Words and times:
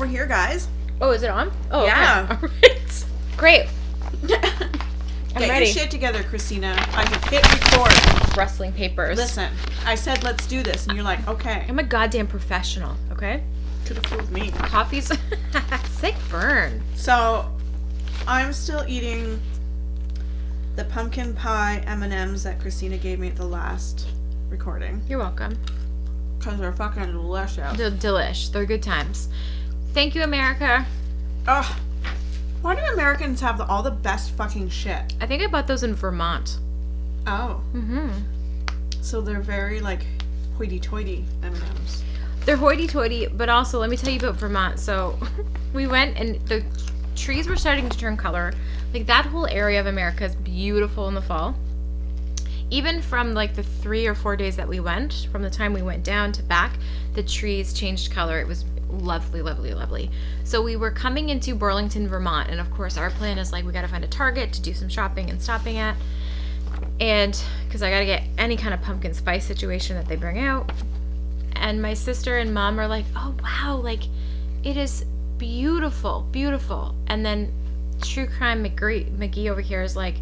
we're 0.00 0.06
here, 0.06 0.26
guys. 0.26 0.66
Oh, 1.00 1.10
is 1.10 1.22
it 1.22 1.30
on? 1.30 1.52
Oh, 1.70 1.84
Yeah. 1.84 2.26
Okay. 2.42 2.46
All 2.46 2.48
right. 2.62 3.04
Great. 3.36 3.66
Get 4.26 5.48
ready. 5.48 5.66
your 5.66 5.74
shit 5.74 5.90
together, 5.90 6.22
Christina. 6.24 6.74
I 6.92 7.04
can 7.04 7.30
hit 7.30 7.42
record. 7.52 8.36
Rustling 8.36 8.72
papers. 8.72 9.16
Listen, 9.16 9.52
I 9.84 9.94
said 9.94 10.22
let's 10.24 10.46
do 10.46 10.62
this, 10.62 10.86
and 10.86 10.96
you're 10.96 11.04
like, 11.04 11.26
okay. 11.28 11.64
I'm 11.68 11.78
a 11.78 11.82
goddamn 11.82 12.26
professional. 12.26 12.96
Okay. 13.12 13.42
Could 13.86 13.96
have 13.96 14.06
fooled 14.06 14.30
me. 14.32 14.50
Coffee's 14.52 15.10
sick 15.90 16.14
burn. 16.30 16.82
So, 16.96 17.46
I'm 18.26 18.52
still 18.52 18.84
eating 18.88 19.40
the 20.76 20.84
pumpkin 20.84 21.34
pie 21.34 21.82
M 21.86 22.02
and 22.02 22.12
M's 22.12 22.42
that 22.44 22.60
Christina 22.60 22.96
gave 22.98 23.18
me 23.18 23.28
at 23.28 23.36
the 23.36 23.44
last 23.44 24.06
recording 24.48 25.00
You're 25.08 25.18
welcome. 25.18 25.58
because 26.38 26.58
they're 26.58 26.72
fucking 26.72 27.12
delicious. 27.12 27.76
They're 27.76 27.90
delish. 27.90 28.50
They're 28.52 28.66
good 28.66 28.82
times. 28.82 29.28
Thank 29.92 30.14
you, 30.14 30.22
America. 30.22 30.86
Ugh. 31.46 31.76
Why 32.62 32.74
do 32.74 32.80
Americans 32.92 33.40
have 33.40 33.58
the, 33.58 33.64
all 33.64 33.82
the 33.82 33.90
best 33.90 34.32
fucking 34.32 34.68
shit? 34.68 35.14
I 35.20 35.26
think 35.26 35.42
I 35.42 35.46
bought 35.46 35.66
those 35.66 35.82
in 35.82 35.94
Vermont. 35.94 36.58
Oh, 37.26 37.62
Mm-hmm. 37.74 38.10
so 39.02 39.20
they're 39.20 39.40
very 39.40 39.80
like 39.80 40.04
hoity-toity 40.56 41.24
M 41.42 41.54
and 41.54 41.62
M's. 41.62 42.02
They're 42.44 42.56
hoity-toity, 42.56 43.28
but 43.28 43.48
also 43.48 43.78
let 43.78 43.90
me 43.90 43.96
tell 43.96 44.10
you 44.10 44.18
about 44.18 44.36
Vermont. 44.36 44.78
So 44.78 45.18
we 45.74 45.86
went 45.86 46.16
and 46.18 46.36
the 46.48 46.62
trees 47.16 47.48
were 47.48 47.56
starting 47.56 47.88
to 47.88 47.98
turn 47.98 48.16
color. 48.16 48.52
Like 48.94 49.06
that 49.06 49.26
whole 49.26 49.46
area 49.46 49.80
of 49.80 49.86
America 49.86 50.24
is 50.24 50.34
beautiful 50.36 51.08
in 51.08 51.14
the 51.14 51.22
fall. 51.22 51.54
Even 52.70 53.02
from 53.02 53.34
like 53.34 53.54
the 53.54 53.62
three 53.62 54.06
or 54.06 54.14
four 54.14 54.36
days 54.36 54.56
that 54.56 54.68
we 54.68 54.80
went, 54.80 55.28
from 55.32 55.42
the 55.42 55.50
time 55.50 55.72
we 55.72 55.82
went 55.82 56.04
down 56.04 56.32
to 56.32 56.42
back, 56.42 56.78
the 57.14 57.22
trees 57.22 57.72
changed 57.72 58.12
color. 58.12 58.38
It 58.38 58.46
was 58.46 58.64
lovely, 58.88 59.42
lovely, 59.42 59.74
lovely. 59.74 60.10
So 60.44 60.62
we 60.62 60.76
were 60.76 60.90
coming 60.90 61.28
into 61.30 61.54
Burlington, 61.54 62.08
Vermont, 62.08 62.48
and 62.48 62.60
of 62.60 62.70
course 62.70 62.96
our 62.96 63.10
plan 63.10 63.38
is 63.38 63.52
like 63.52 63.64
we 63.64 63.72
got 63.72 63.82
to 63.82 63.88
find 63.88 64.04
a 64.04 64.08
Target 64.08 64.52
to 64.52 64.62
do 64.62 64.72
some 64.72 64.88
shopping 64.88 65.30
and 65.30 65.42
stopping 65.42 65.78
at. 65.78 65.96
And 67.00 67.40
because 67.66 67.82
I 67.82 67.90
got 67.90 68.00
to 68.00 68.06
get 68.06 68.22
any 68.38 68.56
kind 68.56 68.72
of 68.72 68.80
pumpkin 68.82 69.14
spice 69.14 69.44
situation 69.44 69.96
that 69.96 70.06
they 70.06 70.16
bring 70.16 70.38
out, 70.38 70.70
and 71.52 71.82
my 71.82 71.94
sister 71.94 72.38
and 72.38 72.54
mom 72.54 72.78
are 72.78 72.86
like, 72.86 73.04
"Oh 73.16 73.34
wow, 73.42 73.80
like 73.82 74.04
it 74.62 74.76
is 74.76 75.04
beautiful, 75.38 76.26
beautiful." 76.30 76.94
And 77.06 77.24
then 77.24 77.52
True 78.02 78.26
Crime 78.26 78.64
McGree, 78.64 79.10
McGee 79.16 79.50
over 79.50 79.60
here 79.60 79.82
is 79.82 79.96
like, 79.96 80.16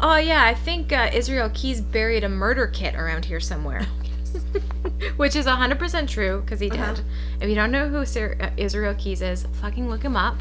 "Oh 0.00 0.16
yeah, 0.16 0.44
I 0.44 0.54
think 0.54 0.92
uh, 0.92 1.10
Israel 1.12 1.50
Keys 1.54 1.80
buried 1.80 2.24
a 2.24 2.28
murder 2.28 2.66
kit 2.66 2.94
around 2.94 3.24
here 3.24 3.40
somewhere." 3.40 3.86
Which 5.16 5.36
is 5.36 5.46
100% 5.46 6.08
true 6.08 6.40
because 6.40 6.60
he 6.60 6.68
did. 6.68 6.80
Uh-huh. 6.80 7.02
If 7.40 7.48
you 7.48 7.54
don't 7.54 7.70
know 7.70 7.88
who 7.88 8.04
Sir, 8.04 8.36
uh, 8.40 8.50
Israel 8.56 8.94
Keys 8.98 9.22
is, 9.22 9.46
fucking 9.60 9.88
look 9.88 10.02
him 10.02 10.16
up. 10.16 10.36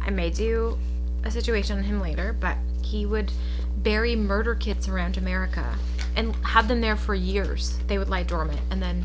I 0.00 0.10
may 0.10 0.30
do 0.30 0.78
a 1.24 1.30
situation 1.30 1.78
on 1.78 1.84
him 1.84 2.00
later, 2.00 2.36
but 2.38 2.56
he 2.82 3.06
would 3.06 3.32
bury 3.78 4.14
murder 4.16 4.54
kits 4.54 4.88
around 4.88 5.16
America 5.16 5.76
and 6.16 6.34
have 6.44 6.68
them 6.68 6.80
there 6.80 6.96
for 6.96 7.14
years. 7.14 7.78
They 7.86 7.98
would 7.98 8.08
lie 8.08 8.22
dormant, 8.22 8.60
and 8.70 8.82
then 8.82 9.04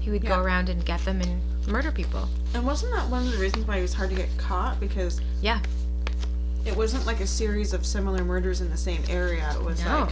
he 0.00 0.10
would 0.10 0.22
Yeah. 0.22 0.36
go 0.36 0.42
around 0.42 0.68
and 0.68 0.84
get 0.84 1.04
them 1.04 1.20
and 1.20 1.40
murder 1.66 1.90
people. 1.90 2.28
And 2.54 2.64
wasn't 2.64 2.92
that 2.94 3.08
one 3.08 3.26
of 3.26 3.32
the 3.32 3.38
reasons 3.38 3.66
why 3.66 3.76
he 3.76 3.82
was 3.82 3.94
hard 3.94 4.10
to 4.10 4.16
get 4.16 4.28
caught? 4.38 4.78
Because 4.78 5.20
Yeah. 5.40 5.60
It 6.64 6.76
wasn't 6.76 7.04
like 7.06 7.20
a 7.20 7.26
series 7.26 7.72
of 7.72 7.84
similar 7.84 8.24
murders 8.24 8.60
in 8.60 8.70
the 8.70 8.76
same 8.76 9.02
area. 9.08 9.50
It 9.58 9.62
was 9.62 9.82
No. 9.84 10.00
like 10.02 10.10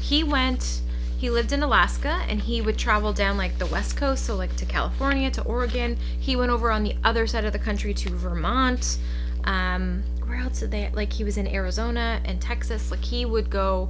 He 0.00 0.24
went. 0.24 0.80
He 1.16 1.30
lived 1.30 1.52
in 1.52 1.62
Alaska, 1.62 2.20
and 2.28 2.40
he 2.40 2.60
would 2.60 2.76
travel 2.76 3.12
down 3.12 3.36
like 3.36 3.56
the 3.58 3.66
west 3.66 3.96
coast, 3.96 4.26
so 4.26 4.34
like 4.34 4.54
to 4.56 4.64
California, 4.66 5.30
to 5.30 5.42
Oregon. 5.44 5.96
He 6.18 6.34
went 6.34 6.50
over 6.50 6.70
on 6.72 6.82
the 6.82 6.96
other 7.04 7.26
side 7.28 7.44
of 7.44 7.52
the 7.52 7.58
country 7.60 7.94
to 7.94 8.10
Vermont. 8.10 8.98
Um, 9.44 10.02
where 10.26 10.40
else 10.40 10.60
did 10.60 10.72
they? 10.72 10.90
Like 10.92 11.12
he 11.12 11.22
was 11.24 11.36
in 11.36 11.46
Arizona 11.46 12.20
and 12.24 12.40
Texas. 12.40 12.90
Like 12.90 13.04
he 13.04 13.24
would 13.24 13.50
go 13.50 13.88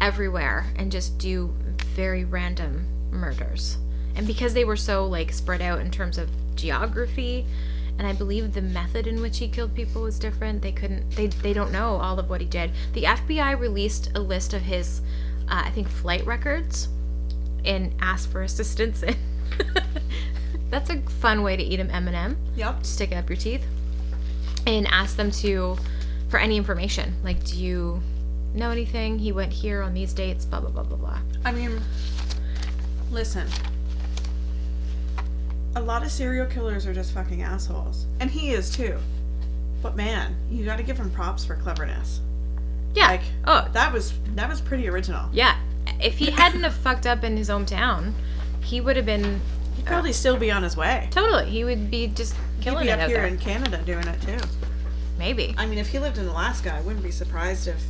everywhere 0.00 0.66
and 0.76 0.90
just 0.90 1.18
do 1.18 1.52
very 1.94 2.24
random 2.24 2.86
murders. 3.10 3.76
And 4.16 4.26
because 4.26 4.54
they 4.54 4.64
were 4.64 4.76
so 4.76 5.06
like 5.06 5.32
spread 5.32 5.60
out 5.60 5.80
in 5.80 5.90
terms 5.90 6.16
of 6.16 6.30
geography, 6.56 7.44
and 8.00 8.06
I 8.08 8.14
believe 8.14 8.54
the 8.54 8.62
method 8.62 9.06
in 9.06 9.20
which 9.20 9.36
he 9.36 9.46
killed 9.46 9.74
people 9.74 10.00
was 10.00 10.18
different. 10.18 10.62
They 10.62 10.72
couldn't. 10.72 11.10
They 11.10 11.26
they 11.26 11.52
don't 11.52 11.70
know 11.70 11.96
all 11.96 12.18
of 12.18 12.30
what 12.30 12.40
he 12.40 12.46
did. 12.46 12.70
The 12.94 13.02
FBI 13.02 13.60
released 13.60 14.10
a 14.14 14.20
list 14.20 14.54
of 14.54 14.62
his, 14.62 15.02
uh, 15.50 15.64
I 15.66 15.70
think, 15.70 15.86
flight 15.86 16.24
records, 16.24 16.88
and 17.62 17.92
asked 18.00 18.32
for 18.32 18.40
assistance. 18.40 19.04
That's 20.70 20.88
a 20.88 21.02
fun 21.02 21.42
way 21.42 21.58
to 21.58 21.62
eat 21.62 21.78
an 21.78 21.90
M 21.90 22.06
and 22.06 22.16
m 22.16 22.38
Yep. 22.56 22.86
stick 22.86 23.12
it 23.12 23.16
up 23.16 23.28
your 23.28 23.36
teeth 23.36 23.66
and 24.66 24.86
ask 24.86 25.16
them 25.16 25.30
to 25.30 25.76
for 26.30 26.38
any 26.38 26.56
information 26.56 27.14
like 27.22 27.44
do 27.44 27.56
you 27.56 28.00
know 28.54 28.70
anything 28.70 29.18
he 29.18 29.32
went 29.32 29.52
here 29.52 29.82
on 29.82 29.92
these 29.94 30.12
dates 30.14 30.44
blah 30.46 30.60
blah 30.60 30.70
blah 30.70 30.84
blah 30.84 30.96
blah 30.96 31.18
I 31.44 31.52
mean, 31.52 31.80
listen. 33.10 33.46
A 35.76 35.80
lot 35.80 36.02
of 36.02 36.10
serial 36.10 36.46
killers 36.46 36.86
are 36.86 36.92
just 36.94 37.12
fucking 37.12 37.42
assholes. 37.42 38.06
And 38.18 38.30
he 38.30 38.50
is 38.50 38.70
too. 38.70 38.98
But 39.82 39.96
man, 39.96 40.34
you 40.50 40.64
gotta 40.64 40.82
give 40.82 40.98
him 40.98 41.10
props 41.10 41.44
for 41.44 41.54
cleverness. 41.56 42.20
yeah 42.94 43.06
Like 43.08 43.22
oh 43.46 43.68
that 43.72 43.92
was 43.92 44.12
that 44.34 44.48
was 44.48 44.60
pretty 44.60 44.88
original. 44.88 45.28
yeah 45.32 45.56
if 46.00 46.18
he 46.18 46.30
hadn't 46.30 46.62
have 46.64 46.74
fucked 46.74 47.06
up 47.06 47.24
in 47.24 47.36
his 47.36 47.48
hometown 47.48 48.12
he 48.62 48.80
would 48.80 48.96
have 48.96 49.06
been 49.06 49.40
He'd 49.76 49.86
probably 49.86 50.12
still 50.12 50.36
be 50.36 50.50
on 50.50 50.62
his 50.62 50.76
way. 50.76 51.08
totally 51.10 51.46
he 51.48 51.64
would 51.64 51.90
be 51.90 52.08
just 52.08 52.34
killing 52.60 52.80
He'd 52.86 52.88
be 52.88 52.90
it 52.90 52.94
up 52.94 53.00
out 53.00 53.08
here 53.08 53.18
there 53.18 53.26
in 53.26 53.38
Canada 53.38 53.80
doing 53.86 54.06
it 54.06 54.20
too. 54.22 54.38
maybe 55.18 55.54
I 55.56 55.66
mean, 55.66 55.78
if 55.78 55.88
he 55.88 55.98
lived 55.98 56.18
in 56.18 56.26
Alaska, 56.26 56.74
I 56.74 56.80
wouldn't 56.82 57.04
be 57.04 57.10
surprised 57.10 57.68
if. 57.68 57.80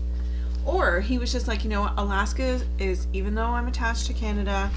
Or 0.66 1.00
he 1.00 1.16
was 1.18 1.32
just 1.32 1.48
like, 1.48 1.64
you 1.64 1.70
know 1.70 1.80
what, 1.80 1.94
Alaska 1.96 2.60
is 2.78 3.06
even 3.14 3.34
though 3.34 3.46
I'm 3.46 3.66
attached 3.66 4.06
to 4.08 4.12
Canada, 4.12 4.70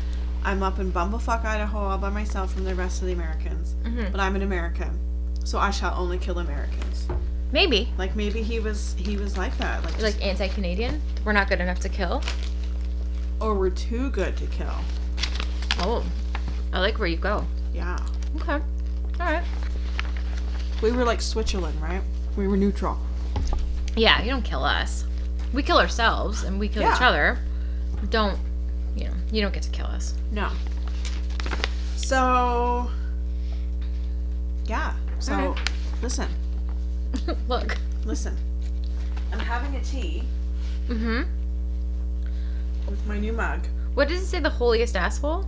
I'm 0.46 0.62
up 0.64 0.80
in 0.80 0.92
Bumblefuck, 0.92 1.46
Idaho, 1.46 1.78
all 1.80 1.98
by 1.98 2.10
myself 2.10 2.54
from 2.54 2.64
the 2.66 2.76
rest 2.76 3.02
of 3.02 3.08
the 3.08 3.14
Americans. 3.14 3.76
Mhm. 3.84 4.12
But 4.12 4.20
I'm 4.20 4.36
an 4.36 4.42
American, 4.42 5.00
so 5.44 5.58
I 5.60 5.72
shall 5.72 5.94
only 5.98 6.18
kill 6.18 6.40
Americans. 6.40 7.08
maybe 7.52 7.94
Like 8.00 8.16
maybe 8.16 8.42
he 8.42 8.60
was 8.60 8.96
he 8.98 9.16
was 9.16 9.38
like 9.38 9.56
that, 9.60 9.84
like, 9.86 10.02
like 10.02 10.26
anti-canadian 10.26 11.00
we're 11.24 11.34
not 11.34 11.48
good 11.48 11.62
enough 11.62 11.80
to 11.82 11.88
kill 11.90 12.24
or 13.40 13.54
we're 13.54 13.70
too 13.70 14.10
good 14.10 14.36
to 14.38 14.48
kill. 14.48 14.74
oh 15.82 16.04
i 16.74 16.80
like 16.80 16.98
where 16.98 17.08
you 17.08 17.16
go 17.18 17.46
Yeah, 17.72 17.96
okay 18.42 18.54
all 18.54 18.62
right 19.20 19.44
we 20.82 20.92
were 20.92 21.06
like 21.06 21.22
Switzerland, 21.22 21.80
right? 21.82 22.02
We 22.36 22.46
were 22.48 22.58
neutral. 22.58 22.98
Yeah, 23.96 24.22
you 24.22 24.30
don't 24.32 24.42
kill 24.44 24.64
us. 24.66 25.06
We 25.54 25.64
kill 25.64 25.78
ourselves 25.78 26.44
and 26.44 26.60
we 26.60 26.68
kill 26.68 26.84
each 26.92 27.02
other. 27.02 27.38
Don't, 28.10 28.38
you 28.96 29.06
know, 29.06 29.14
you 29.32 29.42
don't 29.42 29.54
get 29.54 29.64
to 29.64 29.70
kill 29.72 29.88
us. 29.88 30.14
No. 30.32 30.50
So. 31.96 32.90
Yeah. 34.66 34.94
So 35.20 35.34
Alright. 35.34 35.70
listen, 36.02 36.28
Look. 37.48 37.78
listen. 38.06 38.38
I'm 39.32 39.40
having 39.40 39.76
a 39.76 39.84
tea 39.84 40.24
Mm-hmm. 40.90 41.24
with 42.90 43.06
my 43.08 43.18
new 43.18 43.32
mug. 43.32 43.66
What 43.94 44.10
does 44.10 44.22
it 44.22 44.26
say? 44.26 44.40
The 44.42 44.50
holiest 44.50 44.96
asshole? 44.98 45.46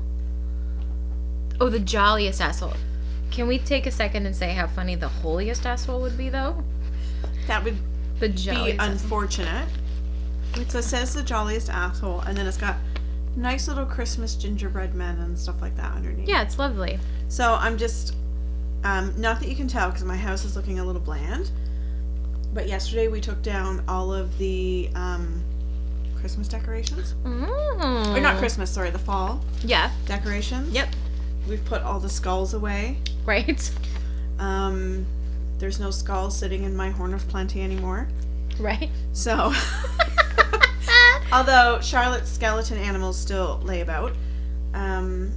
Oh, 1.59 1.67
the 1.69 1.79
jolliest 1.79 2.39
asshole. 2.41 2.73
Can 3.31 3.47
we 3.47 3.59
take 3.59 3.85
a 3.85 3.91
second 3.91 4.25
and 4.25 4.33
say 4.35 4.53
how 4.53 4.66
funny 4.67 4.95
the 4.95 5.07
holiest 5.09 5.66
asshole 5.66 6.00
would 6.01 6.17
be, 6.17 6.29
though? 6.29 6.63
That 7.47 7.63
would 7.66 7.77
The 8.19 8.29
be 8.29 8.35
jolliest. 8.35 8.79
asshole. 8.79 8.91
unfortunate. 8.94 9.67
So 10.69 10.79
it 10.79 10.83
says 10.83 11.13
the 11.13 11.23
jolliest 11.23 11.69
asshole, 11.69 12.22
and 12.22 12.38
then 12.38 12.47
it's 12.47 12.56
got 12.57 12.77
nice 13.35 13.68
little 13.68 13.85
Christmas 13.85 14.35
gingerbread 14.35 14.96
men 14.96 15.18
and 15.19 15.38
stuff 15.38 15.62
like 15.62 15.75
that 15.78 15.94
underneath. 15.94 16.28
yeah, 16.28 16.41
it's 16.41 16.57
lovely. 16.59 17.00
So 17.28 17.53
I'm 17.56 17.78
just, 17.78 18.16
um, 18.83 19.13
not 19.19 19.39
that 19.39 19.50
you 19.50 19.56
can 19.56 19.68
tell 19.68 19.89
because 19.89 20.04
my 20.06 20.15
house 20.18 20.45
is 20.45 20.56
looking 20.56 20.80
a 20.80 20.83
little 20.86 21.01
bland. 21.01 21.51
But 22.54 22.68
yesterday 22.69 23.07
we 23.10 23.19
took 23.19 23.42
down 23.42 23.83
all 23.88 24.13
of 24.13 24.38
the 24.38 24.89
um, 24.95 25.44
Christmas 26.19 26.48
decorations. 26.48 27.15
Mm. 27.25 28.15
Or 28.15 28.19
not 28.21 28.38
Christmas, 28.38 28.69
sorry, 28.71 28.89
the 28.92 29.00
fall 29.00 29.42
Yeah. 29.63 29.92
decorations. 30.06 30.74
Yep. 30.74 30.89
We've 31.50 31.63
put 31.65 31.81
all 31.81 32.00
the 32.00 32.10
skulls 32.10 32.54
away. 32.54 32.98
Right. 33.25 33.69
Um, 34.39 35.06
there's 35.60 35.80
no 35.80 35.92
skull 35.92 36.30
sitting 36.31 36.63
in 36.63 36.75
my 36.75 36.89
horn 36.92 37.13
of 37.13 37.27
plenty 37.27 37.62
anymore. 37.62 38.07
Right. 38.60 38.89
So, 39.13 39.54
although 41.36 41.80
Charlotte's 41.82 42.32
skeleton 42.32 42.78
animals 42.78 43.18
still 43.18 43.60
lay 43.64 43.82
about, 43.82 44.14
um, 44.74 45.32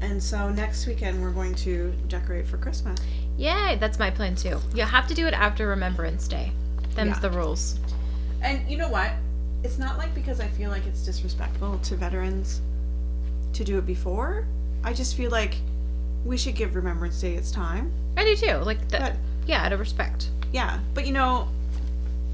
and 0.00 0.20
so 0.22 0.48
next 0.50 0.86
weekend 0.86 1.22
we're 1.22 1.30
going 1.30 1.54
to 1.56 1.92
decorate 2.08 2.46
for 2.46 2.56
Christmas. 2.56 2.98
Yay, 3.36 3.76
that's 3.80 3.98
my 3.98 4.10
plan 4.10 4.34
too. 4.34 4.58
You 4.74 4.82
have 4.82 5.06
to 5.06 5.14
do 5.14 5.26
it 5.26 5.34
after 5.34 5.68
Remembrance 5.68 6.26
Day. 6.26 6.50
Them's 6.94 7.16
Yeah. 7.16 7.20
the 7.20 7.30
rules. 7.30 7.78
And 8.42 8.68
you 8.68 8.76
know 8.76 8.88
what? 8.88 9.12
It's 9.62 9.78
not 9.78 9.96
like 9.98 10.12
because 10.14 10.40
I 10.40 10.48
feel 10.48 10.70
like 10.70 10.86
it's 10.86 11.04
disrespectful 11.04 11.78
to 11.78 11.96
veterans 11.96 12.60
to 13.52 13.64
do 13.64 13.78
it 13.78 13.86
before. 13.86 14.44
I 14.84 14.92
just 14.92 15.16
feel 15.16 15.30
like 15.30 15.54
we 16.24 16.36
should 16.36 16.54
give 16.56 16.74
Remembrance 16.74 17.20
Day 17.20 17.34
its 17.34 17.50
time. 17.52 17.92
I 18.16 18.24
do 18.24 18.34
too. 18.36 18.56
Like 18.58 18.88
the, 18.88 18.98
But 18.98 19.12
yeah, 19.46 19.64
out 19.64 19.72
of 19.72 19.78
respect. 19.80 20.30
yeah, 20.52 20.78
but 20.94 21.06
you 21.06 21.12
know, 21.12 21.48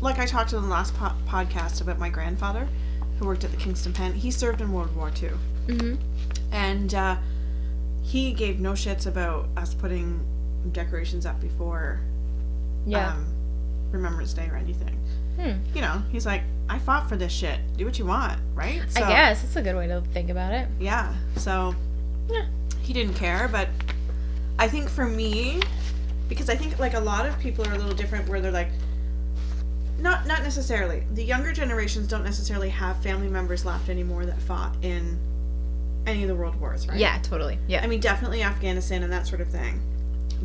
like 0.00 0.18
I 0.18 0.26
talked 0.26 0.52
in 0.54 0.60
the 0.62 0.68
last 0.68 0.94
po- 0.96 1.12
podcast 1.26 1.80
about 1.80 1.98
my 1.98 2.08
grandfather, 2.10 2.66
who 3.18 3.26
worked 3.26 3.44
at 3.44 3.50
the 3.50 3.56
Kingston 3.56 3.92
Pen. 3.92 4.12
He 4.12 4.30
served 4.30 4.60
in 4.60 4.72
World 4.72 4.94
War 4.96 5.10
II, 5.22 5.30
Mm-hmm. 5.66 5.94
and 6.52 6.94
uh, 6.94 7.16
he 8.02 8.32
gave 8.32 8.60
no 8.60 8.72
shits 8.72 9.06
about 9.06 9.48
us 9.56 9.72
putting 9.74 10.20
decorations 10.72 11.24
up 11.24 11.40
before 11.40 12.00
Yeah. 12.86 13.12
um, 13.12 13.26
Remembrance 13.90 14.34
Day 14.34 14.48
or 14.50 14.56
anything. 14.56 14.98
Hmm. 15.40 15.52
You 15.74 15.80
know, 15.80 16.02
he's 16.12 16.26
like, 16.26 16.42
I 16.68 16.78
fought 16.78 17.08
for 17.08 17.16
this 17.16 17.32
shit. 17.32 17.58
Do 17.76 17.84
what 17.86 17.98
you 17.98 18.04
want, 18.06 18.38
right? 18.54 18.82
I 18.96 19.00
guess 19.00 19.42
that's 19.42 19.56
a 19.56 19.62
good 19.62 19.74
way 19.76 19.86
to 19.88 20.00
think 20.12 20.28
about 20.30 20.52
it. 20.52 20.68
Yeah. 20.78 21.14
So 21.36 21.74
Yeah. 22.28 22.46
he 22.82 22.92
didn't 22.92 23.14
care, 23.14 23.48
but 23.48 23.68
I 24.58 24.68
think 24.68 24.88
for 24.88 25.06
me, 25.06 25.60
because 26.28 26.48
I 26.50 26.56
think 26.56 26.78
like 26.78 26.94
a 26.94 27.00
lot 27.00 27.26
of 27.26 27.38
people 27.38 27.66
are 27.66 27.72
a 27.72 27.78
little 27.78 27.94
different, 27.94 28.28
where 28.28 28.40
they're 28.40 28.52
like, 28.52 28.68
not 29.98 30.26
not 30.26 30.42
necessarily. 30.42 31.04
The 31.14 31.22
younger 31.24 31.52
generations 31.52 32.08
don't 32.08 32.24
necessarily 32.24 32.68
have 32.70 33.02
family 33.02 33.28
members 33.28 33.64
left 33.64 33.88
anymore 33.88 34.26
that 34.26 34.40
fought 34.42 34.74
in 34.82 35.18
any 36.06 36.22
of 36.22 36.28
the 36.28 36.34
world 36.34 36.54
wars, 36.60 36.86
right? 36.88 36.98
Yeah, 36.98 37.18
totally. 37.22 37.58
Yeah. 37.66 37.82
I 37.82 37.86
mean, 37.86 38.00
definitely 38.00 38.42
Afghanistan 38.42 39.02
and 39.02 39.12
that 39.12 39.26
sort 39.26 39.40
of 39.40 39.48
thing. 39.48 39.80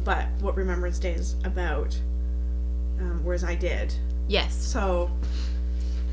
But 0.05 0.27
what 0.39 0.55
Remembrance 0.55 0.99
Day 0.99 1.11
is 1.13 1.35
about, 1.43 1.99
um, 2.99 3.21
whereas 3.23 3.43
I 3.43 3.55
did. 3.55 3.93
yes. 4.27 4.53
So, 4.55 5.09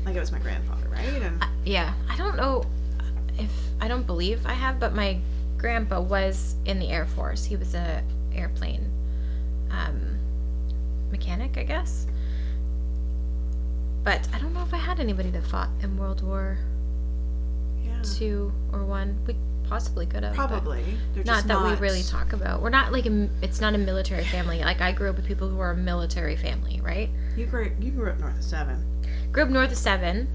like, 0.05 0.15
it 0.15 0.19
was 0.19 0.31
my 0.31 0.39
grandfather, 0.39 0.87
right? 0.89 1.05
And 1.21 1.41
I- 1.43 1.49
yeah. 1.63 1.93
I 2.09 2.17
don't 2.17 2.35
know 2.35 2.63
if 3.37 3.51
I 3.79 3.87
don't 3.87 4.05
believe 4.05 4.45
I 4.45 4.53
have, 4.53 4.79
but 4.79 4.93
my 4.95 5.19
grandpa 5.57 6.01
was 6.01 6.55
in 6.65 6.79
the 6.79 6.89
Air 6.89 7.05
Force. 7.05 7.45
He 7.45 7.55
was 7.55 7.73
a 7.75 8.03
airplane 8.33 8.91
um, 9.71 10.17
mechanic, 11.11 11.57
I 11.57 11.63
guess. 11.63 12.05
But 14.07 14.25
I 14.33 14.39
don't 14.39 14.53
know 14.53 14.63
if 14.63 14.73
I 14.73 14.77
had 14.77 15.01
anybody 15.01 15.31
that 15.31 15.45
fought 15.45 15.67
in 15.81 15.97
World 15.97 16.25
War 16.25 16.57
yeah, 17.83 18.01
Two 18.03 18.53
or 18.71 18.85
One. 18.85 19.21
We 19.27 19.35
possibly 19.67 20.05
could 20.05 20.23
have. 20.23 20.33
probably. 20.33 20.97
Not 21.25 21.45
that 21.47 21.61
we 21.61 21.73
really 21.85 22.03
talk 22.03 22.31
about. 22.31 22.61
We're 22.61 22.69
not 22.69 22.93
like 22.93 23.05
a, 23.05 23.27
It's 23.41 23.59
not 23.59 23.75
a 23.75 23.77
military 23.77 24.23
family. 24.23 24.61
Like 24.61 24.79
I 24.79 24.93
grew 24.93 25.09
up 25.09 25.17
with 25.17 25.25
people 25.25 25.49
who 25.49 25.59
are 25.59 25.71
a 25.71 25.75
military 25.75 26.37
family, 26.37 26.79
right? 26.81 27.09
You 27.35 27.47
grew 27.47 27.69
you 27.81 27.91
grew 27.91 28.09
up 28.11 28.17
north 28.17 28.37
of 28.37 28.45
seven. 28.45 28.81
Grew 29.33 29.43
up 29.43 29.49
north 29.49 29.73
of 29.73 29.77
seven. 29.77 30.29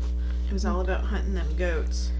It 0.48 0.52
was 0.52 0.66
all 0.66 0.82
about 0.82 1.04
hunting 1.04 1.32
them 1.32 1.48
goats. 1.56 2.10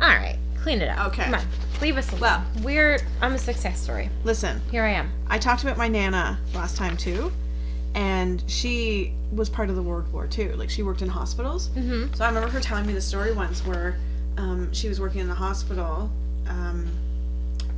All 0.00 0.10
right, 0.10 0.38
clean 0.62 0.80
it 0.80 0.90
up. 0.90 1.08
Okay. 1.08 1.24
Come 1.24 1.34
on, 1.34 1.46
leave 1.80 1.96
us 1.96 2.08
alone. 2.10 2.20
Well- 2.20 2.46
we're. 2.62 3.00
I'm 3.20 3.32
a 3.32 3.38
success 3.38 3.80
story. 3.80 4.10
Listen, 4.22 4.60
Here 4.70 4.84
I 4.84 4.90
am. 4.90 5.10
I 5.26 5.38
talked 5.38 5.64
about 5.64 5.76
my 5.76 5.88
nana 5.88 6.38
last 6.54 6.76
time 6.76 6.96
too, 6.96 7.32
and 7.96 8.44
she 8.46 9.12
was 9.32 9.48
part 9.48 9.70
of 9.70 9.76
the 9.76 9.82
World 9.82 10.12
War 10.12 10.28
II. 10.36 10.52
Like 10.52 10.70
she 10.70 10.82
worked 10.82 11.02
in 11.02 11.08
hospitals. 11.08 11.68
Mm-hmm. 11.70 12.12
So 12.14 12.24
I 12.24 12.28
remember 12.28 12.48
her 12.48 12.60
telling 12.60 12.86
me 12.86 12.92
the 12.92 13.00
story 13.00 13.32
once 13.32 13.64
where 13.66 13.96
um, 14.36 14.72
she 14.72 14.88
was 14.88 15.00
working 15.00 15.20
in 15.20 15.28
the 15.28 15.34
hospital, 15.34 16.10
um, 16.48 16.88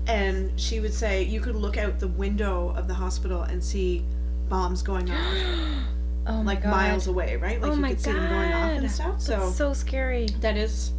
and 0.06 0.58
she 0.60 0.81
would 0.81 0.94
say 0.94 1.22
you 1.22 1.40
could 1.40 1.54
look 1.56 1.76
out 1.76 1.99
the 2.00 2.08
window 2.08 2.75
of 2.76 2.88
the 2.88 2.94
hospital 2.94 3.43
and 3.43 3.62
see 3.62 4.04
bombs 4.49 4.82
going 4.82 5.10
off 5.10 5.34
Oh 6.26 6.40
like 6.44 6.62
god. 6.62 6.70
miles 6.70 7.06
away, 7.06 7.37
right? 7.37 7.60
Like 7.60 7.72
oh 7.72 7.75
you 7.75 7.84
could 7.84 8.00
see 8.00 8.12
them 8.12 8.28
going 8.28 8.52
off 8.52 8.70
and 8.70 8.81
God. 8.82 8.90
stuff. 8.90 9.12
That's 9.12 9.25
So 9.26 9.50
so 9.50 9.72
scary. 9.72 10.26
that 10.40 10.56
is 10.56 10.93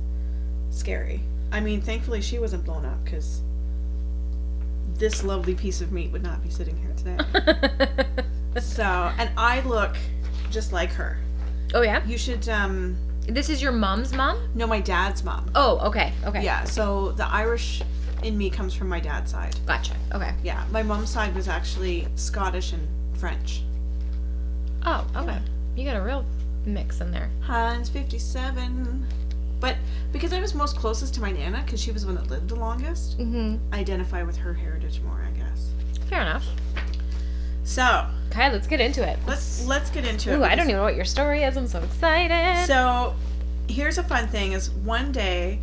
scary. 0.69 1.21
I 1.51 1.59
mean, 1.61 1.81
thankfully 1.81 2.21
she 2.21 2.39
wasn't 2.39 2.65
blown 2.65 2.83
up 2.85 3.03
because 3.05 3.41
this 4.95 5.23
lovely 5.23 5.55
piece 5.55 5.81
of 5.81 5.91
meat 5.91 6.11
would 6.11 6.23
not 6.23 6.43
be 6.43 6.49
sitting 6.49 6.75
here 6.77 6.93
today. 6.97 8.05
so, 8.59 8.83
and 8.83 9.29
I 9.37 9.61
look 9.61 9.95
just 10.53 10.71
like 10.71 10.91
her. 10.91 11.17
oh 11.73 11.81
yeah. 11.81 12.05
You 12.05 12.17
should 12.17 12.47
um 12.49 12.95
This 13.27 13.49
is 13.49 13.61
your 13.61 13.71
mom's 13.71 14.13
mom. 14.13 14.37
No, 14.55 14.67
my 14.67 14.79
dad's 14.81 15.23
mom. 15.23 15.49
Oh 15.55 15.79
okay. 15.87 16.13
Okay. 16.25 16.43
Yeah, 16.43 16.63
so 16.65 17.11
the 17.13 17.25
Irish 17.27 17.81
in 18.21 18.37
me 18.37 18.49
comes 18.49 18.73
from 18.73 18.87
my 18.87 18.99
dad's 19.01 19.31
side. 19.31 19.55
Gotcha. 19.65 19.95
Okay. 20.13 20.33
Yeah, 20.43 20.63
my 20.71 20.83
mom's 20.83 21.09
side 21.09 21.33
was 21.35 21.47
actually 21.47 22.07
Scottish 22.15 22.71
and 22.73 22.87
French. 23.17 23.63
Oh 24.85 25.05
okay. 25.15 25.39
You 25.75 25.85
got 25.85 25.97
a 25.97 26.01
real 26.01 26.23
mix 26.65 27.01
in 27.01 27.11
there. 27.11 27.29
Heinz 27.41 27.89
57. 27.89 29.05
But 29.59 29.77
because 30.11 30.33
I 30.33 30.39
was 30.41 30.53
most 30.53 30.75
closest 30.75 31.13
to 31.15 31.21
my 31.21 31.31
Nana, 31.31 31.61
because 31.65 31.81
she 31.81 31.91
was 31.91 32.01
the 32.03 32.07
one 32.09 32.15
that 32.15 32.29
lived 32.29 32.49
the 32.49 32.55
longest, 32.55 33.17
Mm-hmm. 33.17 33.55
I 33.73 33.79
identify 33.79 34.21
with 34.23 34.35
her 34.37 34.53
heritage 34.53 34.99
more, 35.05 35.25
I 35.25 35.31
guess. 35.37 35.69
Fair 36.09 36.21
enough. 36.21 36.45
So 37.63 38.05
Okay, 38.31 38.51
let's 38.51 38.67
get 38.67 38.81
into 38.81 39.07
it. 39.07 39.19
let's 39.27 39.65
let's 39.65 39.89
get 39.89 40.05
into 40.05 40.31
it. 40.33 40.37
Ooh, 40.37 40.43
I 40.43 40.55
don't 40.55 40.65
even 40.65 40.77
know 40.77 40.83
what 40.83 40.95
your 40.95 41.05
story 41.05 41.43
is. 41.43 41.55
I'm 41.55 41.67
so 41.67 41.79
excited. 41.81 42.65
So 42.67 43.13
here's 43.69 43.97
a 43.97 44.03
fun 44.03 44.27
thing: 44.27 44.53
is 44.53 44.71
one 44.71 45.11
day, 45.11 45.59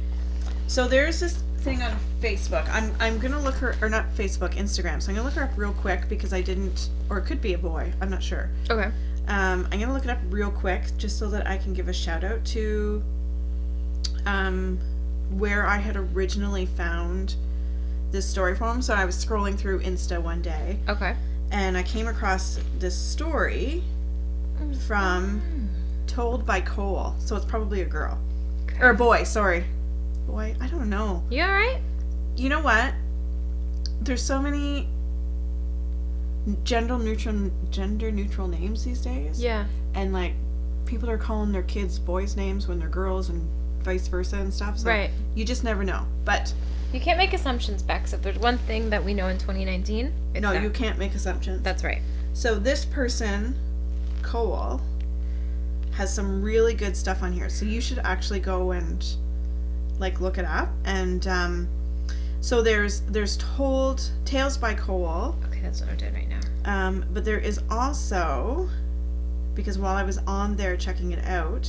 so 0.67 0.87
there's 0.89 1.19
this 1.21 1.43
thing 1.59 1.83
on 1.83 1.95
Facebook. 2.21 2.67
I'm 2.71 2.95
I'm 3.01 3.19
gonna 3.19 3.41
look 3.41 3.57
her 3.57 3.75
or 3.83 3.89
not 3.89 4.15
Facebook, 4.15 4.55
Instagram. 4.55 5.03
So 5.03 5.11
I'm 5.11 5.17
gonna 5.17 5.25
look 5.27 5.35
her 5.35 5.43
up 5.45 5.51
real 5.57 5.73
quick 5.73 6.09
because 6.09 6.33
I 6.33 6.41
didn't, 6.41 6.91
or 7.09 7.19
it 7.19 7.23
could 7.27 7.41
be 7.43 7.55
a 7.55 7.59
boy. 7.59 7.93
I'm 8.01 8.09
not 8.11 8.23
sure. 8.23 8.49
okay. 8.71 8.91
Um, 9.29 9.69
I'm 9.71 9.79
gonna 9.81 9.93
look 9.93 10.05
it 10.05 10.11
up 10.11 10.19
real 10.31 10.51
quick 10.51 10.83
just 10.97 11.19
so 11.19 11.29
that 11.31 11.47
I 11.47 11.59
can 11.59 11.75
give 11.75 11.89
a 11.89 11.93
shout 11.93 12.25
out 12.25 12.45
to 12.47 13.03
um, 14.27 14.79
where 15.31 15.67
I 15.67 15.77
had 15.77 15.97
originally 15.97 16.67
found 16.67 17.35
this 18.11 18.27
story 18.27 18.55
from. 18.57 18.81
So 18.83 18.95
I 18.95 19.05
was 19.05 19.23
scrolling 19.23 19.57
through 19.57 19.81
Insta 19.81 20.21
one 20.21 20.43
day 20.43 20.79
Okay. 20.89 21.15
And 21.51 21.77
I 21.77 21.83
came 21.83 22.07
across 22.09 22.59
this 22.79 22.97
story 22.97 23.83
mm. 24.61 24.77
from 24.83 25.43
Told 26.07 26.45
by 26.47 26.61
Cole. 26.61 27.15
So 27.19 27.37
it's 27.37 27.45
probably 27.45 27.83
a 27.83 27.87
girl 27.87 28.19
or 28.81 28.91
a 28.91 28.95
boy. 28.95 29.25
Sorry, 29.25 29.65
boy. 30.27 30.55
I 30.61 30.67
don't 30.69 30.89
know. 30.91 31.23
You 31.31 31.43
all 31.43 31.51
right? 31.51 31.81
You 32.37 32.49
know 32.49 32.61
what? 32.61 32.95
There's 34.01 34.23
so 34.23 34.41
many 34.41 34.89
gender 36.65 36.99
neutral 36.99 37.51
gender 37.71 38.11
neutral 38.11 38.49
names 38.49 38.85
these 38.85 39.01
days. 39.01 39.41
Yeah. 39.43 39.67
and 39.95 40.13
like 40.13 40.33
people 40.87 41.11
are 41.11 41.19
calling 41.19 41.53
their 41.53 41.63
kids 41.65 41.99
boys 41.99 42.35
names 42.35 42.67
when 42.67 42.79
they're 42.79 42.89
girls 42.89 43.29
and 43.29 43.47
vice 43.83 44.09
versa 44.09 44.37
and 44.37 44.53
stuff 44.53 44.79
so 44.79 44.89
Right. 44.89 45.11
you 45.35 45.45
just 45.45 45.63
never 45.63 45.85
know 45.85 46.07
but 46.25 46.53
You 46.93 47.01
can't 47.01 47.19
make 47.19 47.33
assumptions, 47.33 47.83
Bex. 47.83 48.13
If 48.13 48.23
there's 48.23 48.39
one 48.39 48.59
thing 48.59 48.91
that 48.91 49.05
we 49.05 49.15
know 49.15 49.29
in 49.29 49.39
2019, 49.39 50.13
it's 50.35 50.43
no 50.43 50.53
that. 50.53 50.63
you 50.63 50.71
can't 50.71 50.99
make 50.99 51.15
assumptions 51.15 51.63
That's 51.63 51.85
right. 51.85 52.03
so 52.33 52.55
this 52.55 52.85
person 52.85 53.57
Cole 54.23 54.81
has 55.93 56.15
some 56.15 56.43
really 56.43 56.75
good 56.75 56.97
stuff 56.97 57.23
on 57.23 57.33
here 57.33 57.49
so 57.49 57.65
you 57.65 57.81
should 57.81 57.99
actually 57.99 58.41
go 58.41 58.71
and 58.71 59.05
like 59.99 60.21
look 60.21 60.39
it 60.39 60.45
up 60.45 60.69
and 60.85 61.27
um 61.27 61.69
so 62.41 62.63
there's 62.63 63.01
there's 63.03 63.37
told 63.37 64.11
tales 64.25 64.57
by 64.57 64.75
Cole 64.75 65.35
Okay, 65.49 65.61
that's 65.61 65.81
what 65.81 65.91
I'm 65.91 65.97
doing 65.97 66.15
right 66.15 66.29
now. 66.29 66.41
Um, 66.65 67.05
but 67.13 67.25
there 67.25 67.39
is 67.39 67.61
also, 67.71 68.69
because 69.55 69.79
while 69.79 69.95
I 69.95 70.03
was 70.03 70.19
on 70.27 70.57
there 70.57 70.77
checking 70.77 71.13
it 71.13 71.23
out, 71.25 71.69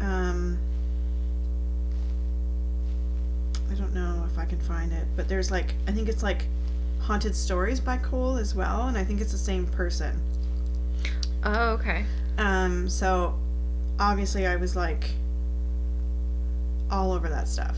um, 0.00 0.58
I 3.70 3.74
don't 3.74 3.94
know 3.94 4.26
if 4.30 4.38
I 4.38 4.44
can 4.44 4.58
find 4.60 4.92
it, 4.92 5.06
but 5.16 5.28
there's 5.28 5.50
like, 5.50 5.74
I 5.86 5.92
think 5.92 6.08
it's 6.08 6.22
like 6.22 6.46
Haunted 7.00 7.34
Stories 7.34 7.80
by 7.80 7.96
Cole 7.98 8.36
as 8.36 8.54
well, 8.54 8.88
and 8.88 8.98
I 8.98 9.04
think 9.04 9.20
it's 9.20 9.32
the 9.32 9.38
same 9.38 9.66
person. 9.66 10.20
Oh, 11.44 11.70
okay. 11.70 12.04
Um, 12.38 12.88
so 12.88 13.38
obviously 13.98 14.46
I 14.46 14.56
was 14.56 14.76
like 14.76 15.10
all 16.90 17.12
over 17.12 17.28
that 17.28 17.48
stuff 17.48 17.76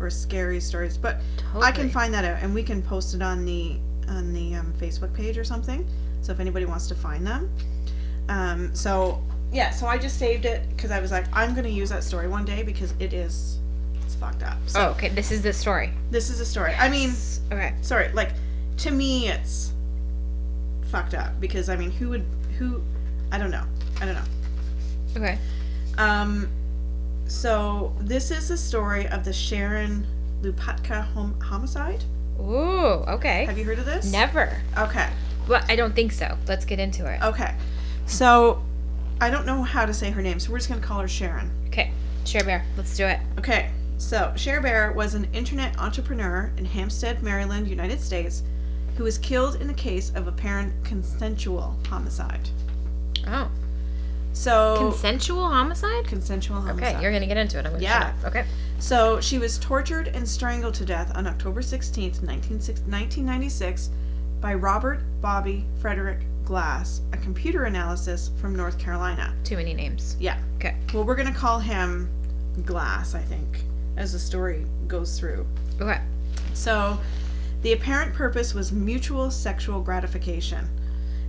or 0.00 0.10
scary 0.10 0.60
stories, 0.60 0.96
but 0.96 1.20
Totally. 1.36 1.64
I 1.64 1.72
can 1.72 1.90
find 1.90 2.12
that 2.14 2.24
out, 2.24 2.42
and 2.42 2.54
we 2.54 2.62
can 2.62 2.82
post 2.82 3.14
it 3.14 3.22
on 3.22 3.44
the 3.44 3.76
on 4.08 4.32
the 4.32 4.54
um, 4.54 4.72
Facebook 4.78 5.12
page 5.12 5.36
or 5.36 5.44
something. 5.44 5.86
So 6.22 6.32
if 6.32 6.40
anybody 6.40 6.64
wants 6.64 6.86
to 6.88 6.94
find 6.94 7.26
them, 7.26 7.50
um, 8.28 8.74
so 8.74 9.22
yeah, 9.52 9.70
so 9.70 9.86
I 9.86 9.98
just 9.98 10.18
saved 10.18 10.44
it 10.44 10.68
because 10.70 10.90
I 10.90 11.00
was 11.00 11.10
like, 11.10 11.26
I'm 11.32 11.54
gonna 11.54 11.68
use 11.68 11.90
that 11.90 12.04
story 12.04 12.28
one 12.28 12.44
day 12.44 12.62
because 12.62 12.94
it 12.98 13.12
is 13.12 13.58
fucked 14.20 14.42
up. 14.42 14.56
So 14.66 14.80
Oh, 14.80 14.90
okay. 14.92 15.08
This 15.10 15.30
is 15.32 15.42
the 15.42 15.52
story. 15.52 15.92
this 16.10 16.30
is 16.30 16.40
a 16.40 16.46
story. 16.46 16.74
I 16.78 16.88
mean, 16.88 17.12
okay. 17.52 17.74
sorry, 17.82 18.08
like 18.12 18.32
to 18.78 18.90
me, 18.90 19.28
it's 19.28 19.72
fucked 20.90 21.14
up 21.14 21.40
because 21.40 21.68
I 21.68 21.76
mean, 21.76 21.90
who 21.90 22.10
would 22.10 22.24
who? 22.58 22.82
I 23.32 23.38
don't 23.38 23.50
know. 23.50 23.64
I 24.00 24.06
don't 24.06 24.14
know. 24.14 24.22
Okay. 25.16 25.38
Um, 25.98 26.48
so 27.26 27.94
this 28.00 28.30
is 28.30 28.48
the 28.48 28.56
story 28.56 29.06
of 29.08 29.24
the 29.24 29.32
Sharon 29.32 30.06
Lupatka 30.42 31.02
hom- 31.12 31.40
homicide. 31.40 32.04
Ooh, 32.38 33.02
okay. 33.08 33.46
Have 33.46 33.56
you 33.58 33.64
heard 33.64 33.78
of 33.78 33.86
this? 33.86 34.12
Never. 34.12 34.60
Okay. 34.78 35.08
Well, 35.48 35.64
I 35.68 35.76
don't 35.76 35.94
think 35.94 36.12
so. 36.12 36.36
Let's 36.46 36.64
get 36.64 36.78
into 36.78 37.10
it. 37.10 37.22
Okay. 37.22 37.54
So 38.06 38.62
I 39.20 39.30
don't 39.30 39.46
know 39.46 39.62
how 39.62 39.86
to 39.86 39.94
say 39.94 40.10
her 40.10 40.20
name, 40.22 40.38
so 40.38 40.52
we're 40.52 40.58
just 40.58 40.68
gonna 40.68 40.80
call 40.82 41.00
her 41.00 41.08
Sharon. 41.08 41.50
Okay. 41.68 41.90
Share 42.24 42.44
Bear. 42.44 42.64
Let's 42.76 42.96
do 42.96 43.06
it. 43.06 43.18
Okay. 43.38 43.70
So 43.98 44.32
Cher 44.36 44.60
Bear 44.60 44.92
was 44.92 45.14
an 45.14 45.26
internet 45.32 45.78
entrepreneur 45.78 46.50
in 46.58 46.64
Hampstead, 46.64 47.22
Maryland, 47.22 47.66
United 47.68 48.00
States, 48.00 48.42
who 48.96 49.04
was 49.04 49.18
killed 49.18 49.60
in 49.60 49.70
a 49.70 49.74
case 49.74 50.12
of 50.14 50.26
apparent 50.26 50.72
consensual 50.84 51.76
homicide. 51.88 52.48
Oh, 53.26 53.50
So 54.32 54.76
consensual 54.90 55.48
homicide. 55.48 56.06
consensual 56.06 56.60
homicide. 56.60 56.94
Okay, 56.96 57.02
you're 57.02 57.12
gonna 57.12 57.26
get 57.26 57.36
into 57.38 57.58
it. 57.58 57.66
I'm 57.66 57.72
gonna 57.72 57.82
Yeah. 57.82 58.12
Okay. 58.24 58.44
So 58.78 59.20
she 59.20 59.38
was 59.38 59.58
tortured 59.58 60.08
and 60.08 60.28
strangled 60.28 60.74
to 60.74 60.84
death 60.84 61.10
on 61.14 61.26
October 61.26 61.62
16th, 61.62 62.22
1996, 62.22 63.90
by 64.40 64.52
Robert 64.54 65.00
Bobby 65.22 65.64
Frederick 65.80 66.20
Glass, 66.44 67.00
a 67.12 67.16
computer 67.16 67.64
analysis 67.64 68.30
from 68.40 68.54
North 68.54 68.78
Carolina. 68.78 69.34
Too 69.44 69.56
many 69.56 69.72
names. 69.72 70.16
Yeah. 70.20 70.38
Okay. 70.56 70.76
Well, 70.92 71.04
we're 71.04 71.16
going 71.16 71.32
to 71.32 71.38
call 71.38 71.58
him 71.58 72.08
Glass, 72.66 73.14
I 73.14 73.20
think, 73.22 73.64
as 73.96 74.12
the 74.12 74.18
story 74.18 74.66
goes 74.86 75.18
through. 75.18 75.46
Okay. 75.80 76.00
So, 76.54 76.98
the 77.62 77.72
apparent 77.72 78.14
purpose 78.14 78.54
was 78.54 78.72
mutual 78.72 79.30
sexual 79.30 79.80
gratification. 79.80 80.68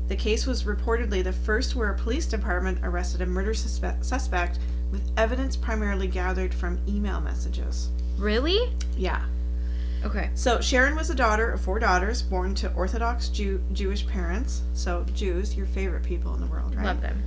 The 0.08 0.16
case 0.16 0.46
was 0.46 0.64
reportedly 0.64 1.24
the 1.24 1.34
first 1.34 1.76
where 1.76 1.90
a 1.92 1.98
police 1.98 2.26
department 2.26 2.80
arrested 2.84 3.22
a 3.22 3.26
murder 3.26 3.52
suspe- 3.52 4.04
suspect 4.04 4.60
with 4.92 5.02
evidence 5.18 5.58
primarily 5.58 6.08
gathered 6.08 6.54
from 6.54 6.80
email 6.88 7.20
messages. 7.20 7.90
Really? 8.18 8.74
Yeah. 8.96 9.26
Okay. 10.06 10.30
So 10.36 10.62
Sharon 10.62 10.96
was 10.96 11.10
a 11.10 11.16
daughter 11.16 11.52
of 11.52 11.60
four 11.60 11.80
daughters 11.80 12.22
born 12.22 12.56
to 12.56 12.72
Orthodox 12.74 13.30
Jew- 13.30 13.62
Jewish 13.74 14.08
parents. 14.08 14.62
So 14.74 15.06
Jews, 15.14 15.56
your 15.56 15.66
favorite 15.66 16.04
people 16.04 16.34
in 16.36 16.40
the 16.40 16.48
world, 16.48 16.76
right? 16.76 16.86
Love 16.86 17.02
them. 17.02 17.24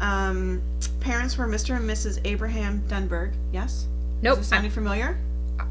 Um, 0.00 0.62
parents 1.00 1.36
were 1.38 1.46
Mr. 1.46 1.76
and 1.76 1.88
Mrs. 1.88 2.20
Abraham 2.24 2.82
Denburg. 2.88 3.32
Yes. 3.52 3.86
Nope. 4.24 4.38
This 4.38 4.48
sounding 4.48 4.70
familiar? 4.70 5.18
Uh, 5.60 5.64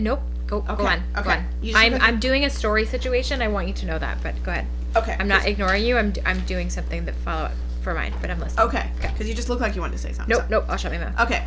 nope. 0.00 0.20
Go, 0.48 0.60
go 0.60 0.72
Okay, 0.74 0.84
on. 0.84 1.02
Go 1.22 1.30
on. 1.30 1.46
I'm, 1.74 1.94
I'm 1.94 2.18
doing 2.20 2.44
a 2.44 2.50
story 2.50 2.84
situation. 2.84 3.40
I 3.40 3.48
want 3.48 3.68
you 3.68 3.74
to 3.74 3.86
know 3.86 3.98
that, 3.98 4.22
but 4.22 4.34
go 4.42 4.50
ahead. 4.50 4.66
Okay. 4.96 5.16
I'm 5.18 5.28
not 5.28 5.46
ignoring 5.46 5.84
you. 5.84 5.96
I'm, 5.96 6.12
I'm 6.26 6.40
doing 6.40 6.68
something 6.68 7.04
that 7.06 7.14
follow 7.16 7.44
up 7.44 7.52
for 7.82 7.94
mine, 7.94 8.12
but 8.20 8.28
I'm 8.28 8.40
listening. 8.40 8.66
Okay. 8.66 8.90
Okay. 8.98 9.08
Because 9.08 9.28
you 9.28 9.34
just 9.34 9.48
look 9.48 9.60
like 9.60 9.74
you 9.76 9.80
wanted 9.80 9.96
to 9.96 10.02
say 10.02 10.12
something. 10.12 10.36
Nope, 10.36 10.50
nope. 10.50 10.64
I'll 10.68 10.76
shut 10.76 10.92
my 10.92 10.98
mouth. 10.98 11.18
Okay. 11.20 11.44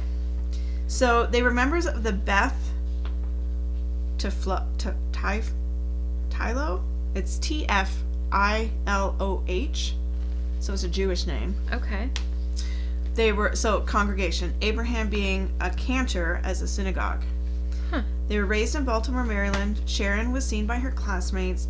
So 0.87 1.25
they 1.25 1.43
were 1.43 1.51
members 1.51 1.85
of 1.85 2.03
the 2.03 2.13
Beth 2.13 2.55
to 4.19 4.29
to 4.31 4.95
Tyf 5.11 5.49
Tilo. 6.29 6.81
It's 7.15 7.37
T 7.37 7.67
F 7.67 7.95
I 8.31 8.71
L 8.87 9.15
O 9.19 9.43
H. 9.47 9.93
So 10.61 10.73
it's 10.73 10.83
a 10.83 10.89
Jewish 10.89 11.27
name. 11.27 11.55
Okay. 11.73 12.09
They 13.15 13.31
were 13.31 13.55
so 13.55 13.79
congregation. 13.79 14.53
Abraham 14.61 15.09
being 15.09 15.51
a 15.61 15.69
cantor 15.69 16.41
as 16.43 16.61
a 16.61 16.67
synagogue. 16.67 17.23
Huh. 17.89 18.01
They 18.27 18.37
were 18.37 18.45
raised 18.45 18.75
in 18.75 18.83
Baltimore, 18.83 19.23
Maryland. 19.23 19.79
Sharon 19.85 20.33
was 20.33 20.45
seen 20.45 20.67
by 20.67 20.79
her 20.79 20.91
classmates 20.91 21.67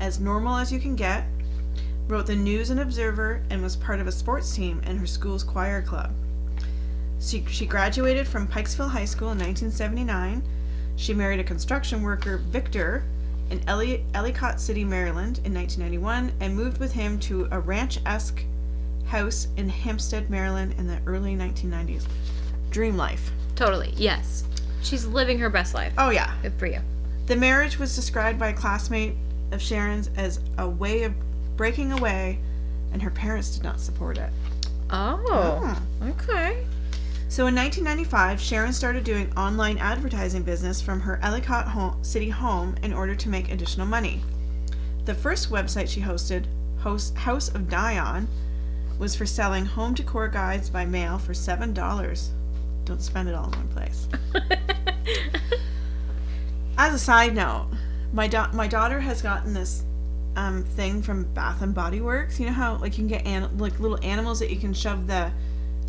as 0.00 0.18
normal 0.18 0.56
as 0.56 0.72
you 0.72 0.80
can 0.80 0.96
get. 0.96 1.24
Wrote 2.08 2.26
the 2.26 2.34
News 2.34 2.70
and 2.70 2.80
Observer 2.80 3.42
and 3.48 3.62
was 3.62 3.76
part 3.76 4.00
of 4.00 4.08
a 4.08 4.12
sports 4.12 4.54
team 4.54 4.80
in 4.86 4.98
her 4.98 5.06
school's 5.06 5.44
choir 5.44 5.82
club. 5.82 6.10
She, 7.20 7.44
she 7.46 7.66
graduated 7.66 8.26
from 8.26 8.48
Pikesville 8.48 8.90
High 8.90 9.04
School 9.04 9.30
in 9.30 9.38
1979. 9.38 10.42
She 10.96 11.14
married 11.14 11.38
a 11.40 11.44
construction 11.44 12.02
worker, 12.02 12.38
Victor, 12.38 13.04
in 13.50 13.60
Elli- 13.68 14.04
Ellicott 14.14 14.60
City, 14.60 14.84
Maryland 14.84 15.40
in 15.44 15.54
1991 15.54 16.32
and 16.40 16.56
moved 16.56 16.78
with 16.78 16.92
him 16.92 17.20
to 17.20 17.46
a 17.52 17.60
ranch 17.60 18.00
esque 18.04 18.42
house 19.08 19.48
in 19.56 19.68
Hampstead, 19.68 20.30
Maryland 20.30 20.74
in 20.78 20.86
the 20.86 21.00
early 21.06 21.34
1990s. 21.34 22.04
Dream 22.70 22.96
life. 22.96 23.30
Totally. 23.56 23.92
Yes. 23.96 24.44
She's 24.82 25.04
living 25.04 25.38
her 25.38 25.50
best 25.50 25.74
life. 25.74 25.92
Oh, 25.98 26.10
yeah. 26.10 26.34
Good 26.42 26.52
for 26.58 26.66
you. 26.66 26.80
The 27.26 27.36
marriage 27.36 27.78
was 27.78 27.96
described 27.96 28.38
by 28.38 28.48
a 28.48 28.54
classmate 28.54 29.14
of 29.50 29.60
Sharon's 29.60 30.10
as 30.16 30.40
a 30.58 30.68
way 30.68 31.02
of 31.02 31.12
breaking 31.56 31.92
away, 31.92 32.38
and 32.92 33.02
her 33.02 33.10
parents 33.10 33.54
did 33.54 33.64
not 33.64 33.80
support 33.80 34.18
it. 34.18 34.30
Oh. 34.90 35.22
oh. 35.28 35.82
Okay. 36.10 36.64
So 37.30 37.46
in 37.46 37.54
1995, 37.54 38.40
Sharon 38.40 38.72
started 38.72 39.04
doing 39.04 39.30
online 39.36 39.76
advertising 39.78 40.42
business 40.42 40.80
from 40.80 41.00
her 41.00 41.18
Ellicott 41.22 41.68
home, 41.68 42.02
city 42.02 42.30
home 42.30 42.74
in 42.82 42.94
order 42.94 43.14
to 43.14 43.28
make 43.28 43.50
additional 43.50 43.86
money. 43.86 44.22
The 45.04 45.14
first 45.14 45.50
website 45.50 45.88
she 45.88 46.00
hosted, 46.00 46.46
host, 46.78 47.14
House 47.16 47.48
of 47.50 47.68
Dion, 47.68 48.28
was 48.98 49.14
for 49.14 49.26
selling 49.26 49.64
home 49.64 49.94
decor 49.94 50.28
guides 50.28 50.68
by 50.70 50.84
mail 50.84 51.18
for 51.18 51.32
$7. 51.32 52.28
Don't 52.84 53.02
spend 53.02 53.28
it 53.28 53.34
all 53.34 53.44
in 53.46 53.50
one 53.52 53.68
place. 53.68 54.08
As 56.78 56.94
a 56.94 56.98
side 56.98 57.34
note, 57.34 57.68
my 58.12 58.28
da- 58.28 58.50
my 58.52 58.66
daughter 58.68 59.00
has 59.00 59.20
gotten 59.20 59.52
this 59.52 59.84
um, 60.36 60.62
thing 60.62 61.02
from 61.02 61.24
Bath 61.34 61.60
and 61.62 61.74
Body 61.74 62.00
Works. 62.00 62.38
You 62.38 62.46
know 62.46 62.52
how 62.52 62.76
like 62.76 62.92
you 62.96 63.06
can 63.06 63.08
get 63.08 63.26
an- 63.26 63.58
like 63.58 63.78
little 63.80 63.98
animals 64.02 64.38
that 64.38 64.50
you 64.50 64.56
can 64.56 64.72
shove 64.72 65.06
the 65.08 65.30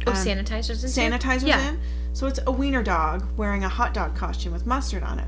oh, 0.07 0.11
um, 0.11 0.17
sanitizers 0.17 0.83
and 0.83 1.21
sanitizers 1.21 1.47
Yeah. 1.47 1.69
in. 1.69 1.79
So 2.13 2.25
it's 2.27 2.39
a 2.47 2.51
wiener 2.51 2.81
dog 2.81 3.25
wearing 3.37 3.63
a 3.63 3.69
hot 3.69 3.93
dog 3.93 4.15
costume 4.15 4.51
with 4.51 4.65
mustard 4.65 5.03
on 5.03 5.19
it. 5.19 5.27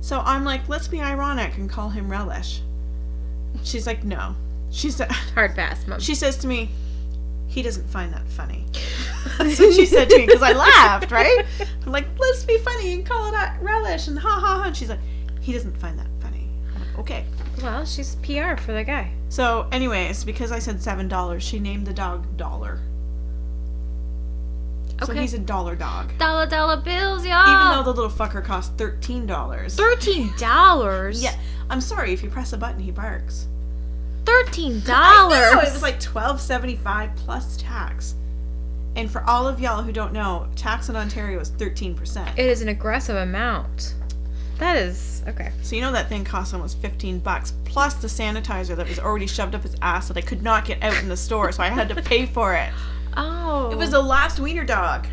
So 0.00 0.20
I'm 0.20 0.44
like, 0.44 0.68
let's 0.68 0.86
be 0.86 1.00
ironic 1.00 1.56
and 1.58 1.68
call 1.68 1.88
him 1.88 2.08
Relish. 2.08 2.62
She's 3.64 3.86
like, 3.86 4.04
no. 4.04 4.36
She's 4.70 4.94
said, 4.96 5.10
Hard 5.10 5.56
pass, 5.56 5.84
mom. 5.88 5.98
she 5.98 6.14
says 6.14 6.36
to 6.38 6.46
me, 6.46 6.70
he 7.48 7.62
doesn't 7.62 7.88
find 7.88 8.12
that 8.12 8.26
funny. 8.28 8.64
That's 9.38 9.58
what 9.58 9.74
she 9.74 9.86
said 9.86 10.08
to 10.10 10.18
me 10.18 10.26
because 10.26 10.42
I 10.42 10.52
laughed, 10.52 11.10
right? 11.10 11.44
I'm 11.84 11.92
like, 11.92 12.06
let's 12.18 12.44
be 12.44 12.58
funny 12.58 12.92
and 12.92 13.04
call 13.06 13.32
it 13.32 13.34
a 13.34 13.56
Relish 13.60 14.06
and 14.06 14.18
ha 14.18 14.28
ha 14.40 14.58
ha. 14.58 14.62
And 14.66 14.76
she's 14.76 14.88
like, 14.90 15.00
he 15.40 15.52
doesn't 15.52 15.76
find 15.78 15.98
that 15.98 16.06
funny. 16.20 16.48
Like, 16.74 16.98
okay. 17.00 17.24
well, 17.62 17.84
she's 17.84 18.14
PR 18.16 18.56
for 18.56 18.72
the 18.72 18.84
guy. 18.84 19.10
So, 19.30 19.66
anyways, 19.72 20.24
because 20.24 20.52
I 20.52 20.58
said 20.58 20.80
seven 20.82 21.08
dollars, 21.08 21.42
she 21.42 21.58
named 21.58 21.86
the 21.86 21.92
dog 21.94 22.36
Dollar. 22.36 22.80
So 25.04 25.12
Okay. 25.12 25.20
he's 25.20 25.34
a 25.34 25.38
dollar 25.38 25.76
dog. 25.76 26.16
Dollar 26.18 26.46
dollar 26.46 26.76
bills, 26.80 27.24
y'all. 27.24 27.48
Even 27.48 27.76
though 27.78 27.92
the 27.92 28.00
little 28.02 28.10
fucker 28.10 28.44
cost 28.44 28.72
thirteen 28.76 29.26
dollars. 29.26 29.74
thirteen 29.76 30.32
dollars. 30.38 31.22
Yeah, 31.22 31.36
I'm 31.70 31.80
sorry. 31.80 32.12
If 32.12 32.22
you 32.22 32.30
press 32.30 32.52
a 32.52 32.56
button, 32.58 32.80
he 32.80 32.90
barks. 32.90 33.46
Thirteen 34.28 34.80
dollars. 34.80 35.52
It 35.52 35.72
was 35.72 35.82
like 35.82 35.98
twelve 36.00 36.40
seventy 36.40 36.76
five 36.76 37.14
plus 37.16 37.56
tax. 37.56 38.14
And 38.96 39.10
for 39.10 39.22
all 39.24 39.46
of 39.48 39.60
y'all 39.60 39.82
who 39.82 39.92
don't 39.92 40.12
know, 40.12 40.48
tax 40.56 40.88
in 40.88 40.96
Ontario 40.96 41.38
is 41.40 41.48
thirteen 41.50 41.94
percent. 41.94 42.38
It 42.38 42.46
is 42.46 42.60
an 42.62 42.68
aggressive 42.68 43.16
amount. 43.16 43.94
That 44.58 44.76
is 44.76 45.22
okay. 45.28 45.52
So 45.62 45.76
you 45.76 45.82
know 45.82 45.92
that 45.92 46.08
thing 46.08 46.24
cost 46.24 46.52
almost 46.52 46.78
fifteen 46.82 47.20
bucks 47.20 47.52
plus 47.64 47.94
the 47.94 48.08
sanitizer 48.08 48.76
that 48.76 48.88
was 48.88 48.98
already 48.98 49.26
shoved 49.26 49.54
up 49.54 49.62
his 49.62 49.76
ass 49.82 50.08
that 50.08 50.16
I 50.16 50.20
could 50.20 50.42
not 50.42 50.64
get 50.64 50.82
out 50.82 50.96
in 51.02 51.08
the 51.08 51.16
store, 51.16 51.50
so 51.52 51.62
I 51.62 51.68
had 51.68 51.88
to 51.88 52.02
pay 52.02 52.26
for 52.26 52.54
it. 52.54 52.70
Oh, 53.20 53.70
It 53.72 53.76
was 53.76 53.90
the 53.90 54.00
last 54.02 54.38
wiener 54.38 54.62
dog. 54.64 55.06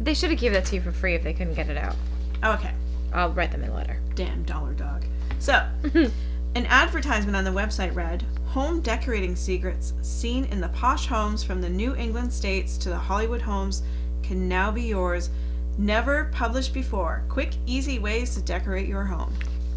They 0.00 0.14
should 0.14 0.30
have 0.30 0.38
given 0.38 0.54
that 0.54 0.64
to 0.66 0.76
you 0.76 0.80
for 0.80 0.92
free 0.92 1.14
if 1.14 1.22
they 1.22 1.34
couldn't 1.34 1.52
get 1.52 1.68
it 1.68 1.76
out. 1.76 1.94
Okay. 2.42 2.70
I'll 3.12 3.32
write 3.32 3.50
them 3.52 3.62
a 3.62 3.74
letter. 3.74 4.00
Damn 4.14 4.42
dollar 4.44 4.72
dog. 4.72 5.04
So, 5.38 5.68
an 6.54 6.66
advertisement 6.66 7.36
on 7.36 7.44
the 7.44 7.50
website 7.50 7.94
read 7.94 8.24
Home 8.46 8.80
decorating 8.80 9.36
secrets 9.36 9.92
seen 10.02 10.44
in 10.46 10.60
the 10.60 10.68
posh 10.70 11.06
homes 11.06 11.44
from 11.44 11.60
the 11.60 11.68
New 11.68 11.94
England 11.94 12.32
states 12.32 12.76
to 12.78 12.88
the 12.88 12.98
Hollywood 12.98 13.40
homes 13.40 13.82
can 14.24 14.48
now 14.48 14.72
be 14.72 14.82
yours. 14.82 15.30
Never 15.78 16.24
published 16.32 16.74
before. 16.74 17.22
Quick, 17.28 17.52
easy 17.66 18.00
ways 18.00 18.34
to 18.34 18.42
decorate 18.42 18.88
your 18.88 19.04
home. 19.04 19.32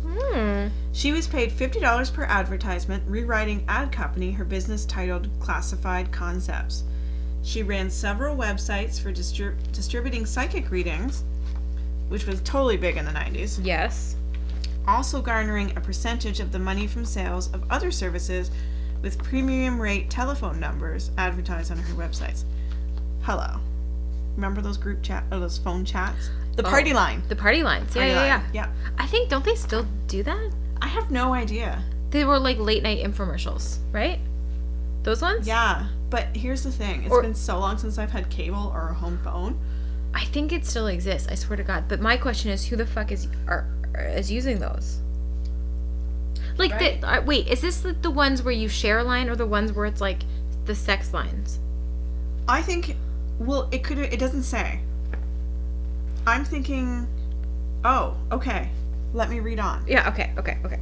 Hmm. 0.07 0.67
She 0.91 1.11
was 1.11 1.27
paid 1.27 1.51
$50 1.51 2.13
per 2.13 2.23
advertisement, 2.23 3.03
rewriting 3.07 3.63
Ad 3.67 3.91
Company, 3.91 4.31
her 4.31 4.43
business 4.43 4.85
titled 4.85 5.29
Classified 5.39 6.11
Concepts. 6.11 6.83
She 7.43 7.61
ran 7.61 7.89
several 7.89 8.35
websites 8.35 8.99
for 8.99 9.11
distrib- 9.11 9.71
distributing 9.71 10.25
psychic 10.25 10.71
readings, 10.71 11.23
which 12.09 12.25
was 12.25 12.41
totally 12.41 12.77
big 12.77 12.97
in 12.97 13.05
the 13.05 13.11
90s. 13.11 13.59
Yes. 13.63 14.15
Also 14.87 15.21
garnering 15.21 15.75
a 15.77 15.81
percentage 15.81 16.39
of 16.39 16.51
the 16.51 16.59
money 16.59 16.87
from 16.87 17.05
sales 17.05 17.51
of 17.53 17.63
other 17.71 17.91
services 17.91 18.51
with 19.01 19.21
premium 19.21 19.79
rate 19.79 20.09
telephone 20.09 20.59
numbers 20.59 21.11
advertised 21.17 21.71
on 21.71 21.77
her 21.77 21.93
websites. 21.95 22.43
Hello. 23.21 23.59
Remember 24.35 24.61
those 24.61 24.77
group 24.77 25.01
chat 25.03 25.23
or 25.31 25.39
those 25.39 25.57
phone 25.57 25.85
chats? 25.85 26.29
The 26.55 26.65
Oh. 26.65 26.69
party 26.69 26.93
line. 26.93 27.23
The 27.29 27.35
party 27.35 27.63
lines. 27.63 27.95
Yeah, 27.95 28.01
Party 28.01 28.11
yeah, 28.13 28.19
line. 28.19 28.43
yeah. 28.53 28.65
Yeah. 28.67 28.67
I 28.97 29.07
think 29.07 29.29
don't 29.29 29.43
they 29.45 29.55
still 29.55 29.85
do 30.07 30.23
that? 30.23 30.51
I 30.81 30.87
have 30.87 31.11
no 31.11 31.33
idea. 31.33 31.83
They 32.11 32.25
were 32.25 32.39
like 32.39 32.57
late 32.59 32.83
night 32.83 33.03
infomercials, 33.03 33.77
right? 33.91 34.19
Those 35.03 35.21
ones? 35.21 35.47
Yeah. 35.47 35.87
But 36.09 36.27
here's 36.35 36.63
the 36.63 36.71
thing. 36.71 37.03
It's 37.03 37.11
Or- 37.11 37.21
been 37.23 37.33
so 37.35 37.59
long 37.59 37.77
since 37.77 37.97
I've 37.97 38.11
had 38.11 38.29
cable 38.29 38.71
or 38.73 38.89
a 38.89 38.93
home 38.93 39.19
phone. 39.23 39.57
I 40.13 40.25
think 40.25 40.51
it 40.51 40.63
still 40.65 40.87
exists. 40.87 41.27
I 41.31 41.35
swear 41.35 41.57
to 41.57 41.63
God. 41.63 41.85
But 41.87 41.99
my 41.99 42.17
question 42.17 42.51
is, 42.51 42.65
who 42.65 42.75
the 42.75 42.85
fuck 42.85 43.11
is 43.11 43.27
are, 43.47 43.65
is 43.99 44.31
using 44.31 44.59
those? 44.59 44.99
Like 46.57 46.71
Right. 46.71 47.01
the 47.01 47.07
uh, 47.07 47.21
wait, 47.21 47.47
is 47.47 47.61
this 47.61 47.81
the, 47.81 47.93
the 47.93 48.11
ones 48.11 48.43
where 48.43 48.53
you 48.53 48.67
share 48.67 48.99
a 48.99 49.03
line 49.03 49.29
or 49.29 49.35
the 49.35 49.45
ones 49.45 49.73
where 49.73 49.85
it's 49.85 50.01
like 50.01 50.23
the 50.65 50.75
sex 50.75 51.13
lines? 51.13 51.59
I 52.47 52.61
think 52.61 52.95
well, 53.39 53.69
it 53.71 53.83
could 53.83 53.97
it 53.97 54.19
doesn't 54.19 54.43
say. 54.43 54.79
I'm 56.25 56.45
thinking 56.45 57.07
Oh, 57.85 58.15
okay. 58.31 58.69
Let 59.13 59.29
me 59.29 59.39
read 59.39 59.59
on. 59.59 59.83
Yeah. 59.87 60.07
Okay. 60.09 60.31
Okay. 60.37 60.57
Okay. 60.65 60.79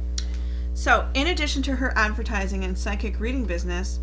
So, 0.74 1.08
in 1.14 1.28
addition 1.28 1.62
to 1.64 1.74
her 1.76 1.92
advertising 1.96 2.64
and 2.64 2.76
psychic 2.78 3.18
reading 3.20 3.44
business, 3.44 3.98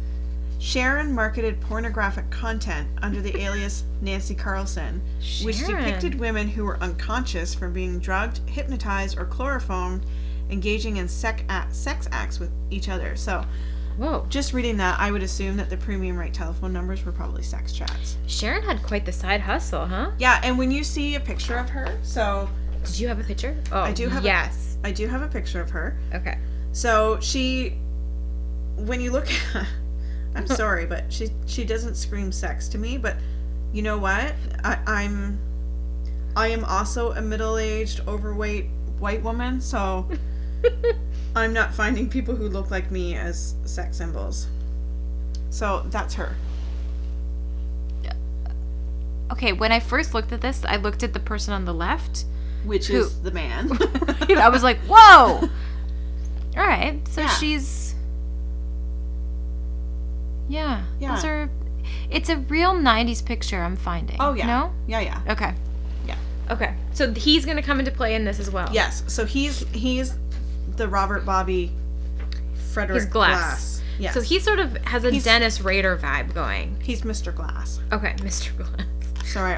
Sharon 0.59 1.13
marketed 1.15 1.59
pornographic 1.61 2.29
content 2.29 2.87
under 3.01 3.21
the 3.21 3.35
alias 3.41 3.85
Nancy 4.01 4.35
Carlson, 4.35 5.01
which 5.41 5.65
depicted 5.65 6.19
women 6.19 6.47
who 6.49 6.65
were 6.65 6.77
unconscious 6.83 7.55
from 7.55 7.71
being 7.73 7.97
drugged, 7.99 8.41
hypnotized, 8.49 9.17
or 9.17 9.25
chloroformed, 9.25 10.05
engaging 10.49 10.97
in 10.97 11.07
sec- 11.07 11.45
act- 11.47 11.73
sex 11.73 12.09
acts 12.11 12.39
with 12.39 12.51
each 12.69 12.89
other. 12.89 13.15
So, 13.15 13.45
Whoa. 13.97 14.25
just 14.29 14.51
reading 14.53 14.75
that, 14.77 14.99
I 14.99 15.11
would 15.11 15.23
assume 15.23 15.55
that 15.57 15.69
the 15.69 15.77
premium 15.77 16.17
rate 16.17 16.33
telephone 16.33 16.73
numbers 16.73 17.05
were 17.05 17.11
probably 17.13 17.41
sex 17.43 17.71
chats. 17.71 18.17
Sharon 18.27 18.63
had 18.63 18.83
quite 18.83 19.05
the 19.05 19.11
side 19.13 19.39
hustle, 19.41 19.85
huh? 19.85 20.11
Yeah, 20.19 20.41
and 20.43 20.57
when 20.57 20.71
you 20.71 20.83
see 20.83 21.15
a 21.15 21.19
picture 21.21 21.55
of 21.57 21.69
her, 21.69 21.97
so 22.03 22.49
Did 22.83 22.99
you 22.99 23.07
have 23.07 23.19
a 23.19 23.23
picture? 23.23 23.55
Oh, 23.71 23.81
I 23.81 23.93
do 23.93 24.09
have 24.09 24.23
a- 24.23 24.25
Yes. 24.25 24.77
I 24.83 24.91
do 24.91 25.07
have 25.07 25.21
a 25.21 25.27
picture 25.27 25.61
of 25.61 25.69
her. 25.69 25.97
Okay. 26.13 26.37
So 26.73 27.17
she, 27.21 27.77
when 28.75 28.99
you 29.01 29.11
look, 29.11 29.27
I'm 30.35 30.47
sorry, 30.61 30.85
but 30.85 31.11
she 31.11 31.29
she 31.45 31.63
doesn't 31.65 31.95
scream 31.95 32.31
sex 32.31 32.67
to 32.69 32.77
me. 32.77 32.97
But 32.97 33.17
you 33.73 33.81
know 33.81 33.97
what? 33.97 34.33
I, 34.63 34.79
I'm, 34.87 35.39
I 36.35 36.47
am 36.47 36.63
also 36.65 37.11
a 37.11 37.21
middle-aged, 37.21 38.01
overweight 38.07 38.65
white 38.99 39.21
woman. 39.23 39.61
So 39.61 40.07
I'm 41.35 41.53
not 41.53 41.73
finding 41.73 42.09
people 42.09 42.35
who 42.35 42.47
look 42.49 42.71
like 42.71 42.89
me 42.91 43.15
as 43.15 43.55
sex 43.65 43.97
symbols. 43.97 44.47
So 45.51 45.83
that's 45.89 46.13
her. 46.15 46.35
Okay, 49.31 49.53
when 49.53 49.71
I 49.71 49.79
first 49.79 50.13
looked 50.15 50.31
at 50.31 50.41
this, 50.41 50.63
I 50.65 50.77
looked 50.77 51.03
at 51.03 51.13
the 51.13 51.19
person 51.19 51.53
on 51.53 51.65
the 51.65 51.73
left. 51.73 52.25
Which 52.65 52.87
Who? 52.87 53.01
is 53.01 53.21
the 53.21 53.31
man. 53.31 53.69
I 54.37 54.49
was 54.49 54.63
like, 54.63 54.79
whoa! 54.89 55.47
All 56.57 56.67
right, 56.67 56.99
so 57.07 57.21
Yeah. 57.21 57.27
she's. 57.35 57.88
Yeah, 60.49 60.83
Yeah. 60.99 61.15
those 61.15 61.23
are. 61.25 61.49
It's 62.09 62.27
a 62.29 62.37
real 62.37 62.73
90s 62.73 63.23
picture 63.23 63.61
I'm 63.61 63.75
finding. 63.77 64.17
Oh, 64.19 64.33
yeah. 64.33 64.45
No? 64.47 64.73
yeah, 64.87 64.99
yeah. 64.99 65.21
Okay. 65.29 65.53
Yeah. 66.05 66.15
Okay, 66.51 66.73
so 66.93 67.11
he's 67.13 67.45
gonna 67.45 67.61
come 67.63 67.79
into 67.79 67.91
play 67.91 68.15
in 68.15 68.25
this 68.25 68.39
as 68.39 68.49
well. 68.51 68.67
Yes. 68.71 69.03
So 69.07 69.25
he's 69.25 69.59
he's 69.71 70.15
the 70.75 70.87
Robert 70.87 71.25
Bobby 71.25 71.71
Frederick 72.73 73.01
He's 73.03 73.09
Glass. 73.09 73.39
Glass. 73.39 73.81
Yes. 73.99 74.13
So 74.13 74.21
he 74.21 74.39
sort 74.39 74.59
of 74.59 74.75
has 74.85 75.03
a 75.03 75.11
He's- 75.11 75.23
Dennis 75.25 75.61
Rader 75.61 75.97
vibe 75.97 76.33
going. 76.33 76.77
he's 76.81 77.01
Mr. 77.03 77.35
Glass. 77.35 77.79
Okay, 77.91 78.13
Mr. 78.17 78.55
Glass. 78.57 78.87
Sorry, 79.25 79.57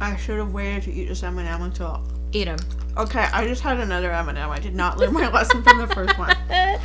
I 0.00 0.16
should 0.16 0.38
have 0.38 0.52
waited 0.52 0.82
to 0.84 0.92
eat 0.92 1.08
this 1.08 1.22
M&M 1.22 1.62
until. 1.62 2.02
Eat 2.32 2.46
him. 2.46 2.58
Okay, 2.96 3.26
I 3.32 3.46
just 3.48 3.62
had 3.62 3.80
another 3.80 4.12
M&M. 4.12 4.50
I 4.50 4.58
did 4.58 4.74
not 4.74 4.98
learn 4.98 5.12
my 5.12 5.28
lesson 5.32 5.62
from 5.62 5.78
the 5.78 5.86
first 5.88 6.16
one. 6.18 6.36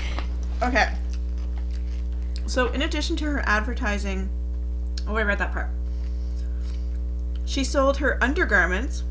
Okay. 0.64 0.88
So, 2.48 2.68
in 2.68 2.84
addition 2.84 3.16
to 3.18 3.26
her 3.26 3.44
advertising, 3.46 4.30
oh, 5.08 5.16
I 5.16 5.24
read 5.24 5.40
that 5.40 5.52
part. 5.52 5.70
She 7.46 7.64
sold 7.64 7.98
her 7.98 8.24
undergarments, 8.24 9.04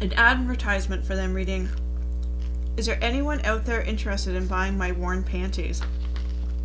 an 0.00 0.12
advertisement 0.14 1.04
for 1.04 1.14
them 1.14 1.32
reading, 1.32 1.68
"Is 2.76 2.86
there 2.86 2.98
anyone 3.00 3.40
out 3.44 3.64
there 3.64 3.82
interested 3.82 4.34
in 4.34 4.46
buying 4.46 4.76
my 4.76 4.92
worn 4.92 5.22
panties?" 5.22 5.80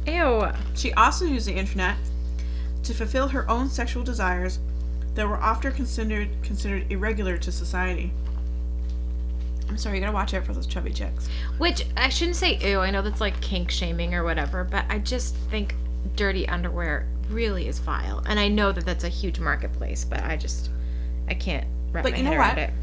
Ew. 0.07 0.47
She 0.73 0.93
also 0.93 1.25
used 1.25 1.47
the 1.47 1.53
internet 1.53 1.97
to 2.83 2.93
fulfill 2.93 3.27
her 3.27 3.49
own 3.49 3.69
sexual 3.69 4.03
desires 4.03 4.59
that 5.15 5.27
were 5.27 5.41
often 5.41 5.73
considered 5.73 6.29
considered 6.41 6.91
irregular 6.91 7.37
to 7.37 7.51
society. 7.51 8.11
I'm 9.69 9.77
sorry, 9.77 9.97
you 9.97 10.01
gotta 10.01 10.13
watch 10.13 10.33
out 10.33 10.43
for 10.45 10.53
those 10.53 10.65
chubby 10.65 10.91
chicks. 10.91 11.29
Which 11.59 11.85
I 11.95 12.09
shouldn't 12.09 12.37
say 12.37 12.57
ew. 12.57 12.79
I 12.79 12.89
know 12.91 13.01
that's 13.01 13.21
like 13.21 13.39
kink 13.39 13.69
shaming 13.71 14.13
or 14.15 14.23
whatever, 14.23 14.63
but 14.63 14.85
I 14.89 14.97
just 14.99 15.35
think 15.51 15.75
dirty 16.15 16.47
underwear 16.47 17.07
really 17.29 17.67
is 17.67 17.79
vile. 17.79 18.23
And 18.25 18.39
I 18.39 18.47
know 18.47 18.71
that 18.71 18.85
that's 18.85 19.03
a 19.03 19.09
huge 19.09 19.39
marketplace, 19.39 20.03
but 20.03 20.23
I 20.23 20.35
just 20.37 20.69
I 21.27 21.35
can't 21.35 21.67
wrap 21.91 22.03
But 22.03 22.13
my 22.13 22.17
you 22.17 22.23
head 22.23 22.31
know 22.31 22.39
around 22.39 22.49
what? 22.55 22.57
it. 22.57 22.73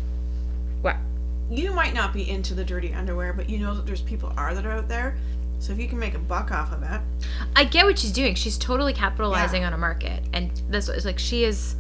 What? 0.82 0.96
You 1.50 1.72
might 1.72 1.94
not 1.94 2.12
be 2.12 2.28
into 2.30 2.54
the 2.54 2.64
dirty 2.64 2.92
underwear, 2.92 3.32
but 3.32 3.48
you 3.50 3.58
know 3.58 3.74
that 3.74 3.86
there's 3.86 4.02
people 4.02 4.32
are 4.36 4.54
that 4.54 4.64
are 4.64 4.72
out 4.72 4.88
there. 4.88 5.16
So 5.58 5.72
if 5.72 5.78
you 5.78 5.88
can 5.88 5.98
make 5.98 6.14
a 6.14 6.18
buck 6.18 6.52
off 6.52 6.72
of 6.72 6.82
it, 6.82 7.00
I 7.56 7.64
get 7.64 7.84
what 7.86 7.98
she's 7.98 8.12
doing. 8.12 8.34
She's 8.34 8.58
totally 8.58 8.92
capitalizing 8.92 9.64
on 9.64 9.72
a 9.72 9.78
market, 9.78 10.22
and 10.34 10.50
this 10.68 10.88
is 10.88 11.04
like 11.04 11.18
she 11.18 11.44
is. 11.44 11.76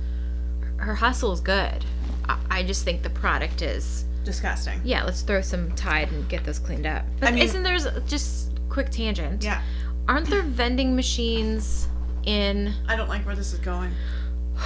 Her 0.78 0.94
hustle 0.94 1.32
is 1.32 1.40
good. 1.40 1.84
I, 2.28 2.38
I 2.50 2.62
just 2.62 2.84
think 2.84 3.02
the 3.02 3.10
product 3.10 3.60
is. 3.62 4.05
Disgusting. 4.26 4.80
Yeah, 4.84 5.04
let's 5.04 5.22
throw 5.22 5.40
some 5.40 5.72
Tide 5.76 6.10
and 6.12 6.28
get 6.28 6.44
this 6.44 6.58
cleaned 6.58 6.84
up. 6.86 7.04
But 7.20 7.28
I 7.30 7.32
mean- 7.32 7.42
isn't 7.44 7.62
there's 7.62 7.86
just 8.06 8.50
quick 8.68 8.90
tangent? 8.90 9.42
Yeah, 9.42 9.62
Aren't 10.08 10.28
there 10.28 10.42
vending 10.42 10.94
machines 10.94 11.88
in? 12.24 12.74
I 12.86 12.96
don't 12.96 13.08
like 13.08 13.24
where 13.24 13.34
this 13.34 13.52
is 13.54 13.58
going. 13.60 13.92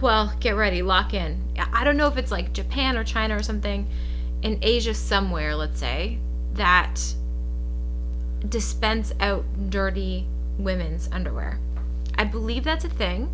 Well, 0.00 0.34
get 0.40 0.56
ready, 0.56 0.82
lock 0.82 1.14
in. 1.14 1.40
I 1.72 1.82
don't 1.82 1.96
know 1.96 2.08
if 2.08 2.18
it's 2.18 2.30
like 2.32 2.52
Japan 2.52 2.98
or 2.98 3.04
China 3.04 3.36
or 3.36 3.42
something, 3.42 3.88
in 4.42 4.58
Asia 4.60 4.92
somewhere, 4.92 5.54
let's 5.54 5.78
say, 5.80 6.18
that 6.54 7.00
dispense 8.46 9.14
out 9.20 9.44
dirty 9.70 10.26
women's 10.58 11.08
underwear. 11.10 11.58
I 12.18 12.24
believe 12.24 12.64
that's 12.64 12.84
a 12.84 12.90
thing. 12.90 13.30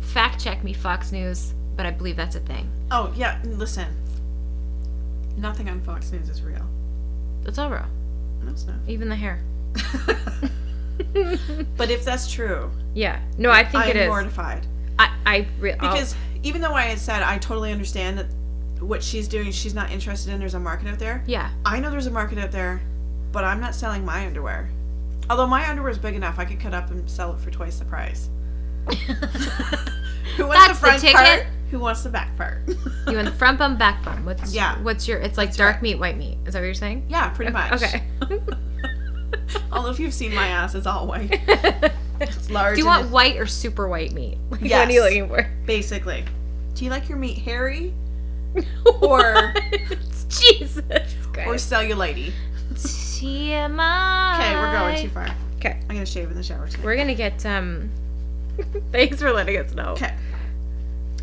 Fact 0.00 0.40
check 0.42 0.64
me, 0.64 0.72
Fox 0.72 1.12
News, 1.12 1.52
but 1.76 1.86
I 1.86 1.90
believe 1.90 2.16
that's 2.16 2.36
a 2.36 2.40
thing. 2.40 2.70
Oh 2.90 3.12
yeah, 3.16 3.40
listen. 3.44 3.86
Nothing 5.36 5.68
on 5.68 5.80
Fox 5.82 6.10
News 6.12 6.28
is 6.28 6.42
real. 6.42 6.66
It's 7.44 7.58
all 7.58 7.70
real, 7.70 7.84
No, 8.42 8.50
it's 8.50 8.66
not. 8.66 8.76
even 8.88 9.08
the 9.08 9.16
hair. 9.16 9.40
but 11.76 11.90
if 11.90 12.04
that's 12.04 12.30
true, 12.32 12.70
yeah, 12.94 13.20
no, 13.38 13.50
I 13.50 13.64
think 13.64 13.84
I'm 13.84 13.90
it 13.90 13.96
is. 13.96 14.08
mortified. 14.08 14.66
I, 14.98 15.14
I 15.26 15.46
re- 15.60 15.72
I'll- 15.74 15.92
Because 15.92 16.14
even 16.42 16.60
though 16.60 16.72
I 16.72 16.82
had 16.82 16.98
said 16.98 17.22
I 17.22 17.38
totally 17.38 17.72
understand 17.72 18.18
that 18.18 18.26
what 18.82 19.02
she's 19.02 19.28
doing, 19.28 19.50
she's 19.52 19.74
not 19.74 19.90
interested 19.90 20.32
in. 20.32 20.38
There's 20.38 20.54
a 20.54 20.60
market 20.60 20.88
out 20.88 20.98
there. 20.98 21.22
yeah, 21.26 21.50
I 21.64 21.80
know 21.80 21.90
there's 21.90 22.06
a 22.06 22.10
market 22.10 22.38
out 22.38 22.52
there, 22.52 22.80
but 23.32 23.44
I'm 23.44 23.60
not 23.60 23.74
selling 23.74 24.04
my 24.04 24.26
underwear. 24.26 24.70
Although 25.28 25.46
my 25.46 25.68
underwear 25.68 25.90
is 25.90 25.98
big 25.98 26.14
enough, 26.14 26.38
I 26.38 26.44
could 26.44 26.60
cut 26.60 26.72
up 26.72 26.90
and 26.90 27.08
sell 27.10 27.32
it 27.34 27.40
for 27.40 27.50
twice 27.50 27.78
the 27.78 27.84
price. 27.84 28.28
Who 28.86 30.46
wants 30.46 30.66
That's 30.66 30.68
the 30.68 30.74
the 30.74 30.74
front 30.74 31.00
ticket. 31.00 31.16
part? 31.16 31.46
Who 31.70 31.78
wants 31.80 32.02
the 32.02 32.10
back 32.10 32.36
part? 32.36 32.58
you 32.68 33.14
want 33.16 33.24
the 33.24 33.32
front 33.36 33.58
bum, 33.58 33.76
back 33.76 34.04
bum. 34.04 34.24
What's 34.24 34.54
Yeah. 34.54 34.80
What's 34.82 35.08
your? 35.08 35.18
It's 35.18 35.36
like 35.36 35.48
That's 35.48 35.56
dark 35.58 35.74
right. 35.76 35.82
meat, 35.82 35.98
white 35.98 36.16
meat. 36.16 36.38
Is 36.46 36.52
that 36.52 36.60
what 36.60 36.66
you're 36.66 36.74
saying? 36.74 37.06
yeah, 37.08 37.30
pretty 37.30 37.50
much. 37.52 37.72
Okay. 37.72 38.02
Although 39.72 39.90
if 39.90 39.98
you've 40.00 40.14
seen 40.14 40.34
my 40.34 40.46
ass, 40.48 40.74
it's 40.74 40.86
all 40.86 41.06
white. 41.06 41.40
It's 42.18 42.48
large. 42.48 42.76
Do 42.76 42.82
you 42.82 42.88
and 42.88 43.02
want 43.02 43.12
white 43.12 43.36
or 43.36 43.44
super 43.44 43.88
white 43.88 44.12
meat? 44.12 44.38
Like, 44.48 44.62
What 44.62 44.72
are 44.72 44.90
you 44.90 45.02
looking 45.02 45.28
for? 45.28 45.46
basically? 45.66 46.24
Do 46.74 46.84
you 46.86 46.90
like 46.90 47.10
your 47.10 47.18
meat 47.18 47.36
hairy 47.36 47.92
Or- 49.02 49.52
Jesus 50.30 50.78
or 50.78 51.04
Christ. 51.34 51.70
cellulite? 51.70 52.32
TMI. 52.72 54.34
Okay, 54.38 54.56
we're 54.56 54.72
going 54.72 55.02
too 55.02 55.10
far. 55.10 55.28
Okay. 55.56 55.78
I'm 55.82 55.96
gonna 55.96 56.06
shave 56.06 56.30
in 56.30 56.36
the 56.38 56.42
shower 56.42 56.68
tonight. 56.68 56.84
We're 56.84 56.96
gonna 56.96 57.14
get 57.14 57.44
um. 57.44 57.90
Thanks 58.92 59.20
for 59.20 59.32
letting 59.32 59.56
us 59.56 59.74
know. 59.74 59.90
Okay. 59.92 60.14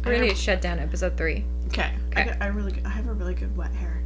We're 0.05 0.15
gonna 0.19 0.35
shut 0.35 0.61
down 0.61 0.79
episode 0.79 1.15
three. 1.17 1.45
Okay. 1.67 1.91
I, 2.15 2.21
Okay. 2.21 2.25
got, 2.31 2.41
I 2.41 2.47
really, 2.47 2.73
I 2.85 2.89
have 2.89 3.07
a 3.07 3.13
really 3.13 3.33
good 3.33 3.55
wet 3.55 3.71
hair 3.71 4.01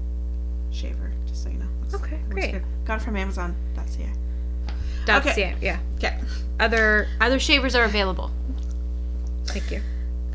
shaver. 0.72 1.12
Just 1.28 1.44
so 1.44 1.50
you 1.50 1.58
know. 1.58 1.66
Looks- 1.92 1.96
Okay, 2.04 2.18
looks 2.24 2.34
great. 2.34 2.52
good. 2.54 2.64
Got 2.86 3.02
it 3.02 3.04
from 3.04 3.16
Amazon. 3.18 3.56
That's 3.76 3.98
yeah. 3.98 4.08
That's 5.06 5.26
Okay. 5.28 5.42
yeah, 5.42 5.56
yeah. 5.62 5.80
Okay. 5.98 6.20
Other 6.60 7.08
other 7.22 7.40
shavers 7.40 7.76
are 7.76 7.86
available. 7.86 8.32
Thank 9.46 9.72
you. 9.72 9.82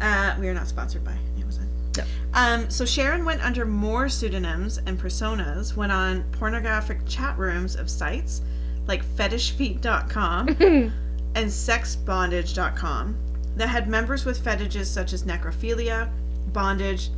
Uh, 0.01 0.35
we 0.41 0.49
are 0.49 0.55
not 0.55 0.67
sponsored 0.67 1.05
by 1.05 1.15
Amazon. 1.39 1.69
No. 1.97 2.05
Um, 2.35 2.71
so 2.71 2.85
Sharon 2.85 3.25
went 3.25 3.45
under 3.45 3.65
more 3.67 4.09
pseudonyms 4.09 4.79
and 4.87 4.99
personas, 4.99 5.77
went 5.77 5.93
on 5.93 6.25
pornographic 6.33 6.99
chat 7.07 7.39
rooms 7.39 7.77
of 7.77 7.89
sites 7.91 8.41
like 8.89 9.05
fetishfeet.com 9.17 10.49
and 11.35 11.49
sexbondage.com 11.49 13.17
that 13.57 13.69
had 13.69 13.89
members 13.89 14.25
with 14.25 14.43
fetishes 14.43 14.91
such 14.91 15.13
as 15.13 15.25
necrophilia, 15.25 16.11
bondage, 16.53 17.11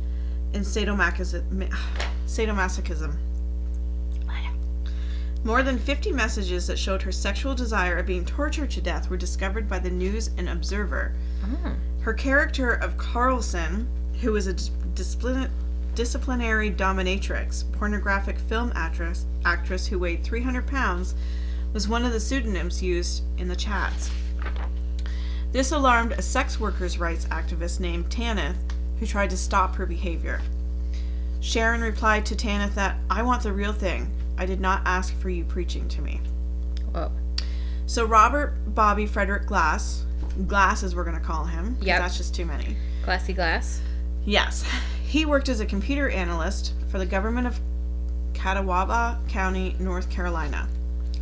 and 0.53 0.63
sadomasochism. 0.63 1.69
sadomasochism. 2.25 3.15
More 5.43 5.61
than 5.61 5.77
50 5.77 6.11
messages 6.11 6.65
that 6.65 6.79
showed 6.79 7.03
her 7.03 7.11
sexual 7.11 7.53
desire 7.53 7.97
of 7.97 8.07
being 8.07 8.25
tortured 8.25 8.71
to 8.71 8.81
death 8.81 9.11
were 9.11 9.17
discovered 9.17 9.69
by 9.69 9.77
the 9.77 9.91
News 9.91 10.31
and 10.39 10.49
Observer. 10.49 11.13
Oh. 11.43 11.75
Her 12.01 12.13
character 12.13 12.71
of 12.71 12.97
Carlson, 12.97 13.87
who 14.21 14.31
was 14.31 14.47
a 14.47 14.53
dis- 14.53 14.71
discipline- 14.95 15.51
disciplinary 15.93 16.71
dominatrix, 16.71 17.63
pornographic 17.73 18.39
film 18.39 18.71
actress, 18.73 19.25
actress 19.45 19.85
who 19.85 19.99
weighed 19.99 20.23
300 20.23 20.65
pounds, 20.65 21.13
was 21.75 21.89
one 21.89 22.05
of 22.05 22.13
the 22.13 22.19
pseudonyms 22.21 22.81
used 22.81 23.21
in 23.37 23.49
the 23.49 23.55
chats. 23.55 24.09
This 25.51 25.73
alarmed 25.73 26.13
a 26.13 26.21
sex 26.21 26.57
workers' 26.57 26.97
rights 26.97 27.25
activist 27.25 27.81
named 27.81 28.09
Tanith, 28.09 28.55
who 28.97 29.05
tried 29.05 29.29
to 29.31 29.35
stop 29.37 29.75
her 29.75 29.85
behavior. 29.85 30.39
Sharon 31.41 31.81
replied 31.81 32.25
to 32.27 32.35
Tanith 32.35 32.75
that, 32.75 32.95
I 33.09 33.23
want 33.23 33.43
the 33.43 33.51
real 33.51 33.73
thing. 33.73 34.09
I 34.37 34.45
did 34.45 34.61
not 34.61 34.83
ask 34.85 35.13
for 35.17 35.29
you 35.29 35.43
preaching 35.43 35.89
to 35.89 36.01
me. 36.01 36.21
Whoa. 36.93 37.11
So 37.87 38.05
Robert 38.05 38.53
Bobby 38.67 39.05
Frederick 39.05 39.45
Glass, 39.45 40.05
Glass 40.47 40.81
as 40.81 40.95
we're 40.95 41.03
going 41.03 41.17
to 41.19 41.23
call 41.23 41.43
him, 41.43 41.77
Yep. 41.81 41.99
That's 41.99 42.15
just 42.15 42.33
too 42.33 42.45
many. 42.45 42.77
Glassy 43.03 43.33
glass. 43.33 43.81
Yes. 44.23 44.65
He 45.05 45.25
worked 45.25 45.47
as 45.47 45.61
a 45.61 45.65
computer 45.65 46.09
analyst 46.09 46.73
for 46.89 46.97
the 46.97 47.05
government 47.05 47.47
of 47.47 47.57
Catawba 48.33 49.19
County, 49.29 49.75
North 49.79 50.09
Carolina, 50.09 50.67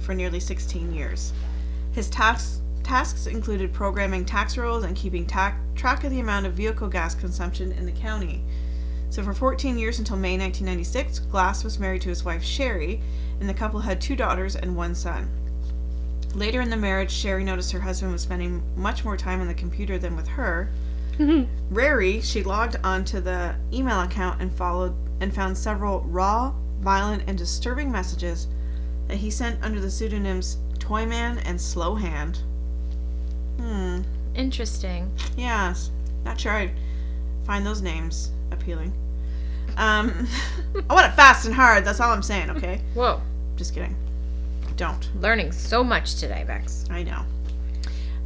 for 0.03 0.13
nearly 0.13 0.39
16 0.39 0.93
years. 0.93 1.33
His 1.91 2.09
tasks 2.09 2.61
tasks 2.83 3.27
included 3.27 3.73
programming 3.73 4.25
tax 4.25 4.57
rolls 4.57 4.83
and 4.83 4.95
keeping 4.95 5.25
ta- 5.25 5.55
track 5.73 6.03
of 6.03 6.11
the 6.11 6.19
amount 6.19 6.45
of 6.45 6.53
vehicle 6.53 6.89
gas 6.89 7.15
consumption 7.15 7.71
in 7.71 7.85
the 7.85 7.91
county. 7.91 8.43
So 9.09 9.23
for 9.23 9.33
14 9.33 9.77
years 9.77 9.99
until 9.99 10.17
May 10.17 10.37
1996, 10.37 11.19
Glass 11.19 11.63
was 11.63 11.79
married 11.79 12.01
to 12.01 12.09
his 12.09 12.25
wife 12.25 12.43
Sherry, 12.43 13.01
and 13.39 13.47
the 13.47 13.53
couple 13.53 13.79
had 13.79 14.01
two 14.01 14.15
daughters 14.15 14.55
and 14.55 14.75
one 14.75 14.95
son. 14.95 15.29
Later 16.35 16.61
in 16.61 16.69
the 16.69 16.77
marriage, 16.77 17.11
Sherry 17.11 17.43
noticed 17.43 17.71
her 17.71 17.79
husband 17.79 18.11
was 18.11 18.23
spending 18.23 18.63
much 18.75 19.05
more 19.05 19.15
time 19.15 19.39
on 19.39 19.47
the 19.47 19.53
computer 19.53 19.99
than 19.99 20.15
with 20.15 20.27
her, 20.27 20.69
mm-hmm. 21.17 21.45
Rary, 21.73 22.21
she 22.21 22.43
logged 22.43 22.77
onto 22.83 23.19
the 23.19 23.55
email 23.71 24.01
account 24.01 24.41
and 24.41 24.51
followed 24.51 24.95
and 25.19 25.33
found 25.33 25.57
several 25.57 26.01
raw, 26.01 26.53
violent, 26.79 27.23
and 27.27 27.37
disturbing 27.37 27.91
messages 27.91 28.47
that 29.07 29.17
he 29.17 29.29
sent 29.29 29.63
under 29.63 29.79
the 29.79 29.91
pseudonyms 29.91 30.57
Toyman 30.79 31.39
and 31.45 31.57
Slowhand. 31.57 32.39
Hmm. 33.57 34.01
Interesting. 34.35 35.11
Yes. 35.37 35.91
Not 36.25 36.39
sure 36.39 36.51
I 36.51 36.71
find 37.45 37.65
those 37.65 37.81
names 37.81 38.31
appealing. 38.51 38.93
Um, 39.77 40.27
I 40.89 40.93
want 40.93 41.07
it 41.07 41.15
fast 41.15 41.45
and 41.45 41.53
hard. 41.53 41.85
That's 41.85 41.99
all 41.99 42.11
I'm 42.11 42.21
saying. 42.21 42.49
Okay. 42.51 42.81
Whoa. 42.93 43.21
Just 43.55 43.73
kidding. 43.73 43.95
Don't. 44.75 45.09
Learning 45.21 45.51
so 45.51 45.83
much 45.83 46.15
today, 46.15 46.43
Bex. 46.47 46.85
I 46.89 47.03
know. 47.03 47.23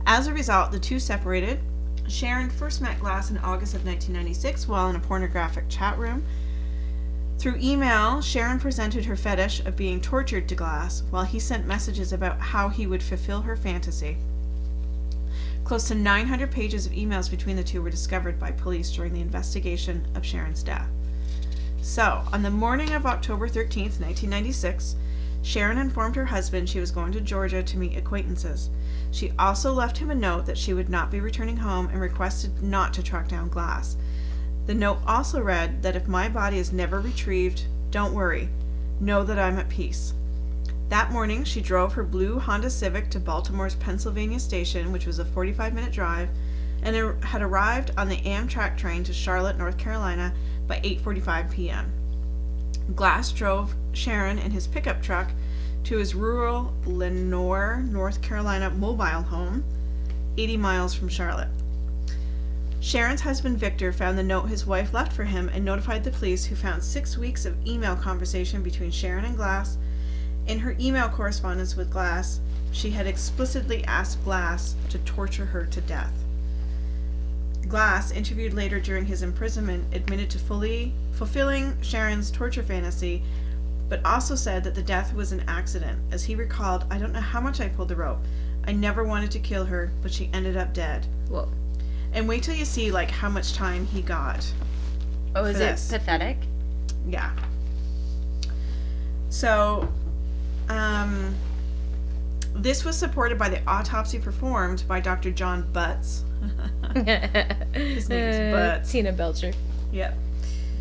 As 0.06 0.28
a 0.28 0.34
result, 0.34 0.72
the 0.72 0.80
two 0.80 1.00
separated. 1.00 1.60
Sharon 2.08 2.50
first 2.50 2.82
met 2.82 3.00
Glass 3.00 3.32
in 3.32 3.38
August 3.40 3.74
of 3.74 3.86
1996 3.86 4.68
while 4.68 4.90
in 4.90 4.96
a 4.96 5.00
pornographic 5.00 5.68
chat 5.68 5.98
room. 5.98 6.24
Through 7.38 7.60
email, 7.62 8.20
Sharon 8.20 8.60
presented 8.60 9.06
her 9.06 9.16
fetish 9.16 9.60
of 9.60 9.76
being 9.76 10.02
tortured 10.02 10.50
to 10.50 10.56
Glass, 10.56 11.04
while 11.12 11.24
he 11.24 11.40
sent 11.40 11.68
messages 11.68 12.12
about 12.12 12.40
how 12.40 12.70
he 12.70 12.88
would 12.88 13.04
fulfill 13.04 13.42
her 13.42 13.56
fantasy. 13.56 14.18
Close 15.64 15.88
to 15.90 15.96
900 15.96 16.50
pages 16.50 16.88
of 16.88 16.94
emails 16.94 17.30
between 17.30 17.56
the 17.56 17.64
two 17.64 17.82
were 17.82 17.92
discovered 17.92 18.40
by 18.40 18.52
police 18.52 18.90
during 18.92 19.14
the 19.14 19.22
investigation 19.22 20.08
of 20.16 20.26
Sharon's 20.26 20.64
death. 20.64 20.90
So, 21.82 22.24
on 22.34 22.42
the 22.42 22.50
morning 22.50 22.94
of 22.94 23.06
October 23.06 23.48
13th, 23.48 24.00
1996, 24.00 24.96
Sharon 25.44 25.78
informed 25.78 26.16
her 26.16 26.26
husband 26.26 26.68
she 26.68 26.80
was 26.80 26.90
going 26.90 27.12
to 27.12 27.22
Georgia 27.22 27.62
to 27.62 27.78
meet 27.78 27.96
acquaintances. 27.96 28.72
She 29.12 29.32
also 29.38 29.72
left 29.72 30.00
him 30.00 30.10
a 30.10 30.16
note 30.16 30.48
that 30.48 30.58
she 30.58 30.74
would 30.74 30.90
not 30.90 31.12
be 31.12 31.20
returning 31.20 31.58
home 31.58 31.88
and 31.88 32.02
requested 32.02 32.64
not 32.64 32.94
to 32.96 33.04
track 33.04 33.28
down 33.28 33.50
Glass. 33.50 33.96
The 34.68 34.76
note 34.76 35.00
also 35.08 35.42
read 35.42 35.82
that 35.82 35.96
if 35.96 36.10
my 36.10 36.28
body 36.28 36.58
is 36.58 36.74
never 36.74 37.00
retrieved, 37.00 37.64
don't 37.90 38.14
worry. 38.14 38.50
Know 39.00 39.24
that 39.24 39.40
I'm 39.40 39.58
at 39.58 39.70
peace. 39.70 40.14
That 40.90 41.10
morning, 41.10 41.46
she 41.46 41.62
drove 41.62 41.94
her 41.94 42.04
blue 42.04 42.38
Honda 42.38 42.70
Civic 42.70 43.10
to 43.12 43.20
Baltimore's 43.20 43.76
Pennsylvania 43.76 44.42
station, 44.42 44.92
which 44.92 45.06
was 45.06 45.20
a 45.20 45.26
45 45.26 45.74
minute 45.74 45.94
drive, 45.94 46.28
and 46.82 47.24
had 47.24 47.42
arrived 47.42 47.92
on 47.98 48.10
the 48.10 48.18
Amtrak 48.18 48.78
train 48.78 49.06
to 49.06 49.14
Charlotte, 49.14 49.58
North 49.58 49.78
Carolina 49.78 50.34
by 50.68 50.82
8:45 50.82 51.50
p.m. 51.50 51.92
Glass 52.94 53.32
drove 53.32 53.74
Sharon 53.94 54.38
in 54.38 54.52
his 54.52 54.68
pickup 54.68 55.02
truck 55.02 55.32
to 55.86 55.98
his 55.98 56.14
rural 56.14 56.74
Lenoir, 56.86 57.82
North 57.84 58.22
Carolina 58.22 58.70
mobile 58.70 59.24
home, 59.24 59.64
80 60.38 60.58
miles 60.58 60.94
from 60.94 61.08
Charlotte. 61.08 61.50
Sharon's 62.80 63.22
husband 63.22 63.58
Victor 63.58 63.92
found 63.92 64.18
the 64.18 64.24
note 64.24 64.46
his 64.46 64.66
wife 64.66 64.94
left 64.94 65.12
for 65.12 65.24
him 65.24 65.50
and 65.50 65.66
notified 65.66 66.04
the 66.04 66.12
police, 66.12 66.46
who 66.46 66.56
found 66.56 66.84
six 66.84 67.18
weeks 67.18 67.46
of 67.46 67.58
email 67.66 67.96
conversation 67.96 68.62
between 68.62 68.92
Sharon 68.92 69.26
and 69.26 69.36
Glass. 69.36 69.78
In 70.46 70.60
her 70.60 70.76
email 70.80 71.10
correspondence 71.10 71.76
with 71.76 71.92
Glass, 71.92 72.40
she 72.72 72.92
had 72.92 73.08
explicitly 73.08 73.84
asked 73.86 74.24
Glass 74.24 74.76
to 74.90 75.00
torture 75.00 75.46
her 75.46 75.66
to 75.66 75.82
death. 75.82 76.14
Glass, 77.68 78.12
interviewed 78.12 78.54
later 78.54 78.80
during 78.80 79.06
his 79.06 79.24
imprisonment, 79.24 79.94
admitted 79.94 80.30
to 80.30 80.40
fully 80.40 80.94
fulfilling 81.12 81.76
Sharon's 81.82 82.32
torture 82.32 82.64
fantasy, 82.64 83.24
but 83.90 84.06
also 84.06 84.36
said 84.36 84.64
that 84.64 84.76
the 84.76 84.82
death 84.82 85.14
was 85.14 85.32
an 85.32 85.44
accident. 85.48 86.00
As 86.12 86.24
he 86.24 86.36
recalled, 86.36 86.86
I 86.92 86.98
don't 86.98 87.12
know 87.12 87.20
how 87.20 87.42
much 87.42 87.60
I 87.60 87.70
pulled 87.70 87.90
the 87.90 87.96
rope. 87.96 88.20
I 88.66 88.72
never 88.72 89.04
wanted 89.04 89.32
to 89.32 89.40
kill 89.40 89.66
her, 89.66 89.92
but 90.02 90.14
she 90.14 90.30
ended 90.32 90.56
up 90.56 90.74
dead. 90.74 91.08
Whoa. 91.30 91.50
And 92.14 92.28
wait 92.28 92.44
till 92.44 92.56
you 92.56 92.66
see 92.66 92.92
like 92.92 93.12
how 93.12 93.30
much 93.30 93.54
time 93.54 93.86
he 93.86 94.02
got. 94.02 94.46
Oh, 95.36 95.44
is 95.46 95.58
For 95.58 95.96
it 95.96 96.00
pathetic? 96.00 96.38
Yeah. 97.08 97.32
So, 99.30 99.88
um, 100.70 101.36
this 102.56 102.84
was 102.84 102.98
supported 102.98 103.38
by 103.38 103.50
the 103.50 103.64
autopsy 103.68 104.18
performed 104.20 104.84
by 104.88 105.00
Dr. 105.00 105.32
John 105.32 105.70
Butts. 105.74 106.24
His 107.74 108.10
name's 108.10 108.54
Butts. 108.54 108.92
Tina 108.92 109.12
Belcher. 109.12 109.54
yep. 109.92 110.18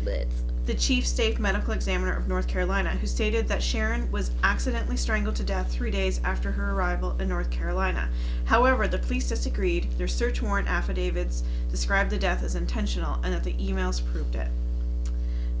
Butts. 0.03 0.41
The 0.67 0.75
chief 0.75 1.07
state 1.07 1.39
medical 1.39 1.71
examiner 1.71 2.13
of 2.13 2.27
North 2.27 2.49
Carolina, 2.49 2.89
who 2.89 3.07
stated 3.07 3.47
that 3.47 3.63
Sharon 3.63 4.11
was 4.11 4.31
accidentally 4.43 4.97
strangled 4.97 5.37
to 5.37 5.43
death 5.45 5.71
three 5.71 5.89
days 5.89 6.19
after 6.25 6.51
her 6.51 6.73
arrival 6.73 7.15
in 7.21 7.29
North 7.29 7.49
Carolina. 7.49 8.09
However, 8.43 8.85
the 8.85 8.97
police 8.97 9.29
disagreed. 9.29 9.89
Their 9.97 10.09
search 10.09 10.41
warrant 10.41 10.67
affidavits 10.67 11.45
described 11.71 12.09
the 12.09 12.17
death 12.17 12.43
as 12.43 12.55
intentional 12.55 13.17
and 13.23 13.33
that 13.33 13.45
the 13.45 13.53
emails 13.53 14.05
proved 14.11 14.35
it. 14.35 14.49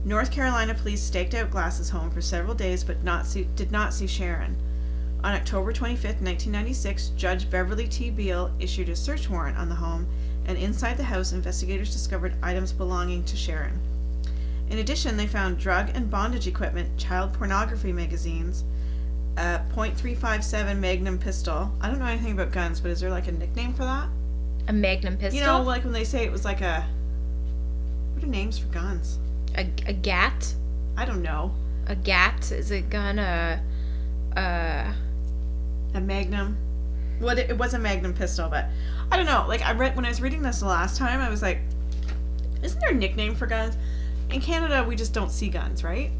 North 0.03 0.29
Carolina 0.29 0.73
police 0.73 1.03
staked 1.03 1.33
out 1.33 1.51
Glass's 1.51 1.89
home 1.89 2.11
for 2.11 2.21
several 2.21 2.53
days 2.53 2.83
but 2.83 3.01
not 3.01 3.25
see, 3.25 3.47
did 3.55 3.71
not 3.71 3.93
see 3.93 4.07
Sharon. 4.07 4.57
On 5.23 5.33
October 5.33 5.71
25, 5.71 6.03
1996, 6.03 7.11
Judge 7.15 7.49
Beverly 7.49 7.87
T. 7.87 8.09
Beale 8.09 8.51
issued 8.59 8.89
a 8.89 8.95
search 8.95 9.29
warrant 9.29 9.57
on 9.57 9.69
the 9.69 9.75
home, 9.75 10.05
and 10.47 10.57
inside 10.57 10.97
the 10.97 11.03
house, 11.03 11.31
investigators 11.31 11.93
discovered 11.93 12.35
items 12.43 12.73
belonging 12.73 13.23
to 13.23 13.37
Sharon. 13.37 13.79
In 14.69 14.79
addition, 14.79 15.17
they 15.17 15.27
found 15.27 15.57
drug 15.57 15.89
and 15.93 16.09
bondage 16.09 16.47
equipment, 16.47 16.97
child 16.97 17.33
pornography 17.33 17.93
magazines, 17.93 18.63
a 19.37 19.61
.357 19.73 20.77
Magnum 20.77 21.17
pistol. 21.17 21.71
I 21.79 21.89
don't 21.89 21.99
know 21.99 22.05
anything 22.05 22.33
about 22.33 22.51
guns, 22.51 22.81
but 22.81 22.91
is 22.91 22.99
there 22.99 23.09
like 23.09 23.27
a 23.27 23.31
nickname 23.31 23.73
for 23.73 23.83
that? 23.83 24.09
A 24.67 24.73
Magnum 24.73 25.17
pistol. 25.17 25.39
You 25.39 25.45
know, 25.45 25.61
like 25.61 25.83
when 25.83 25.93
they 25.93 26.03
say 26.03 26.23
it 26.23 26.31
was 26.31 26.43
like 26.43 26.61
a. 26.61 26.85
What 28.13 28.23
are 28.23 28.27
names 28.27 28.57
for 28.57 28.67
guns? 28.67 29.19
a, 29.57 29.69
a 29.87 29.93
gat. 29.93 30.53
I 30.95 31.05
don't 31.05 31.21
know. 31.21 31.53
A 31.87 31.95
gat 31.95 32.51
is 32.51 32.71
a 32.71 32.81
gun. 32.81 33.19
A 33.19 33.61
uh. 34.35 34.93
A 35.93 36.01
Magnum. 36.01 36.57
What 37.19 37.39
it, 37.39 37.49
it 37.49 37.57
was 37.57 37.73
a 37.73 37.79
Magnum 37.79 38.13
pistol, 38.13 38.49
but 38.49 38.65
I 39.11 39.17
don't 39.17 39.25
know. 39.25 39.45
Like 39.47 39.61
I 39.61 39.71
read 39.71 39.95
when 39.95 40.05
I 40.05 40.09
was 40.09 40.21
reading 40.21 40.41
this 40.41 40.59
the 40.59 40.67
last 40.67 40.97
time, 40.97 41.19
I 41.19 41.29
was 41.29 41.41
like, 41.41 41.59
isn't 42.61 42.79
there 42.79 42.91
a 42.91 42.95
nickname 42.95 43.35
for 43.35 43.47
guns? 43.47 43.75
In 44.29 44.41
Canada, 44.41 44.83
we 44.87 44.95
just 44.95 45.13
don't 45.13 45.31
see 45.31 45.47
guns, 45.49 45.83
right? 45.83 46.11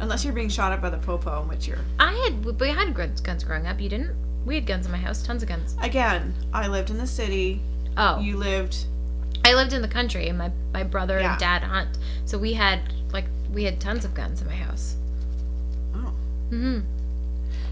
Unless 0.00 0.24
you're 0.24 0.34
being 0.34 0.48
shot 0.50 0.72
at 0.72 0.82
by 0.82 0.90
the 0.90 0.98
popo, 0.98 1.42
in 1.42 1.48
which 1.48 1.66
you're 1.66 1.78
I 1.98 2.12
had 2.12 2.44
we 2.60 2.68
had 2.68 2.94
guns 2.94 3.20
guns 3.20 3.44
growing 3.44 3.66
up. 3.66 3.80
You 3.80 3.88
didn't. 3.88 4.14
We 4.44 4.54
had 4.56 4.66
guns 4.66 4.86
in 4.86 4.92
my 4.92 4.98
house. 4.98 5.22
Tons 5.22 5.42
of 5.42 5.48
guns. 5.48 5.74
again. 5.80 6.34
I 6.52 6.68
lived 6.68 6.90
in 6.90 6.98
the 6.98 7.06
city. 7.06 7.60
Oh. 7.96 8.20
You 8.20 8.36
lived. 8.36 8.84
I 9.44 9.54
lived 9.54 9.72
in 9.72 9.80
the 9.80 9.88
country, 9.88 10.28
and 10.28 10.36
my 10.36 10.50
my 10.74 10.82
brother 10.82 11.18
Yeah. 11.18 11.32
and 11.32 11.40
dad 11.40 11.62
hunt. 11.62 11.96
So 12.26 12.36
we 12.36 12.52
had 12.52 12.80
like 13.12 13.24
we 13.52 13.64
had 13.64 13.80
tons 13.80 14.04
of 14.04 14.12
guns 14.12 14.42
in 14.42 14.46
my 14.48 14.54
house. 14.56 14.96
Oh. 15.94 16.12
hmm 16.50 16.80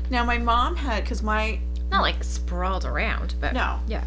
Now 0.08 0.24
my 0.24 0.38
mom 0.38 0.76
had 0.76 1.04
because 1.04 1.22
my 1.22 1.58
Not 1.90 2.00
like 2.00 2.24
sprawled 2.24 2.86
around, 2.86 3.34
but 3.40 3.52
no 3.52 3.80
Yeah. 3.86 4.04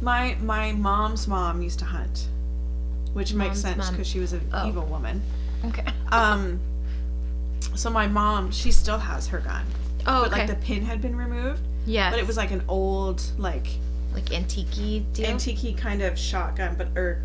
my 0.00 0.36
my 0.40 0.70
mom's 0.72 1.26
mom 1.26 1.62
used 1.62 1.80
to 1.80 1.84
hunt, 1.84 2.28
which 3.16 3.32
makes 3.32 3.48
Mom's 3.48 3.60
sense 3.62 3.78
mom. 3.78 3.92
because 3.94 4.06
she 4.06 4.18
was 4.20 4.32
an 4.34 4.46
Oh. 4.52 4.68
evil 4.68 4.84
woman. 4.84 5.22
Okay. 5.64 5.84
Um. 6.12 6.60
So 7.74 7.88
my 7.90 8.06
mom, 8.06 8.50
she 8.52 8.70
still 8.70 8.98
has 8.98 9.26
her 9.28 9.38
gun, 9.40 9.64
Oh, 10.06 10.22
but 10.22 10.32
okay. 10.32 10.40
like 10.40 10.48
the 10.48 10.56
pin 10.66 10.82
had 10.84 11.00
been 11.00 11.16
removed. 11.16 11.62
yeah. 11.86 12.10
But 12.10 12.18
it 12.18 12.26
was 12.26 12.36
like 12.36 12.50
an 12.50 12.62
old, 12.68 13.22
like 13.38 13.66
like 14.14 14.32
antique 14.32 14.70
deal. 15.14 15.26
antique 15.26 15.76
kind 15.78 16.02
of 16.02 16.18
shotgun, 16.18 16.74
but 16.76 16.88
or 16.96 17.22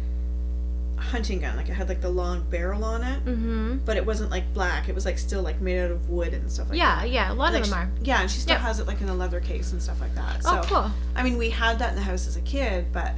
hunting 0.98 1.40
gun. 1.40 1.56
Like 1.58 1.68
it 1.68 1.74
had 1.74 1.90
like 1.90 2.00
the 2.02 2.10
long 2.10 2.44
barrel 2.50 2.84
on 2.86 3.04
it, 3.04 3.26
mm-hmm. 3.26 3.78
but 3.86 3.98
it 3.98 4.06
wasn't 4.06 4.30
like 4.32 4.54
black. 4.54 4.88
It 4.88 4.96
was 4.96 5.04
like 5.06 5.18
still 5.18 5.42
like 5.42 5.60
made 5.62 5.80
out 5.84 5.92
of 5.92 6.10
wood 6.10 6.34
and 6.34 6.50
stuff 6.52 6.70
like 6.70 6.78
Yeah, 6.78 7.02
that. 7.02 7.10
yeah. 7.10 7.28
Yeah. 7.28 7.34
A 7.34 7.36
lot 7.36 7.52
Like, 7.54 7.64
of 7.64 7.70
them 7.70 7.80
are. 7.80 7.86
sh- 7.98 8.06
Yeah, 8.08 8.22
and 8.22 8.32
she 8.32 8.40
still 8.40 8.54
Yep. 8.56 8.62
has 8.62 8.80
it 8.80 8.88
like 8.88 9.02
in 9.02 9.10
a 9.10 9.16
leather 9.16 9.40
case 9.42 9.72
and 9.74 9.82
stuff 9.82 10.00
like 10.00 10.16
that. 10.16 10.44
So 10.44 10.60
oh, 10.60 10.62
cool. 10.66 10.92
I 11.16 11.24
mean, 11.24 11.38
we 11.38 11.50
had 11.50 11.80
that 11.80 11.90
in 11.90 11.96
the 11.96 12.02
house 12.04 12.28
as 12.28 12.36
a 12.38 12.42
kid, 12.42 12.86
but 12.94 13.14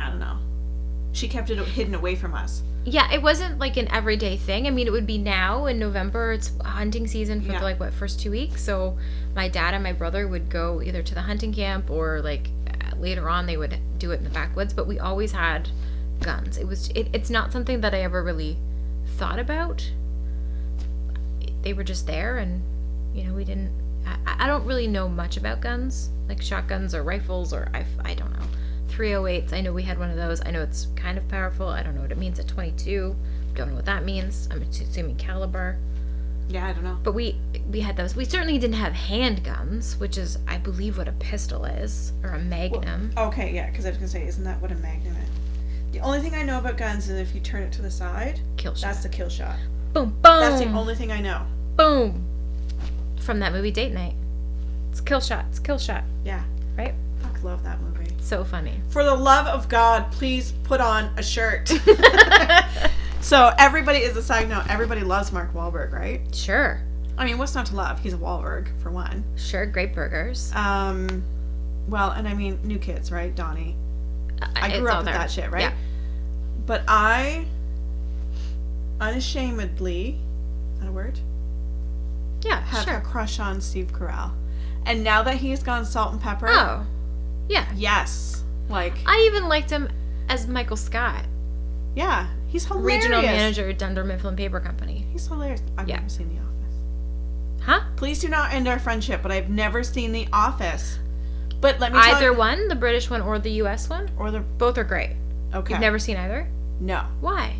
I 0.00 0.08
don't 0.10 0.18
know. 0.20 0.36
She 1.12 1.28
kept 1.28 1.50
it 1.50 1.58
hidden 1.58 1.94
away 1.94 2.14
from 2.14 2.34
us. 2.34 2.62
Yeah, 2.84 3.12
it 3.12 3.20
wasn't 3.20 3.58
like 3.58 3.76
an 3.76 3.88
everyday 3.88 4.36
thing. 4.38 4.66
I 4.66 4.70
mean, 4.70 4.86
it 4.86 4.90
would 4.90 5.06
be 5.06 5.18
now 5.18 5.66
in 5.66 5.78
November. 5.78 6.32
It's 6.32 6.50
hunting 6.64 7.06
season 7.06 7.42
for 7.42 7.52
Yeah. 7.52 7.58
the, 7.58 7.64
like 7.64 7.78
what 7.80 7.92
first 7.92 8.20
two 8.20 8.30
weeks. 8.30 8.62
So 8.62 8.96
my 9.36 9.48
dad 9.48 9.74
and 9.74 9.82
my 9.82 9.92
brother 9.92 10.26
would 10.26 10.48
go 10.48 10.80
either 10.80 11.02
to 11.02 11.14
the 11.14 11.20
hunting 11.20 11.52
camp 11.52 11.90
or 11.90 12.20
like 12.22 12.48
uh, 12.68 12.96
later 12.96 13.28
on 13.28 13.44
they 13.46 13.56
would 13.58 13.78
do 13.98 14.12
it 14.12 14.18
in 14.18 14.24
the 14.24 14.30
backwoods. 14.30 14.72
But 14.72 14.86
we 14.86 14.98
always 14.98 15.32
had 15.32 15.68
guns. 16.22 16.56
It 16.56 16.66
was 16.66 16.88
it, 16.94 17.08
it's 17.12 17.28
not 17.28 17.52
something 17.52 17.80
that 17.82 17.92
I 17.94 18.00
ever 18.02 18.22
really 18.22 18.56
thought 19.18 19.38
about. 19.38 19.90
They 21.62 21.74
were 21.74 21.84
just 21.84 22.06
there, 22.06 22.38
and 22.38 22.62
you 23.14 23.24
know 23.24 23.34
we 23.34 23.44
didn't. 23.44 23.70
I, 24.06 24.44
I 24.44 24.46
don't 24.46 24.64
really 24.64 24.86
know 24.86 25.06
much 25.08 25.36
about 25.36 25.60
guns, 25.60 26.08
like 26.28 26.40
shotguns 26.40 26.94
or 26.94 27.02
rifles, 27.02 27.52
or 27.52 27.68
I 27.74 27.84
I 28.02 28.14
don't 28.14 28.32
know. 28.32 28.46
308s. 29.00 29.52
I 29.54 29.62
know 29.62 29.72
we 29.72 29.82
had 29.82 29.98
one 29.98 30.10
of 30.10 30.16
those. 30.16 30.42
I 30.44 30.50
know 30.50 30.62
it's 30.62 30.88
kind 30.94 31.16
of 31.16 31.26
powerful. 31.28 31.68
I 31.68 31.82
don't 31.82 31.94
know 31.94 32.02
what 32.02 32.12
it 32.12 32.18
means 32.18 32.38
at 32.38 32.46
22. 32.48 33.16
Don't 33.54 33.68
know 33.68 33.74
what 33.74 33.86
that 33.86 34.04
means. 34.04 34.46
I'm 34.50 34.60
assuming 34.62 35.16
caliber. 35.16 35.78
Yeah, 36.50 36.66
I 36.66 36.72
don't 36.72 36.84
know. 36.84 36.98
But 37.02 37.12
we 37.14 37.36
we 37.70 37.80
had 37.80 37.96
those. 37.96 38.14
We 38.14 38.24
certainly 38.24 38.58
didn't 38.58 38.74
have 38.76 38.92
handguns, 38.92 39.98
which 39.98 40.18
is 40.18 40.38
I 40.46 40.58
believe 40.58 40.98
what 40.98 41.08
a 41.08 41.12
pistol 41.12 41.64
is 41.64 42.12
or 42.22 42.30
a 42.30 42.38
magnum. 42.40 43.12
Okay, 43.16 43.54
yeah, 43.54 43.70
because 43.70 43.86
I 43.86 43.90
was 43.90 43.98
gonna 43.98 44.08
say, 44.08 44.26
isn't 44.26 44.44
that 44.44 44.60
what 44.60 44.70
a 44.72 44.74
magnum 44.76 45.14
is? 45.16 45.28
The 45.92 46.00
only 46.00 46.20
thing 46.20 46.34
I 46.34 46.42
know 46.42 46.58
about 46.58 46.76
guns 46.76 47.08
is 47.08 47.18
if 47.20 47.34
you 47.34 47.40
turn 47.40 47.62
it 47.62 47.72
to 47.72 47.82
the 47.82 47.90
side, 47.90 48.40
kill 48.56 48.74
shot. 48.74 48.88
that's 48.88 49.02
the 49.02 49.08
kill 49.08 49.28
shot. 49.28 49.56
boom 49.92 50.10
boom. 50.10 50.40
That's 50.40 50.60
the 50.60 50.70
only 50.72 50.94
thing 50.94 51.10
I 51.12 51.20
know. 51.20 51.46
boom. 51.76 52.24
From 53.20 53.38
that 53.40 53.52
movie 53.52 53.70
Date 53.70 53.92
Night. 53.92 54.14
It's 54.90 55.00
kill 55.00 55.20
shot. 55.20 55.46
It's 55.50 55.58
kill 55.58 55.78
shot. 55.78 56.04
Yeah. 56.24 56.42
Right? 56.76 56.94
Fuck, 57.22 57.42
love 57.44 57.62
that 57.62 57.80
movie. 57.80 57.99
So 58.20 58.44
funny. 58.44 58.80
For 58.90 59.02
the 59.04 59.14
love 59.14 59.46
of 59.46 59.68
God, 59.68 60.10
please 60.12 60.52
put 60.64 60.80
on 60.80 61.10
a 61.16 61.22
shirt. 61.22 61.68
so 63.20 63.52
everybody 63.58 63.98
is 63.98 64.16
a 64.16 64.22
side 64.22 64.48
note. 64.48 64.64
Everybody 64.68 65.00
loves 65.02 65.32
Mark 65.32 65.52
Wahlberg, 65.52 65.92
right? 65.92 66.20
sure. 66.34 66.80
I 67.18 67.24
mean, 67.26 67.36
what's 67.36 67.54
not 67.54 67.66
to 67.66 67.76
love? 67.76 68.00
He's 68.00 68.14
a 68.14 68.18
Wahlberg 68.18 68.68
for 68.82 68.90
one. 68.90 69.24
Sure. 69.36 69.66
Great 69.66 69.94
burgers. 69.94 70.50
Um, 70.54 71.22
well, 71.88 72.12
and 72.12 72.26
I 72.26 72.32
mean, 72.32 72.58
new 72.64 72.78
kids, 72.78 73.12
right? 73.12 73.34
Donnie. 73.34 73.76
I 74.56 74.78
grew 74.78 74.88
up 74.88 74.98
with 74.98 75.06
there. 75.06 75.14
that 75.14 75.30
shit, 75.30 75.50
right? 75.50 75.62
Yeah. 75.62 75.72
But 76.64 76.82
I, 76.88 77.46
unashamedly, 79.00 80.18
is 80.74 80.80
that 80.80 80.88
a 80.88 80.92
word? 80.92 81.18
Yeah. 82.42 82.62
Have 82.62 82.84
sure. 82.84 82.96
a 82.96 83.00
crush 83.02 83.38
on 83.38 83.60
Steve 83.60 83.92
Carell, 83.92 84.32
and 84.86 85.04
now 85.04 85.22
that 85.22 85.36
he's 85.36 85.62
gone 85.62 85.84
Salt 85.84 86.12
and 86.12 86.20
Pepper, 86.22 86.48
Oh. 86.48 86.86
Yeah. 87.50 87.66
yes, 87.74 88.42
like 88.68 88.94
I 89.06 89.26
even 89.30 89.48
liked 89.48 89.68
him 89.70 89.88
as 90.28 90.46
Michael 90.46 90.76
Scott, 90.76 91.24
yeah, 91.96 92.28
he's 92.46 92.64
hilarious. 92.64 93.02
regional 93.04 93.22
manager 93.22 93.68
at 93.68 93.78
Dunder 93.78 94.04
Mifflin 94.04 94.36
Paper 94.36 94.60
Company. 94.60 95.04
He's 95.12 95.26
hilarious. 95.26 95.60
I've 95.76 95.88
Yeah. 95.88 95.96
never 95.96 96.08
seen 96.08 96.28
The 96.28 96.40
Office. 96.40 97.64
Huh? 97.66 97.80
Please 97.96 98.20
do 98.20 98.28
not 98.28 98.52
end 98.54 98.68
our 98.68 98.78
friendship, 98.78 99.20
but 99.22 99.32
I've 99.32 99.50
never 99.50 99.82
seen 99.82 100.12
The 100.12 100.28
Office. 100.32 100.98
But 101.60 101.78
let 101.80 101.92
me 101.92 102.00
tell 102.00 102.14
Either 102.14 102.30
you, 102.32 102.38
one, 102.38 102.68
the 102.68 102.74
British 102.76 103.10
one 103.10 103.20
or 103.20 103.38
the 103.38 103.50
U.S. 103.62 103.90
one, 103.90 104.08
or 104.16 104.30
the 104.30 104.40
both 104.40 104.78
are 104.78 104.84
great. 104.84 105.16
okay, 105.52 105.74
You've 105.74 105.80
never 105.80 105.98
seen 105.98 106.16
either? 106.16 106.48
no. 106.80 107.02
Why? 107.20 107.56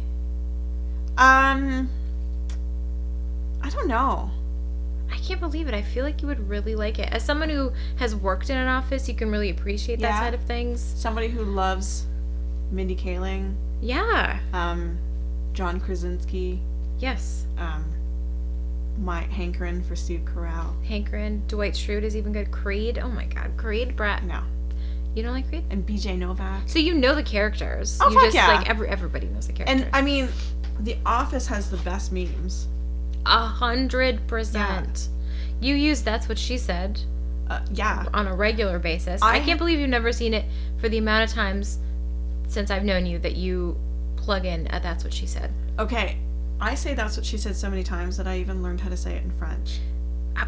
Um, 1.19 1.91
I 3.63 3.69
don't 3.69 3.89
know. 3.89 4.31
I 5.13 5.17
can't 5.19 5.41
believe 5.41 5.69
it. 5.69 5.75
I 5.75 5.83
feel 5.83 6.05
like 6.05 6.23
you 6.23 6.29
would 6.29 6.49
really 6.49 6.75
like 6.75 6.99
it. 6.99 7.09
As 7.13 7.25
someone 7.25 7.49
who 7.49 7.73
has 7.97 8.15
worked 8.15 8.51
in 8.51 8.57
an 8.57 8.69
office, 8.69 9.09
you 9.09 9.15
can 9.15 9.31
really 9.31 9.51
appreciate 9.51 10.01
that 10.01 10.09
Yeah. 10.11 10.21
side 10.21 10.35
of 10.35 10.43
things. 10.43 10.81
Somebody 10.81 11.29
who 11.29 11.43
loves 11.45 12.07
Mindy 12.71 12.95
Kaling, 12.97 13.55
Yeah. 13.81 14.39
um, 14.53 14.99
John 15.53 15.81
Krasinski, 15.81 16.61
Yes. 16.99 17.47
um, 17.59 17.85
my 19.03 19.23
hankering 19.23 19.83
for 19.83 19.97
Steve 19.97 20.21
Carell. 20.25 20.73
Hankering. 20.85 21.43
Dwight 21.49 21.73
Schrute 21.75 22.03
is 22.03 22.17
even 22.17 22.33
good. 22.33 22.51
Creed. 22.51 22.99
Oh 23.03 23.09
my 23.09 23.25
God, 23.25 23.51
Creed, 23.57 23.97
Brett. 23.97 24.23
No, 24.25 24.43
You 25.15 25.23
don't 25.23 25.33
like 25.33 25.49
Creed? 25.49 25.65
and 25.71 25.85
B.J. 25.85 26.17
Novak. 26.17 26.69
So 26.69 26.79
you 26.79 26.95
know 26.95 27.15
the 27.15 27.23
characters. 27.23 27.99
Oh, 28.01 28.09
you 28.11 28.15
fuck 28.15 28.25
just 28.25 28.37
yeah. 28.37 28.47
like 28.47 28.69
every 28.69 28.89
everybody 28.89 29.27
knows 29.29 29.47
the 29.47 29.53
characters. 29.55 29.83
And 29.83 29.91
I 29.95 30.03
mean, 30.03 30.29
The 30.81 30.97
Office 31.05 31.47
has 31.49 31.69
the 31.71 31.77
best 31.79 32.11
memes. 32.13 32.67
A 33.27 33.47
hundred 33.47 34.27
percent. 34.27 35.09
You 35.61 35.75
use 35.75 36.03
that's 36.03 36.29
what 36.29 36.39
she 36.39 36.57
said 36.59 37.01
Uh, 37.49 37.61
yeah. 37.73 38.07
on 38.15 38.27
a 38.27 38.35
regular 38.35 38.79
basis. 38.79 39.21
I, 39.23 39.37
I- 39.37 39.41
can't 39.41 39.59
believe 39.59 39.79
you've 39.79 39.91
never 39.91 40.13
seen 40.13 40.35
it 40.35 40.45
for 40.79 40.89
the 40.89 40.99
amount 40.99 41.29
of 41.29 41.35
times 41.35 41.79
since 42.49 42.71
I've 42.71 42.85
known 42.85 43.07
you 43.07 43.19
that 43.21 43.37
you 43.37 43.79
plug 44.17 44.45
in 44.45 44.67
at 44.69 44.83
that's 44.83 45.05
what 45.05 45.13
she 45.13 45.27
said. 45.27 45.53
Okay. 45.79 46.17
I 46.61 46.75
say 46.75 46.95
that's 46.95 47.17
what 47.17 47.25
she 47.25 47.39
said 47.39 47.57
so 47.57 47.71
many 47.71 47.83
times 47.83 48.17
that 48.19 48.27
I 48.27 48.39
even 48.39 48.63
learned 48.63 48.81
how 48.81 48.91
to 48.91 48.97
say 48.97 49.15
it 49.17 49.23
in 49.23 49.31
French. 49.31 49.79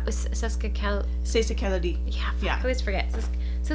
S- 0.06 0.28
Seska 0.32 0.68
Kel. 0.74 1.04
C'est 1.24 1.42
ce 1.42 1.52
qu'elle 1.54 1.72
a 1.72 1.78
dit. 1.80 1.96
Yeah, 2.06 2.20
Yeah. 2.40 2.56
I 2.56 2.60
always 2.60 2.80
forget. 2.80 3.06
Sis- 3.12 3.28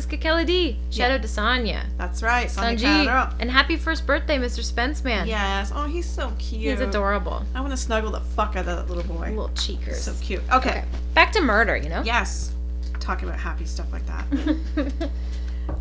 Siska 0.05 0.19
Kelly 0.19 0.77
Shout 0.89 1.09
Yeah. 1.09 1.15
out 1.15 1.21
to 1.21 1.27
Sonya. 1.27 1.85
That's 1.97 2.21
right. 2.21 2.49
Sanji. 2.49 3.31
And 3.39 3.49
happy 3.49 3.77
first 3.77 4.05
birthday, 4.05 4.37
Mr. 4.37 4.61
Spence 4.63 5.03
man. 5.03 5.27
Yes. 5.27 5.71
Oh, 5.73 5.85
he's 5.85 6.05
so 6.09 6.33
cute. 6.39 6.61
He's 6.77 6.81
adorable. 6.81 7.45
I 7.55 7.61
want 7.61 7.71
to 7.71 7.77
snuggle 7.77 8.11
the 8.11 8.19
fuck 8.19 8.55
out 8.57 8.67
of 8.67 8.87
that 8.87 8.89
little 8.93 9.03
boy. 9.15 9.29
Little 9.29 9.49
cheekers. 9.55 10.01
So 10.03 10.13
cute. 10.21 10.41
Okay. 10.51 10.69
Okay. 10.69 10.83
Back 11.13 11.31
to 11.33 11.41
murder, 11.41 11.77
you 11.77 11.87
know? 11.89 12.01
Yes. 12.03 12.51
Talking 12.99 13.29
about 13.29 13.39
happy 13.39 13.65
stuff 13.65 13.87
like 13.93 14.05
that. 14.07 15.09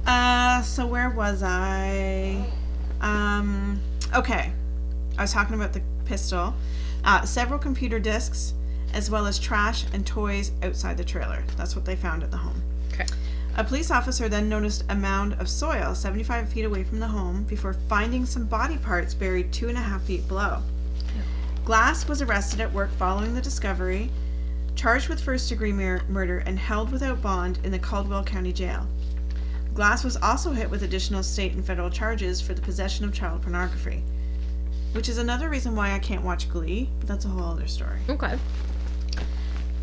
Uh, 0.07 0.63
so 0.63 0.85
where 0.87 1.11
was 1.11 1.43
I? 1.45 2.45
Um, 3.01 3.81
okay. 4.15 4.53
I 5.19 5.23
was 5.23 5.33
talking 5.33 5.55
about 5.55 5.73
the 5.73 5.81
pistol. 6.05 6.55
Uh, 7.05 7.23
several 7.25 7.59
computer 7.59 7.99
disks, 8.01 8.53
as 8.97 9.11
well 9.11 9.27
as 9.27 9.39
trash 9.39 9.85
and 9.93 10.07
toys 10.07 10.53
outside 10.63 10.97
the 10.97 11.05
trailer. 11.05 11.45
That's 11.59 11.77
what 11.77 11.85
they 11.85 11.97
found 11.97 12.23
at 12.23 12.31
the 12.31 12.39
home. 12.39 12.63
Okay. 12.95 13.05
A 13.57 13.63
police 13.63 13.91
officer 13.91 14.27
then 14.29 14.49
noticed 14.49 14.85
a 14.89 14.95
mound 14.95 15.35
of 15.35 15.51
soil 15.51 15.95
75 15.95 16.49
feet 16.49 16.65
away 16.65 16.83
from 16.83 16.99
the 16.99 17.07
home 17.07 17.45
before 17.45 17.75
finding 17.89 18.25
some 18.25 18.47
body 18.47 18.79
parts 18.79 19.13
buried 19.13 19.53
two 19.53 19.69
and 19.69 19.77
a 19.77 19.83
half 19.83 20.03
feet 20.05 20.27
below. 20.29 20.63
Glass 21.67 22.09
was 22.09 22.23
arrested 22.23 22.61
at 22.61 22.73
work 22.73 22.91
following 22.93 23.35
the 23.35 23.41
discovery, 23.43 24.11
charged 24.77 25.09
with 25.09 25.21
first 25.21 25.49
degree 25.49 25.73
mur- 25.73 26.03
murder, 26.09 26.39
and 26.47 26.59
held 26.59 26.91
without 26.91 27.21
bond 27.21 27.59
in 27.65 27.73
the 27.73 27.79
Caldwell 27.79 28.25
County 28.25 28.53
Jail. 28.53 28.87
Glass 29.75 30.05
was 30.05 30.17
also 30.19 30.53
hit 30.53 30.71
with 30.71 30.85
additional 30.85 31.23
state 31.23 31.53
and 31.53 31.65
federal 31.67 31.91
charges 31.91 32.41
for 32.41 32.55
the 32.55 32.63
possession 32.63 33.05
of 33.05 33.13
child 33.13 33.43
pornography, 33.43 34.03
which 34.93 35.09
is 35.09 35.19
another 35.19 35.51
reason 35.51 35.75
why 35.77 35.93
I 35.93 35.99
can't 35.99 36.23
watch 36.23 36.49
Glee, 36.49 36.89
but 37.01 37.09
that's 37.09 37.25
a 37.27 37.29
whole 37.29 37.53
other 37.53 37.67
story. 37.67 37.99
okay. 38.09 38.39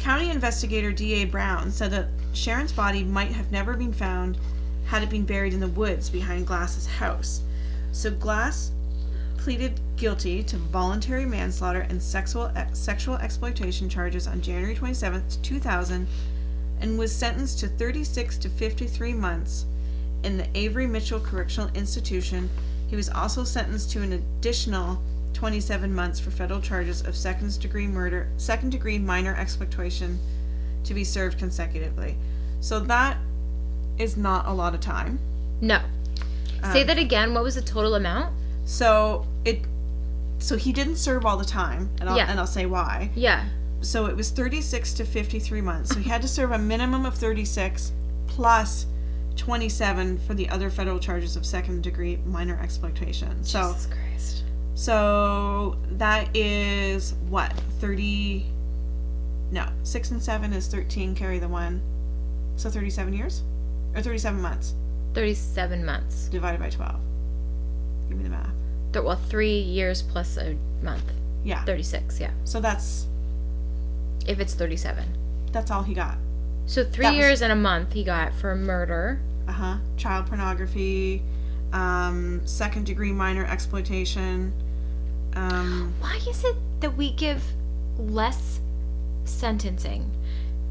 County 0.03 0.31
investigator 0.31 0.91
D.A. 0.91 1.23
Brown 1.23 1.71
said 1.71 1.91
that 1.91 2.09
Sharon's 2.33 2.73
body 2.73 3.05
might 3.05 3.31
have 3.31 3.53
never 3.53 3.73
been 3.73 3.93
found 3.93 4.37
had 4.83 5.01
it 5.01 5.09
been 5.09 5.23
buried 5.23 5.53
in 5.53 5.61
the 5.61 5.67
woods 5.69 6.09
behind 6.09 6.45
Glass's 6.45 6.85
house. 6.85 7.39
So 7.93 8.11
Glass 8.11 8.71
pleaded 9.37 9.79
guilty 9.95 10.43
to 10.43 10.57
voluntary 10.57 11.25
manslaughter 11.25 11.87
and 11.87 12.03
sexual 12.03 12.51
sexual 12.73 13.15
exploitation 13.15 13.87
charges 13.87 14.27
on 14.27 14.41
January 14.41 14.75
27th, 14.75 15.41
2000 15.41 16.05
and 16.81 16.99
was 16.99 17.15
sentenced 17.15 17.59
to 17.59 17.69
36 17.69 18.37
to 18.39 18.49
53 18.49 19.13
months 19.13 19.65
in 20.23 20.35
the 20.35 20.47
Avery 20.53 20.85
Mitchell 20.85 21.21
Correctional 21.21 21.69
Institution. 21.75 22.49
He 22.89 22.97
was 22.97 23.07
also 23.07 23.45
sentenced 23.45 23.91
to 23.91 24.01
an 24.01 24.11
additional 24.11 25.01
27 25.33 25.93
months 25.93 26.19
for 26.19 26.31
federal 26.31 26.61
charges 26.61 27.01
of 27.05 27.15
second 27.15 27.59
degree 27.59 27.87
murder, 27.87 28.27
second 28.37 28.69
degree 28.69 28.97
minor 28.97 29.35
exploitation 29.35 30.19
to 30.83 30.93
be 30.93 31.03
served 31.03 31.37
consecutively. 31.37 32.15
So 32.59 32.79
that 32.81 33.17
is 33.97 34.15
not 34.17 34.47
a 34.47 34.53
lot 34.53 34.73
of 34.73 34.79
time. 34.79 35.19
No. 35.61 35.79
Say 36.71 36.81
Um, 36.81 36.87
that 36.87 36.97
again. 36.97 37.33
What 37.33 37.43
was 37.43 37.55
the 37.55 37.61
total 37.61 37.95
amount? 37.95 38.33
So 38.65 39.25
it 39.45 39.65
so 40.39 40.57
he 40.57 40.73
didn't 40.73 40.97
serve 40.97 41.25
all 41.25 41.37
the 41.37 41.45
time, 41.45 41.89
and 42.01 42.09
I'll, 42.09 42.17
Yeah. 42.17 42.29
and 42.29 42.37
I'll 42.37 42.45
say 42.47 42.65
why. 42.65 43.11
Yeah. 43.15 43.45
So 43.79 44.07
it 44.07 44.15
was 44.17 44.29
36 44.29 44.91
to 44.93 45.05
53 45.05 45.61
months. 45.61 45.91
So 45.93 45.99
he 46.01 46.09
had 46.09 46.21
to 46.21 46.27
serve 46.27 46.51
a 46.51 46.57
minimum 46.57 47.05
of 47.05 47.15
36 47.15 47.93
plus 48.27 48.85
27 49.37 50.19
for 50.19 50.33
the 50.33 50.49
other 50.49 50.69
federal 50.69 50.99
charges 50.99 51.35
of 51.37 51.45
second 51.45 51.81
degree 51.81 52.17
minor 52.25 52.59
exploitation. 52.61 53.43
So 53.43 53.61
Christ. 53.71 53.89
So 54.75 55.77
that 55.91 56.35
is 56.35 57.13
what 57.29 57.53
30 57.79 58.45
no 59.51 59.67
6 59.83 60.11
and 60.11 60.21
7 60.21 60.53
is 60.53 60.67
13 60.67 61.13
carry 61.15 61.37
the 61.39 61.47
one 61.47 61.81
so 62.55 62.69
37 62.69 63.13
years 63.13 63.43
or 63.95 64.01
37 64.01 64.41
months 64.41 64.73
37 65.13 65.85
months. 65.85 66.27
divided 66.29 66.59
by 66.59 66.69
12 66.69 66.95
give 68.09 68.17
me 68.17 68.23
the 68.23 68.29
math 68.29 68.49
Th- 68.93 69.03
Well, 69.05 69.15
three 69.15 69.57
years 69.59 70.01
plus 70.03 70.37
a 70.37 70.55
month. 70.83 71.03
yeah 71.43 71.63
36, 71.65 72.19
yeah. 72.19 72.31
so 72.43 72.59
that's 72.59 73.07
If 74.27 74.39
it's 74.39 74.53
37. 74.55 75.05
that's 75.51 75.69
all 75.71 75.83
he 75.83 75.93
got 75.93 76.17
So 76.65 76.83
three 76.83 77.03
That 77.05 77.11
was- 77.11 77.17
years 77.19 77.41
and 77.41 77.51
a 77.51 77.55
month 77.55 77.93
he 77.93 78.03
got 78.03 78.33
for 78.33 78.55
murder. 78.55 79.19
uh-huh 79.47 79.77
child 79.97 80.25
pornography 80.27 81.21
um, 81.73 82.41
second 82.45 82.85
degree 82.85 83.11
minor 83.11 83.45
exploitation. 83.45 84.53
Um, 85.35 85.93
Why 85.99 86.19
is 86.27 86.43
it 86.43 86.55
that 86.79 86.95
we 86.95 87.11
give 87.13 87.43
less 87.97 88.61
sentencing 89.25 90.09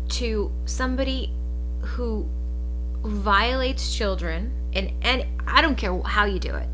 to 0.09 0.51
somebody 0.65 1.33
who 1.81 2.29
violates 3.03 3.95
children 3.95 4.53
and 4.73 4.93
and 5.03 5.27
I 5.47 5.61
don't 5.61 5.77
care 5.77 6.01
how 6.03 6.25
you 6.25 6.39
do 6.39 6.55
it 6.55 6.69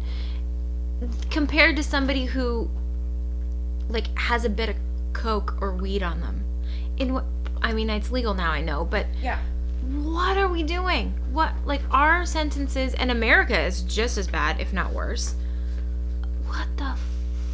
compared 1.31 1.77
to 1.77 1.83
somebody 1.83 2.27
who 2.27 2.69
like 3.89 4.17
has 4.19 4.45
a 4.45 4.51
bit 4.51 4.69
of 4.69 4.77
coke 5.13 5.57
or 5.61 5.73
weed 5.73 6.03
on 6.03 6.21
them. 6.21 6.45
In 6.99 7.15
what 7.15 7.25
I 7.63 7.73
mean 7.73 7.89
it's 7.89 8.11
legal 8.11 8.35
now 8.35 8.51
I 8.51 8.61
know, 8.61 8.85
but 8.85 9.07
yeah. 9.23 9.39
What 9.83 10.37
are 10.37 10.49
we 10.49 10.63
doing? 10.63 11.15
What 11.33 11.53
like 11.65 11.83
our 11.91 12.25
sentences 12.27 12.95
and 12.95 13.11
America 13.11 13.59
is 13.59 13.83
just 13.83 14.19
as 14.19 14.27
bad 14.29 14.61
if 14.61 14.73
not 14.73 14.93
worse. 14.93 15.35
What 16.47 16.67
the 16.77 16.95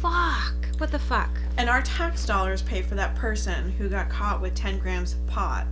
fuck? 0.01 0.53
What 0.77 0.91
the 0.91 0.99
fuck? 0.99 1.29
And 1.57 1.69
our 1.69 1.81
tax 1.81 2.25
dollars 2.25 2.61
pay 2.61 2.81
for 2.81 2.95
that 2.95 3.15
person 3.15 3.71
who 3.71 3.87
got 3.89 4.09
caught 4.09 4.41
with 4.41 4.55
10 4.55 4.79
grams 4.79 5.13
of 5.13 5.25
pot 5.27 5.65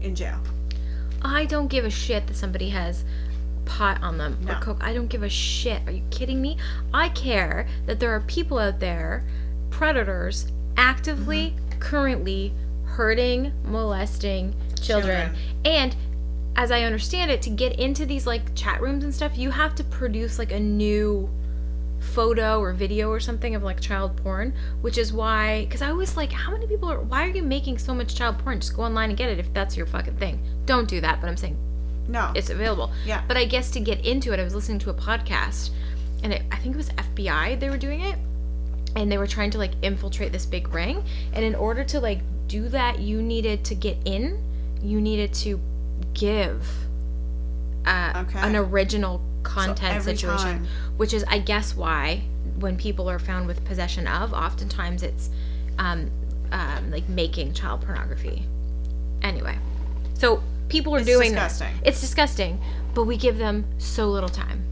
in 0.00 0.14
jail. 0.14 0.38
I 1.22 1.44
don't 1.46 1.68
give 1.68 1.84
a 1.84 1.90
shit 1.90 2.26
that 2.26 2.36
somebody 2.36 2.68
has 2.70 3.04
pot 3.64 4.02
on 4.02 4.18
them 4.18 4.36
No. 4.42 4.52
or 4.52 4.56
coke. 4.56 4.78
I 4.84 4.92
don't 4.92 5.06
give 5.08 5.22
a 5.22 5.28
shit. 5.28 5.80
Are 5.86 5.92
you 5.92 6.02
kidding 6.10 6.42
me? 6.42 6.58
I 6.92 7.08
care 7.10 7.66
that 7.86 7.98
there 8.00 8.10
are 8.14 8.20
people 8.20 8.58
out 8.58 8.80
there, 8.80 9.24
predators, 9.70 10.46
actively, 10.76 11.54
Mm-hmm. 11.56 11.78
currently 11.80 12.52
hurting, 12.84 13.52
molesting 13.64 14.54
children. 14.84 15.30
Children. 15.32 15.36
And 15.64 15.96
as 16.56 16.70
I 16.70 16.82
understand 16.82 17.30
it, 17.30 17.42
to 17.42 17.50
get 17.50 17.78
into 17.80 18.06
these 18.06 18.26
like 18.26 18.54
chat 18.54 18.80
rooms 18.80 19.02
and 19.04 19.14
stuff, 19.14 19.36
you 19.36 19.50
have 19.50 19.74
to 19.76 19.84
produce 19.84 20.38
like 20.38 20.52
a 20.52 20.60
new 20.60 21.28
photo 22.00 22.60
or 22.60 22.72
video 22.74 23.08
or 23.10 23.18
something 23.18 23.54
of 23.54 23.62
like 23.62 23.80
child 23.80 24.16
porn, 24.18 24.52
which 24.82 24.98
is 24.98 25.12
why 25.12 25.64
because 25.64 25.82
I 25.82 25.92
was 25.92 26.16
like, 26.16 26.30
how 26.30 26.52
many 26.52 26.66
people 26.66 26.90
are 26.90 27.00
why 27.00 27.24
are 27.26 27.30
you 27.30 27.42
making 27.42 27.78
so 27.78 27.94
much 27.94 28.14
child 28.14 28.38
porn? 28.38 28.60
Just 28.60 28.76
go 28.76 28.82
online 28.82 29.08
and 29.10 29.18
get 29.18 29.30
it 29.30 29.38
if 29.38 29.52
that's 29.54 29.76
your 29.76 29.86
fucking 29.86 30.16
thing. 30.16 30.38
Don't 30.66 30.88
do 30.88 31.00
that, 31.00 31.20
but 31.20 31.28
I'm 31.28 31.36
saying 31.36 31.56
No. 32.08 32.30
it's 32.34 32.50
available. 32.50 32.92
Yeah. 33.06 33.22
But 33.26 33.36
I 33.36 33.46
guess 33.46 33.70
to 33.72 33.80
get 33.80 34.04
into 34.04 34.32
it, 34.32 34.38
I 34.40 34.44
was 34.44 34.54
listening 34.54 34.78
to 34.80 34.90
a 34.90 34.94
podcast, 34.94 35.70
and 36.22 36.32
it, 36.32 36.42
I 36.52 36.56
think 36.56 36.74
it 36.74 36.78
was 36.78 36.90
FBI 36.90 37.58
they 37.58 37.70
were 37.70 37.78
doing 37.78 38.00
it, 38.02 38.16
and 38.96 39.10
they 39.10 39.18
were 39.18 39.26
trying 39.26 39.50
to 39.52 39.58
like 39.58 39.72
infiltrate 39.82 40.30
this 40.30 40.44
big 40.46 40.72
ring, 40.74 41.02
and 41.32 41.44
in 41.44 41.54
order 41.54 41.82
to 41.84 42.00
like 42.00 42.20
do 42.48 42.68
that, 42.68 42.98
you 43.00 43.22
needed 43.22 43.64
to 43.64 43.74
get 43.74 43.96
in, 44.04 44.38
you 44.84 45.00
needed 45.00 45.32
to 45.32 45.58
give 46.12 46.66
uh, 47.86 48.24
Okay. 48.26 48.38
an 48.38 48.54
original 48.56 49.20
content 49.42 49.96
every 49.96 50.16
situation, 50.16 50.44
time. 50.64 50.66
which 50.96 51.12
is 51.12 51.24
I 51.28 51.38
guess 51.38 51.74
why 51.74 52.22
when 52.58 52.76
people 52.76 53.10
are 53.10 53.18
found 53.18 53.46
with 53.46 53.64
possession 53.64 54.06
of, 54.06 54.32
oftentimes 54.32 55.02
it's 55.02 55.30
um, 55.78 56.10
um, 56.52 56.90
like 56.90 57.08
making 57.08 57.52
child 57.52 57.82
pornography. 57.82 58.44
Anyway, 59.22 59.58
so 60.14 60.42
people 60.68 60.94
are 60.94 60.98
It's 60.98 61.06
doing 61.06 61.30
disgusting. 61.32 61.74
that. 61.80 61.88
It's 61.88 62.00
disgusting, 62.00 62.60
but 62.94 63.04
we 63.04 63.16
give 63.16 63.38
them 63.38 63.64
so 63.78 64.08
little 64.08 64.28
time. 64.28 64.62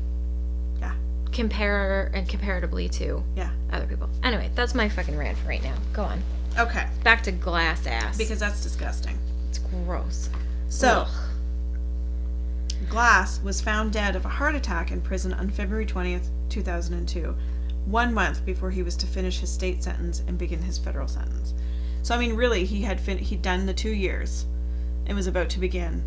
Yeah. 0.80 0.94
Compare 1.32 2.10
and 2.14 2.28
comparatively 2.28 2.88
to 2.90 3.22
Yeah. 3.36 3.50
other 3.72 3.86
people. 3.86 4.08
Anyway, 4.22 4.50
that's 4.54 4.74
my 4.74 4.88
fucking 4.88 5.16
rant 5.16 5.36
for 5.38 5.48
right 5.48 5.62
now. 5.62 5.74
Go 5.92 6.02
on. 6.04 6.22
Okay. 6.58 6.86
Back 7.02 7.22
to 7.24 7.32
glass 7.32 7.86
ass. 7.86 8.16
Because 8.16 8.38
that's 8.38 8.62
disgusting. 8.62 9.18
Gross. 9.84 10.28
So. 10.68 11.06
Glass 12.88 13.40
was 13.42 13.60
found 13.60 13.92
dead 13.92 14.16
of 14.16 14.24
a 14.24 14.28
heart 14.28 14.54
attack 14.54 14.90
in 14.90 15.00
prison 15.00 15.32
on 15.34 15.48
February 15.50 15.86
20th, 15.86 16.26
2002, 16.48 17.34
one 17.86 18.12
month 18.12 18.44
before 18.44 18.70
he 18.70 18.82
was 18.82 18.96
to 18.96 19.06
finish 19.06 19.38
his 19.38 19.50
state 19.50 19.82
sentence 19.82 20.22
and 20.26 20.36
begin 20.36 20.60
his 20.60 20.78
federal 20.78 21.08
sentence. 21.08 21.54
So, 22.02 22.14
I 22.14 22.18
mean, 22.18 22.34
really, 22.34 22.64
he 22.64 22.82
had 22.82 23.00
fin- 23.00 23.18
he'd 23.18 23.40
done 23.42 23.66
the 23.66 23.72
two 23.72 23.92
years 23.92 24.46
and 25.06 25.16
was 25.16 25.26
about 25.26 25.48
to 25.50 25.60
begin 25.60 26.02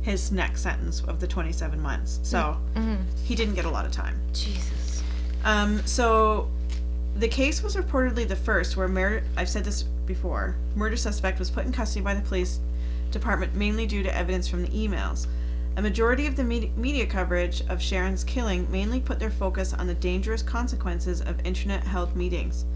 his 0.00 0.32
next 0.32 0.62
sentence 0.62 1.02
of 1.06 1.20
the 1.20 1.26
27 1.26 1.80
months. 1.80 2.20
So, 2.22 2.56
Mhm. 2.74 2.98
he 3.22 3.34
didn't 3.34 3.54
get 3.54 3.64
a 3.64 3.70
lot 3.70 3.84
of 3.86 3.92
time. 3.92 4.18
Jesus. 4.32 5.02
Um, 5.44 5.86
so 5.86 6.48
the 7.16 7.28
case 7.28 7.62
was 7.62 7.76
reportedly 7.76 8.26
the 8.26 8.36
first 8.36 8.76
where 8.76 8.88
murder 8.88 9.22
I've 9.36 9.48
said 9.48 9.64
this 9.64 9.82
before. 10.06 10.56
Murder 10.74 10.96
suspect 10.96 11.38
was 11.38 11.50
put 11.50 11.64
in 11.66 11.72
custody 11.72 12.02
by 12.02 12.14
the 12.14 12.22
police 12.22 12.58
department 13.14 13.54
mainly 13.54 13.86
due 13.86 14.02
to 14.02 14.14
evidence 14.14 14.46
from 14.46 14.60
the 14.60 14.68
emails. 14.68 15.26
A 15.76 15.82
majority 15.82 16.26
of 16.26 16.36
the 16.36 16.44
media, 16.44 17.06
coverage 17.06 17.62
of 17.68 17.80
Sharon's 17.80 18.22
killing 18.22 18.70
mainly 18.70 19.00
put 19.00 19.18
their 19.18 19.30
focus 19.30 19.72
on 19.72 19.86
the 19.86 19.94
dangerous 19.94 20.42
consequences 20.42 21.22
of 21.22 21.44
internet 21.46 21.82
held 21.82 22.14
meetings. 22.14 22.66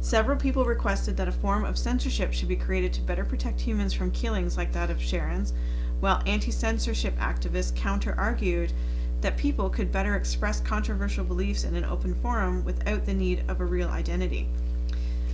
Several 0.00 0.36
people 0.36 0.64
requested 0.64 1.16
that 1.18 1.28
a 1.28 1.32
form 1.32 1.64
of 1.64 1.76
censorship 1.76 2.32
should 2.32 2.48
be 2.48 2.56
created 2.56 2.92
to 2.94 3.02
better 3.02 3.24
protect 3.24 3.60
humans 3.60 3.92
from 3.92 4.10
killings 4.10 4.56
like 4.56 4.72
that 4.72 4.90
of 4.90 5.00
Sharon's, 5.00 5.52
while 6.00 6.22
anti 6.24 6.50
censorship 6.50 7.14
activists 7.18 7.76
counter 7.76 8.14
argued 8.16 8.72
that 9.20 9.36
people 9.36 9.68
could 9.68 9.92
better 9.92 10.16
express 10.16 10.60
controversial 10.60 11.24
beliefs 11.24 11.64
in 11.64 11.76
an 11.76 11.84
open 11.84 12.14
forum 12.14 12.64
without 12.64 13.04
the 13.04 13.12
need 13.12 13.44
of 13.48 13.60
a 13.60 13.66
real 13.66 13.90
identity. 13.90 14.48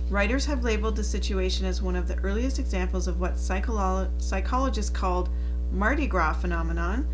Writers 0.09 0.45
have 0.45 0.63
labeled 0.63 0.95
the 0.95 1.03
situation 1.03 1.65
as 1.65 1.81
one 1.81 1.95
of 1.95 2.07
the 2.07 2.17
earliest 2.19 2.59
examples 2.59 3.07
of 3.07 3.19
what 3.19 3.35
psycholo- 3.35 4.09
psychologists 4.21 4.89
called 4.89 5.29
Mardi 5.71 6.07
Gras 6.07 6.33
phenomenon, 6.33 7.07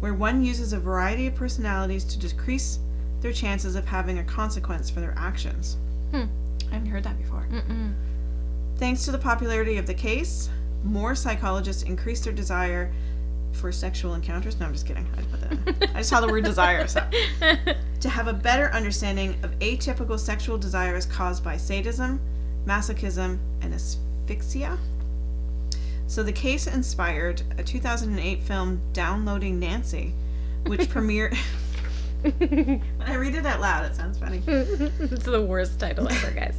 where 0.00 0.14
one 0.14 0.42
uses 0.42 0.72
a 0.72 0.78
variety 0.78 1.26
of 1.26 1.34
personalities 1.34 2.04
to 2.04 2.18
decrease 2.18 2.78
their 3.20 3.32
chances 3.32 3.74
of 3.74 3.84
having 3.84 4.18
a 4.18 4.24
consequence 4.24 4.88
for 4.88 5.00
their 5.00 5.14
actions. 5.18 5.76
Hmm. 6.12 6.24
I 6.70 6.74
haven't 6.74 6.88
heard 6.88 7.04
that 7.04 7.18
before. 7.18 7.46
Mm-mm. 7.50 7.92
Thanks 8.76 9.04
to 9.04 9.12
the 9.12 9.18
popularity 9.18 9.76
of 9.76 9.86
the 9.86 9.94
case, 9.94 10.48
more 10.84 11.14
psychologists 11.14 11.82
increased 11.82 12.24
their 12.24 12.32
desire 12.32 12.92
for 13.52 13.72
sexual 13.72 14.14
encounters. 14.14 14.58
No, 14.58 14.66
I'm 14.66 14.72
just 14.72 14.86
kidding. 14.86 15.06
I 15.12 15.16
just 15.16 15.30
put 15.30 15.40
that. 15.80 15.90
I 15.94 15.98
just 15.98 16.10
saw 16.10 16.20
the 16.20 16.28
word 16.28 16.44
desire. 16.44 16.86
So. 16.86 17.06
To 18.00 18.08
have 18.08 18.28
a 18.28 18.32
better 18.32 18.70
understanding 18.70 19.34
of 19.42 19.58
atypical 19.58 20.20
sexual 20.20 20.56
desires 20.56 21.04
caused 21.04 21.42
by 21.42 21.56
sadism, 21.56 22.20
masochism, 22.68 23.38
and 23.62 23.72
asphyxia. 23.74 24.78
So 26.06 26.22
the 26.22 26.32
case 26.32 26.66
inspired 26.66 27.42
a 27.58 27.62
2008 27.62 28.42
film, 28.42 28.80
Downloading 28.92 29.58
Nancy, 29.58 30.14
which 30.66 30.80
premiered. 30.90 31.36
when 32.22 32.82
I 33.00 33.14
read 33.14 33.34
it 33.34 33.46
out 33.46 33.60
loud, 33.60 33.84
it 33.84 33.94
sounds 33.94 34.18
funny. 34.18 34.42
it's 34.46 35.24
the 35.24 35.40
worst 35.42 35.78
title 35.78 36.08
ever, 36.08 36.30
guys. 36.32 36.56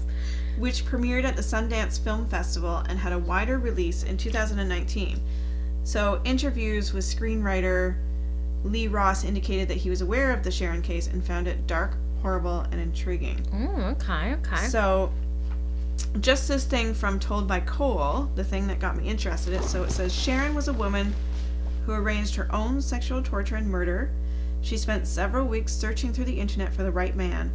which 0.58 0.86
premiered 0.86 1.26
at 1.26 1.36
the 1.36 1.42
Sundance 1.42 2.02
Film 2.02 2.28
Festival 2.28 2.78
and 2.88 2.98
had 2.98 3.12
a 3.12 3.20
wider 3.20 3.60
release 3.60 4.04
in 4.04 4.18
2019. 4.18 5.20
So, 5.84 6.22
interviews 6.24 6.94
with 6.94 7.04
screenwriter 7.04 7.96
Lee 8.64 8.88
Ross 8.88 9.24
indicated 9.24 9.68
that 9.70 9.78
he 9.78 9.90
was 9.90 10.02
aware 10.02 10.32
of 10.32 10.44
the 10.44 10.52
Sharon 10.52 10.82
case 10.82 11.08
and 11.08 11.24
found 11.24 11.48
it 11.48 11.66
dark, 11.68 11.96
horrible, 12.22 12.62
and 12.72 12.80
intriguing. 12.80 13.38
Mm, 13.52 13.94
okay, 13.94 14.34
okay. 14.34 14.68
So, 14.68 15.12
just 16.22 16.48
this 16.48 16.66
thing 16.66 16.94
from 16.94 17.20
Told 17.20 17.48
by 17.48 17.60
Cole, 17.62 18.30
the 18.36 18.44
thing 18.44 18.68
that 18.68 18.80
got 18.80 18.98
me 18.98 19.08
interested 19.08 19.54
in 19.54 19.62
it. 19.62 19.66
So, 19.66 19.84
it 19.84 19.92
says 19.92 20.14
Sharon 20.14 20.56
was 20.56 20.68
a 20.68 20.74
woman 20.74 21.14
who 21.86 21.94
arranged 21.94 22.36
her 22.36 22.54
own 22.54 22.82
sexual 22.82 23.24
torture 23.24 23.56
and 23.56 23.68
murder. 23.68 24.12
She 24.62 24.78
spent 24.78 25.08
several 25.08 25.48
weeks 25.48 25.74
searching 25.74 26.14
through 26.14 26.26
the 26.26 26.40
internet 26.40 26.74
for 26.74 26.84
the 26.84 26.92
right 26.92 27.16
man. 27.16 27.52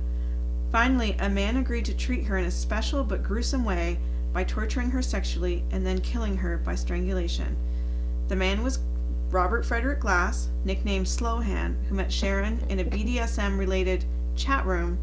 Finally, 0.72 1.16
a 1.20 1.28
man 1.28 1.58
agreed 1.58 1.84
to 1.84 1.94
treat 1.94 2.24
her 2.24 2.38
in 2.38 2.46
a 2.46 2.50
special 2.50 3.04
but 3.04 3.22
gruesome 3.22 3.64
way 3.64 3.98
by 4.32 4.42
torturing 4.42 4.90
her 4.90 5.02
sexually 5.02 5.64
and 5.70 5.86
then 5.86 6.00
killing 6.00 6.36
her 6.36 6.58
by 6.58 6.74
strangulation. 6.74 7.56
The 8.26 8.36
man 8.36 8.62
was 8.64 8.80
Robert 9.30 9.64
Frederick 9.64 10.00
Glass, 10.00 10.48
nicknamed 10.64 11.06
Slowhand, 11.06 11.76
who 11.86 11.94
met 11.94 12.12
Sharon 12.12 12.58
in 12.68 12.80
a 12.80 12.84
BDSM 12.84 13.58
related 13.58 14.04
chat 14.34 14.66
room. 14.66 14.98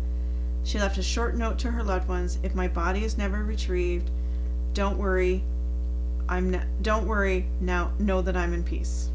She 0.64 0.80
left 0.80 0.98
a 0.98 1.04
short 1.04 1.36
note 1.36 1.58
to 1.60 1.72
her 1.72 1.84
loved 1.84 2.08
ones 2.08 2.38
If 2.44 2.54
my 2.56 2.68
body 2.68 3.04
is 3.04 3.18
never 3.18 3.44
retrieved, 3.44 4.10
don't 4.74 4.98
worry. 4.98 5.44
I'm 6.30 6.54
n- 6.54 6.68
don't 6.82 7.08
worry 7.08 7.46
now 7.60 7.92
know 8.00 8.22
that 8.22 8.38
I'm 8.38 8.54
in 8.54 8.64
peace. 8.64 9.10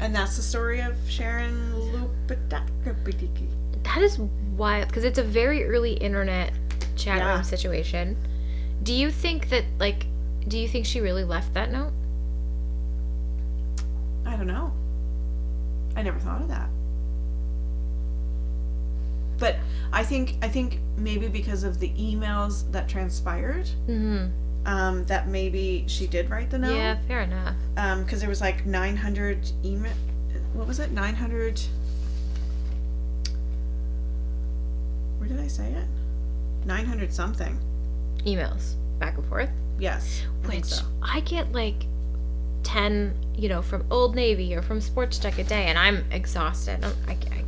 And 0.00 0.14
that's 0.14 0.36
the 0.36 0.42
story 0.42 0.80
of 0.80 0.96
Sharon 1.08 1.72
Lupataki. 1.72 3.48
That 3.84 3.98
is 4.02 4.18
wild 4.56 4.88
because 4.88 5.04
it's 5.04 5.18
a 5.18 5.22
very 5.24 5.64
early 5.64 5.94
internet 5.94 6.52
chat 6.96 7.18
Yeah. 7.18 7.34
room 7.34 7.42
situation. 7.44 8.16
Do 8.82 8.92
you 8.92 9.10
think 9.10 9.48
that 9.48 9.64
like 9.78 10.06
do 10.48 10.58
you 10.58 10.68
think 10.68 10.86
she 10.86 11.00
really 11.00 11.24
left 11.24 11.54
that 11.54 11.70
note? 11.72 11.92
I 14.26 14.36
don't 14.36 14.46
know. 14.46 14.72
I 15.96 16.02
never 16.02 16.18
thought 16.18 16.42
of 16.42 16.48
that. 16.48 16.68
But 19.42 19.56
I 19.92 20.04
think 20.04 20.36
I 20.40 20.46
think 20.48 20.78
maybe 20.96 21.26
because 21.26 21.64
of 21.64 21.80
the 21.80 21.88
emails 22.08 22.70
that 22.70 22.88
transpired, 22.88 23.68
Mm-hmm. 23.88 24.66
um, 24.66 25.04
that 25.06 25.26
maybe 25.26 25.84
she 25.88 26.06
did 26.06 26.30
write 26.30 26.48
the 26.50 26.58
note. 26.58 26.76
Yeah, 26.76 26.96
fair 27.08 27.22
enough. 27.22 27.56
Um, 27.76 28.04
because 28.04 28.20
there 28.20 28.28
was 28.28 28.40
like 28.40 28.64
900 28.64 29.50
email. 29.64 29.92
What 30.54 30.68
was 30.68 30.78
it? 30.78 30.92
900. 30.92 31.60
where 35.18 35.28
did 35.28 35.40
I 35.40 35.46
say 35.48 35.66
it? 35.72 35.86
900 36.64 37.12
something. 37.12 37.58
emails 38.24 38.74
back 39.00 39.16
and 39.18 39.26
forth. 39.26 39.50
Yes. 39.78 40.22
I 40.44 40.48
Which 40.56 40.64
so. 40.66 40.84
I 41.02 41.18
get 41.20 41.50
like 41.52 41.86
10, 42.62 43.12
you 43.36 43.48
know, 43.48 43.62
from 43.62 43.84
Old 43.90 44.14
Navy 44.14 44.54
or 44.54 44.62
from 44.62 44.80
Sport 44.80 45.10
Chek 45.10 45.38
a 45.38 45.44
day, 45.44 45.64
and 45.66 45.76
I'm 45.78 46.04
exhausted. 46.12 46.84
I'm, 46.84 46.92
I, 47.08 47.12
I, 47.34 47.44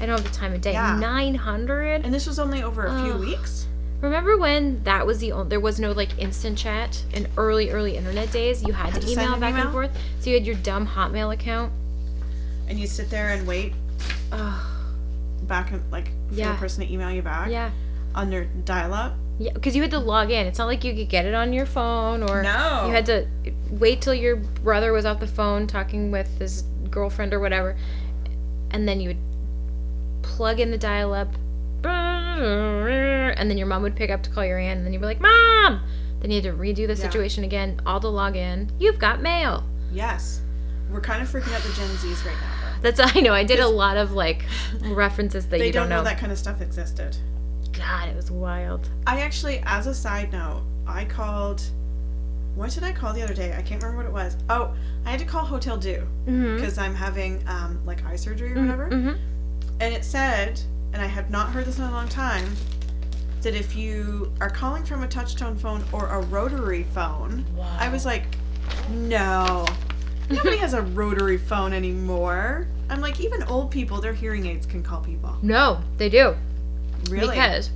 I 0.00 0.06
don't 0.06 0.20
have 0.20 0.24
the 0.30 0.36
time 0.36 0.52
of 0.54 0.60
day. 0.60 0.72
Yeah. 0.72 0.98
900? 0.98 2.04
And 2.04 2.12
this 2.14 2.26
was 2.26 2.38
only 2.38 2.62
over 2.62 2.86
a 2.86 3.02
few 3.02 3.12
Ugh. 3.12 3.20
weeks. 3.20 3.66
Remember 4.00 4.36
when 4.38 4.82
that 4.84 5.04
was 5.06 5.18
the 5.18 5.32
only, 5.32 5.48
there 5.48 5.60
was 5.60 5.80
no 5.80 5.90
like 5.92 6.16
instant 6.18 6.56
chat 6.56 7.02
in 7.14 7.26
early, 7.36 7.70
early 7.70 7.96
internet 7.96 8.30
days? 8.30 8.62
You 8.62 8.72
had, 8.72 8.92
Had 8.92 9.00
to, 9.02 9.06
to 9.08 9.12
email 9.12 9.36
back 9.38 9.50
email? 9.54 9.64
and 9.64 9.72
forth. 9.72 9.90
So 10.20 10.30
you 10.30 10.36
had 10.36 10.46
your 10.46 10.54
dumb 10.56 10.86
Hotmail 10.86 11.34
account. 11.34 11.72
And 12.68 12.78
you 12.78 12.86
sit 12.86 13.10
there 13.10 13.30
and 13.30 13.46
wait 13.46 13.72
Ugh. 14.30 14.66
back 15.48 15.72
and 15.72 15.82
like 15.90 16.06
for 16.28 16.34
Yeah. 16.34 16.52
the 16.52 16.58
person 16.58 16.86
to 16.86 16.92
email 16.92 17.10
you 17.10 17.22
back 17.22 17.50
Yeah. 17.50 17.70
on 18.14 18.30
their 18.30 18.44
dial 18.64 18.94
up. 18.94 19.14
Yeah, 19.40 19.52
because 19.52 19.74
you 19.74 19.82
had 19.82 19.90
to 19.92 19.98
log 19.98 20.30
in. 20.30 20.46
It's 20.46 20.58
not 20.58 20.66
like 20.66 20.84
you 20.84 20.94
could 20.94 21.08
get 21.08 21.24
it 21.24 21.34
on 21.34 21.52
your 21.52 21.66
phone 21.66 22.22
or 22.22 22.42
No. 22.42 22.84
you 22.86 22.92
had 22.92 23.06
to 23.06 23.26
wait 23.70 24.00
till 24.00 24.14
your 24.14 24.36
brother 24.36 24.92
was 24.92 25.04
off 25.06 25.18
the 25.20 25.26
phone 25.26 25.66
talking 25.66 26.10
with 26.12 26.38
his 26.38 26.62
girlfriend 26.90 27.32
or 27.34 27.40
whatever, 27.40 27.76
and 28.70 28.86
then 28.88 29.00
you 29.00 29.08
would 29.10 29.16
plug 30.28 30.60
in 30.60 30.70
the 30.70 30.78
dial 30.78 31.12
up, 31.14 31.28
and 31.84 33.50
then 33.50 33.58
your 33.58 33.66
mom 33.66 33.82
would 33.82 33.96
pick 33.96 34.10
up 34.10 34.22
to 34.22 34.30
call 34.30 34.44
your 34.44 34.58
aunt, 34.58 34.78
and 34.78 34.86
then 34.86 34.92
you'd 34.92 35.00
be 35.00 35.06
like, 35.06 35.20
"Mom!" 35.20 35.80
Then 36.20 36.30
you 36.30 36.40
had 36.42 36.50
to 36.52 36.56
redo 36.58 36.86
the 36.86 36.94
Yeah. 36.94 36.94
situation 36.94 37.44
again, 37.44 37.80
all 37.86 38.00
to 38.00 38.08
log 38.08 38.36
in. 38.36 38.70
You've 38.78 38.98
got 38.98 39.20
mail. 39.22 39.64
Yes. 39.92 40.40
We're 40.90 41.00
kind 41.00 41.22
of 41.22 41.28
freaking 41.28 41.54
out 41.54 41.62
the 41.62 41.72
Gen 41.74 41.88
Zs 41.96 42.24
right 42.26 42.34
now. 42.40 42.78
That's 42.82 43.00
I 43.16 43.20
know. 43.20 43.32
I 43.32 43.44
did 43.44 43.60
a 43.60 43.68
lot 43.68 43.96
of 43.96 44.12
like 44.12 44.44
references 44.82 45.46
that 45.48 45.58
you 45.58 45.72
don't, 45.72 45.82
don't 45.82 45.88
know. 45.90 45.96
know. 45.98 46.04
that 46.04 46.18
kind 46.18 46.32
of 46.32 46.38
stuff 46.38 46.60
existed. 46.60 47.16
God, 47.72 48.08
it 48.08 48.16
was 48.16 48.30
wild. 48.30 48.88
I 49.06 49.20
actually, 49.20 49.62
as 49.66 49.86
a 49.86 49.94
side 49.94 50.32
note, 50.32 50.62
I 50.86 51.04
called. 51.04 51.62
What 52.54 52.70
did 52.70 52.82
I 52.82 52.90
call 52.92 53.12
the 53.12 53.22
other 53.22 53.34
day? 53.34 53.52
I 53.56 53.62
can't 53.62 53.80
remember 53.80 53.98
what 53.98 54.06
it 54.06 54.12
was. 54.12 54.36
Oh, 54.50 54.74
I 55.06 55.10
had 55.10 55.20
to 55.20 55.26
call 55.26 55.44
Hotel 55.44 55.76
Dieu 55.76 56.04
Mm-hmm. 56.26 56.56
because 56.56 56.76
I'm 56.76 56.94
having 56.94 57.46
um, 57.46 57.80
like 57.86 58.04
eye 58.04 58.16
surgery 58.16 58.52
or 58.52 58.60
whatever. 58.62 58.88
Mm-hmm. 58.90 59.12
And 59.80 59.94
it 59.94 60.04
said, 60.04 60.60
and 60.92 61.00
I 61.00 61.06
have 61.06 61.30
not 61.30 61.50
heard 61.50 61.64
this 61.64 61.78
in 61.78 61.84
a 61.84 61.90
long 61.90 62.08
time, 62.08 62.44
that 63.42 63.54
if 63.54 63.76
you 63.76 64.32
are 64.40 64.50
calling 64.50 64.84
from 64.84 65.04
a 65.04 65.06
touchtone 65.06 65.58
phone 65.58 65.84
or 65.92 66.06
a 66.08 66.20
rotary 66.22 66.82
phone, 66.82 67.44
I 67.78 67.88
was 67.88 68.04
like, 68.04 68.24
no. 68.90 69.66
Nobody 70.28 70.56
has 70.56 70.74
a 70.74 70.82
rotary 70.82 71.38
phone 71.38 71.72
anymore. 71.72 72.66
I'm 72.90 73.00
like, 73.00 73.20
even 73.20 73.42
old 73.44 73.70
people, 73.70 74.00
their 74.00 74.12
hearing 74.12 74.46
aids 74.46 74.66
can 74.66 74.82
call 74.82 75.00
people. 75.00 75.36
No, 75.42 75.80
they 75.96 76.08
do. 76.08 76.34
Really? 77.08 77.28
Because, 77.28 77.70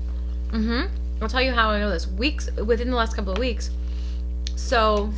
mm-hmm. 0.50 0.92
I'll 1.22 1.28
tell 1.28 1.42
you 1.42 1.52
how 1.52 1.70
I 1.70 1.78
know 1.78 1.90
this. 1.90 2.08
Weeks 2.08 2.50
within 2.56 2.90
the 2.90 2.96
last 2.96 3.14
couple 3.14 3.32
of 3.32 3.38
weeks. 3.38 3.70
So, 4.56 5.12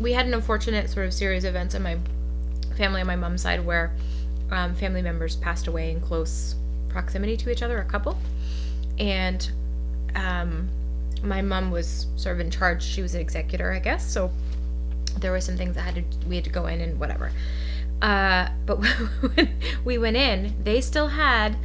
we 0.00 0.12
had 0.12 0.26
an 0.26 0.34
unfortunate 0.34 0.88
sort 0.88 1.06
of 1.06 1.12
series 1.12 1.44
of 1.44 1.50
events 1.50 1.74
in 1.74 1.82
my 1.82 1.98
family 2.76 3.02
on 3.02 3.06
my 3.06 3.16
mom's 3.16 3.42
side 3.42 3.64
where 3.64 3.92
um, 4.52 4.74
family 4.74 5.02
members 5.02 5.36
passed 5.36 5.66
away 5.66 5.90
in 5.90 6.00
close 6.00 6.54
proximity 6.88 7.36
to 7.38 7.50
each 7.50 7.62
other, 7.62 7.78
a 7.80 7.84
couple, 7.84 8.16
and 8.98 9.50
um, 10.14 10.68
my 11.22 11.40
mom 11.42 11.70
was 11.70 12.06
sort 12.16 12.34
of 12.34 12.40
in 12.40 12.50
charge. 12.50 12.82
She 12.82 13.02
was 13.02 13.14
an 13.14 13.20
executor, 13.20 13.72
I 13.72 13.78
guess. 13.78 14.04
So 14.10 14.30
there 15.18 15.30
were 15.32 15.40
some 15.40 15.56
things 15.56 15.74
that 15.74 15.82
had 15.82 15.94
to 15.96 16.28
we 16.28 16.36
had 16.36 16.44
to 16.44 16.50
go 16.50 16.66
in 16.66 16.80
and 16.80 16.98
whatever. 17.00 17.32
Uh, 18.02 18.48
but 18.66 18.76
when 19.34 19.48
we 19.84 19.96
went 19.98 20.16
in, 20.16 20.54
they 20.64 20.80
still 20.80 21.08
had 21.08 21.56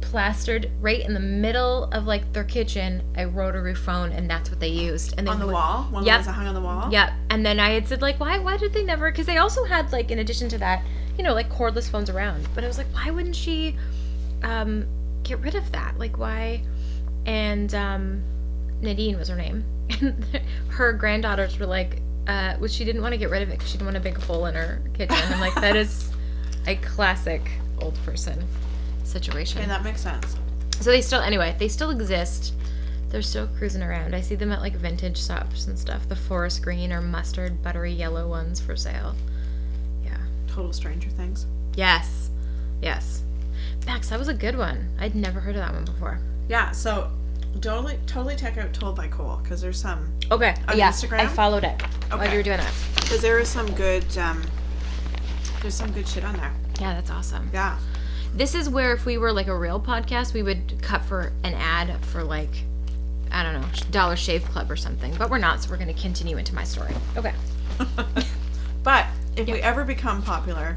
plastered 0.00 0.70
right 0.80 1.04
in 1.04 1.12
the 1.12 1.20
middle 1.20 1.84
of 1.92 2.06
like 2.06 2.32
their 2.32 2.44
kitchen 2.44 3.02
a 3.16 3.26
rotary 3.26 3.74
phone, 3.74 4.12
and 4.12 4.30
that's 4.30 4.50
what 4.50 4.60
they 4.60 4.68
used. 4.68 5.14
And 5.18 5.26
they 5.26 5.30
On 5.32 5.38
the 5.40 5.46
would- 5.46 5.52
wall? 5.54 5.84
One 5.90 6.02
of 6.02 6.06
Yep. 6.06 6.16
ones 6.16 6.26
that 6.26 6.32
hung 6.32 6.46
on 6.46 6.54
the 6.54 6.60
wall? 6.60 6.88
Yep. 6.92 7.10
And 7.30 7.44
then 7.44 7.58
I 7.58 7.70
had 7.70 7.88
said 7.88 8.00
like, 8.02 8.20
why? 8.20 8.38
Why 8.38 8.56
did 8.56 8.72
they 8.72 8.84
never? 8.84 9.10
Because 9.10 9.26
they 9.26 9.38
also 9.38 9.64
had 9.64 9.90
like, 9.92 10.10
in 10.10 10.18
addition 10.20 10.48
to 10.50 10.58
that, 10.58 10.82
you 11.18 11.24
know, 11.24 11.34
like 11.34 11.50
cordless 11.50 11.90
phones 11.90 12.08
around. 12.08 12.48
But 12.54 12.64
I 12.64 12.68
was 12.68 12.78
like, 12.78 12.86
why 12.94 13.10
wouldn't 13.10 13.36
she 13.36 13.76
um, 14.42 14.86
get 15.24 15.40
rid 15.40 15.56
of 15.56 15.70
that? 15.72 15.98
Like, 15.98 16.16
why? 16.16 16.62
And 17.26 17.74
um, 17.74 18.22
Nadine 18.80 19.18
was 19.18 19.28
her 19.28 19.36
name, 19.36 19.64
and 20.00 20.24
her 20.68 20.92
granddaughters 20.92 21.58
were 21.58 21.66
like, 21.66 22.00
uh, 22.28 22.56
well, 22.58 22.68
she 22.68 22.84
didn't 22.84 23.02
want 23.02 23.12
to 23.12 23.18
get 23.18 23.30
rid 23.30 23.42
of 23.42 23.48
it 23.48 23.52
because 23.52 23.68
she 23.68 23.78
didn't 23.78 23.92
want 23.92 23.96
to 23.96 24.02
make 24.02 24.16
a 24.16 24.18
big 24.18 24.26
hole 24.26 24.46
in 24.46 24.54
her 24.54 24.80
kitchen. 24.94 25.16
I'm 25.16 25.40
like, 25.40 25.54
that 25.56 25.76
is 25.76 26.10
a 26.66 26.76
classic 26.76 27.50
old 27.80 27.94
person 28.04 28.46
situation. 29.04 29.60
Okay, 29.60 29.68
that 29.68 29.82
makes 29.82 30.02
sense. 30.02 30.36
So 30.80 30.90
they 30.90 31.00
still, 31.00 31.20
anyway, 31.20 31.56
they 31.58 31.68
still 31.68 31.90
exist. 31.90 32.54
They're 33.08 33.22
still 33.22 33.48
cruising 33.56 33.82
around. 33.82 34.14
I 34.14 34.20
see 34.20 34.34
them 34.34 34.52
at 34.52 34.60
like 34.60 34.74
vintage 34.74 35.24
shops 35.24 35.66
and 35.66 35.78
stuff. 35.78 36.08
The 36.08 36.16
forest 36.16 36.62
green 36.62 36.92
or 36.92 37.00
mustard 37.00 37.62
buttery 37.62 37.92
yellow 37.92 38.28
ones 38.28 38.60
for 38.60 38.76
sale. 38.76 39.14
Total 40.58 40.72
Stranger 40.72 41.08
Things. 41.10 41.46
Yes. 41.76 42.30
Yes. 42.82 43.22
Max, 43.86 44.08
that 44.08 44.18
was 44.18 44.26
a 44.26 44.34
good 44.34 44.58
one. 44.58 44.88
I'd 44.98 45.14
never 45.14 45.38
heard 45.38 45.54
of 45.54 45.60
that 45.60 45.72
one 45.72 45.84
before. 45.84 46.18
Yeah, 46.48 46.72
so 46.72 47.12
totally, 47.60 47.96
totally 48.08 48.34
check 48.34 48.58
out 48.58 48.72
Told 48.72 48.96
by 48.96 49.06
Cole 49.06 49.38
because 49.40 49.60
there's 49.60 49.80
some, 49.80 50.12
Okay. 50.32 50.56
On 50.66 50.76
yeah. 50.76 50.90
Instagram? 50.90 51.20
I 51.20 51.26
followed 51.28 51.62
it 51.62 51.80
while 52.10 52.20
Okay. 52.20 52.32
you 52.32 52.38
were 52.38 52.42
doing 52.42 52.58
it. 52.58 52.72
because 52.96 53.22
there 53.22 53.38
is 53.38 53.48
some 53.48 53.72
good, 53.76 54.04
um, 54.18 54.42
there's 55.62 55.76
some 55.76 55.92
good 55.92 56.08
shit 56.08 56.24
on 56.24 56.34
there. 56.36 56.52
Yeah, 56.80 56.94
that's 56.94 57.12
awesome. 57.12 57.48
Yeah. 57.54 57.78
This 58.34 58.56
is 58.56 58.68
where 58.68 58.92
if 58.92 59.06
we 59.06 59.16
were 59.16 59.32
like 59.32 59.46
a 59.46 59.56
real 59.56 59.78
podcast, 59.78 60.34
we 60.34 60.42
would 60.42 60.74
cut 60.82 61.02
for 61.04 61.32
an 61.44 61.54
ad 61.54 62.04
for 62.06 62.24
like, 62.24 62.64
I 63.30 63.44
don't 63.44 63.60
know, 63.60 63.68
Dollar 63.92 64.16
Shave 64.16 64.42
Club 64.46 64.72
or 64.72 64.76
something. 64.76 65.14
But 65.16 65.30
we're 65.30 65.38
not, 65.38 65.62
so 65.62 65.70
we're 65.70 65.76
going 65.76 65.94
to 65.94 66.02
continue 66.02 66.36
into 66.36 66.52
my 66.52 66.64
story. 66.64 66.94
Okay. 67.16 67.32
but 68.82 69.06
if 69.38 69.46
we 69.46 69.54
Yep. 69.54 69.64
ever 69.64 69.84
become 69.84 70.22
popular 70.22 70.76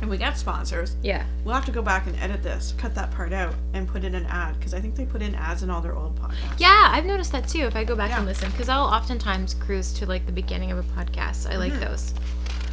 and 0.00 0.08
we 0.10 0.16
get 0.16 0.38
sponsors, 0.38 0.96
Yeah. 1.02 1.24
we'll 1.44 1.54
have 1.54 1.64
to 1.66 1.72
go 1.72 1.82
back 1.82 2.06
and 2.06 2.18
edit 2.20 2.42
this, 2.42 2.74
cut 2.78 2.94
that 2.94 3.10
part 3.10 3.32
out, 3.32 3.54
and 3.74 3.86
put 3.86 4.04
in 4.04 4.14
an 4.14 4.26
ad 4.26 4.58
because 4.58 4.72
I 4.74 4.80
think 4.80 4.94
they 4.96 5.04
put 5.04 5.20
in 5.22 5.34
ads 5.34 5.62
in 5.62 5.70
all 5.70 5.80
their 5.80 5.94
old 5.94 6.18
podcasts. 6.20 6.58
Yeah, 6.58 6.88
I've 6.90 7.04
noticed 7.04 7.32
that 7.32 7.46
too. 7.46 7.60
If 7.66 7.76
I 7.76 7.84
go 7.84 7.94
back 7.94 8.10
Yeah. 8.10 8.18
and 8.18 8.26
listen, 8.26 8.50
because 8.50 8.68
I'll 8.68 8.84
oftentimes 8.86 9.54
cruise 9.54 9.92
to 9.94 10.06
like 10.06 10.24
the 10.26 10.32
beginning 10.32 10.72
of 10.72 10.78
a 10.78 10.82
podcast. 10.82 11.50
I 11.50 11.56
like 11.56 11.72
Mhm. 11.74 11.80
those. 11.80 12.14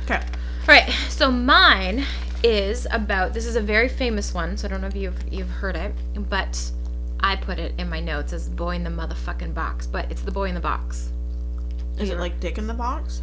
Okay. 0.05 0.15
All 0.21 0.67
right, 0.75 0.89
so 1.09 1.31
mine 1.31 2.05
is 2.43 2.87
about. 2.91 3.33
This 3.33 3.45
is 3.45 3.55
a 3.55 3.61
very 3.61 3.89
famous 3.89 4.33
one, 4.33 4.57
so 4.57 4.67
I 4.67 4.71
don't 4.71 4.81
know 4.81 4.87
if 4.87 4.95
you've 4.95 5.21
you've 5.31 5.49
heard 5.49 5.75
it, 5.75 5.93
but 6.29 6.71
I 7.19 7.35
put 7.35 7.59
it 7.59 7.73
in 7.77 7.89
my 7.89 7.99
notes 7.99 8.33
as 8.33 8.47
"boy 8.49 8.75
in 8.75 8.83
the 8.83 8.89
motherfucking 8.89 9.53
box," 9.53 9.85
but 9.85 10.09
it's 10.11 10.21
the 10.21 10.31
boy 10.31 10.45
in 10.49 10.55
the 10.55 10.61
box. 10.61 11.09
Is 11.99 12.09
it 12.09 12.17
like 12.19 12.39
Dick 12.39 12.57
in 12.57 12.65
the 12.67 12.73
Box? 12.73 13.21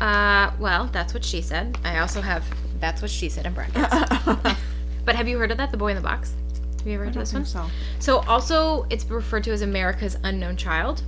Uh, 0.00 0.50
well, 0.58 0.86
that's 0.86 1.14
what 1.14 1.24
she 1.24 1.42
said. 1.42 1.78
I 1.84 1.98
also 1.98 2.20
have 2.20 2.44
that's 2.80 3.02
what 3.02 3.10
she 3.10 3.28
said 3.28 3.46
in 3.46 3.52
brackets. 3.52 4.56
But 5.04 5.16
have 5.16 5.26
you 5.26 5.38
heard 5.38 5.50
of 5.50 5.56
that, 5.58 5.70
the 5.70 5.76
boy 5.76 5.88
in 5.88 5.96
the 5.96 6.02
box? 6.02 6.34
Have 6.78 6.86
you 6.86 6.94
ever 6.94 7.04
heard 7.04 7.16
of 7.16 7.20
this 7.20 7.32
one? 7.32 7.44
so. 7.44 7.66
So 7.98 8.18
also 8.28 8.86
it's 8.90 9.04
referred 9.06 9.44
to 9.44 9.50
as 9.50 9.62
America's 9.62 10.16
unknown 10.22 10.56
child. 10.56 11.02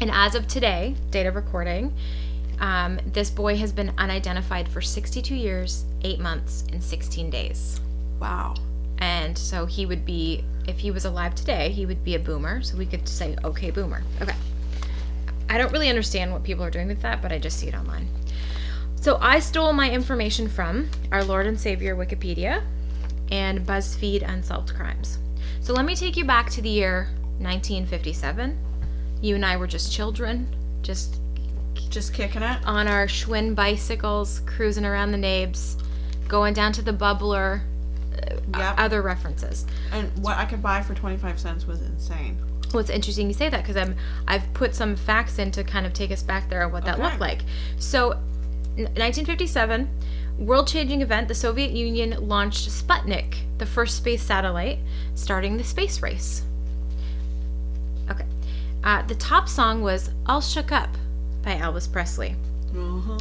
And 0.00 0.10
as 0.10 0.34
of 0.34 0.46
today, 0.46 0.94
date 1.10 1.26
of 1.26 1.34
recording, 1.34 1.94
um, 2.60 2.98
this 3.12 3.30
boy 3.30 3.56
has 3.56 3.72
been 3.72 3.92
unidentified 3.96 4.68
for 4.68 4.80
62 4.80 5.34
years, 5.34 5.86
8 6.02 6.20
months, 6.20 6.64
and 6.72 6.82
16 6.82 7.30
days. 7.30 7.80
Wow. 8.20 8.54
And 8.98 9.36
so 9.36 9.66
he 9.66 9.86
would 9.86 10.04
be, 10.04 10.44
if 10.68 10.78
he 10.78 10.90
was 10.90 11.04
alive 11.04 11.34
today, 11.34 11.70
he 11.70 11.86
would 11.86 12.04
be 12.04 12.14
a 12.14 12.18
boomer. 12.18 12.62
So 12.62 12.76
we 12.76 12.86
could 12.86 13.08
say, 13.08 13.36
okay, 13.44 13.70
boomer. 13.70 14.02
Okay. 14.20 14.34
I 15.48 15.58
don't 15.58 15.72
really 15.72 15.88
understand 15.88 16.32
what 16.32 16.42
people 16.42 16.64
are 16.64 16.70
doing 16.70 16.88
with 16.88 17.00
that, 17.02 17.22
but 17.22 17.32
I 17.32 17.38
just 17.38 17.58
see 17.58 17.68
it 17.68 17.74
online. 17.74 18.08
So 18.96 19.18
I 19.20 19.38
stole 19.38 19.72
my 19.72 19.90
information 19.90 20.48
from 20.48 20.90
our 21.12 21.22
Lord 21.22 21.46
and 21.46 21.58
Savior 21.58 21.94
Wikipedia 21.94 22.62
and 23.30 23.60
BuzzFeed 23.66 24.28
Unsolved 24.28 24.74
Crimes. 24.74 25.18
So 25.60 25.72
let 25.72 25.84
me 25.84 25.94
take 25.94 26.16
you 26.16 26.24
back 26.24 26.50
to 26.50 26.62
the 26.62 26.68
year 26.68 27.08
1957. 27.38 28.58
You 29.22 29.34
and 29.36 29.44
I 29.46 29.56
were 29.56 29.66
just 29.66 29.92
children, 29.92 30.48
just 30.82 31.20
Just 31.90 32.12
kicking 32.14 32.42
it. 32.42 32.58
on 32.66 32.88
our 32.88 33.06
Schwinn 33.06 33.54
bicycles, 33.54 34.40
cruising 34.46 34.84
around 34.84 35.12
the 35.12 35.18
nabes, 35.18 35.80
going 36.28 36.54
down 36.54 36.72
to 36.72 36.82
the 36.82 36.92
bubbler, 36.92 37.60
uh, 38.14 38.36
Yep. 38.58 38.74
other 38.78 39.02
references. 39.02 39.66
And 39.92 40.10
what 40.18 40.36
I 40.38 40.44
could 40.46 40.62
buy 40.62 40.82
for 40.82 40.94
25 40.94 41.38
cents 41.38 41.66
was 41.66 41.80
insane. 41.82 42.38
Well, 42.76 42.82
it's 42.82 42.90
interesting 42.90 43.26
you 43.28 43.32
say 43.32 43.48
that 43.48 43.62
because 43.62 43.78
I'm 43.78 43.96
I've 44.28 44.52
put 44.52 44.74
some 44.74 44.96
facts 44.96 45.38
in 45.38 45.50
to 45.52 45.64
kind 45.64 45.86
of 45.86 45.94
take 45.94 46.10
us 46.10 46.22
back 46.22 46.50
there 46.50 46.62
on 46.62 46.72
what 46.72 46.84
that 46.84 46.96
Okay. 46.96 47.04
looked 47.04 47.20
like. 47.20 47.40
So, 47.78 48.08
1957, 48.76 49.88
world-changing 50.38 51.00
event. 51.00 51.28
The 51.28 51.34
Soviet 51.34 51.70
Union 51.70 52.14
launched 52.28 52.68
Sputnik, 52.68 53.36
the 53.56 53.64
first 53.64 53.96
space 53.96 54.22
satellite, 54.22 54.80
starting 55.14 55.56
the 55.56 55.64
space 55.64 56.02
race. 56.02 56.42
Okay, 58.10 58.26
uh, 58.84 59.00
the 59.06 59.14
top 59.14 59.48
song 59.48 59.80
was 59.80 60.10
"All 60.26 60.42
Shook 60.42 60.70
Up" 60.70 60.90
by 61.42 61.54
Elvis 61.54 61.90
Presley. 61.90 62.36
Uh-huh. 62.76 63.18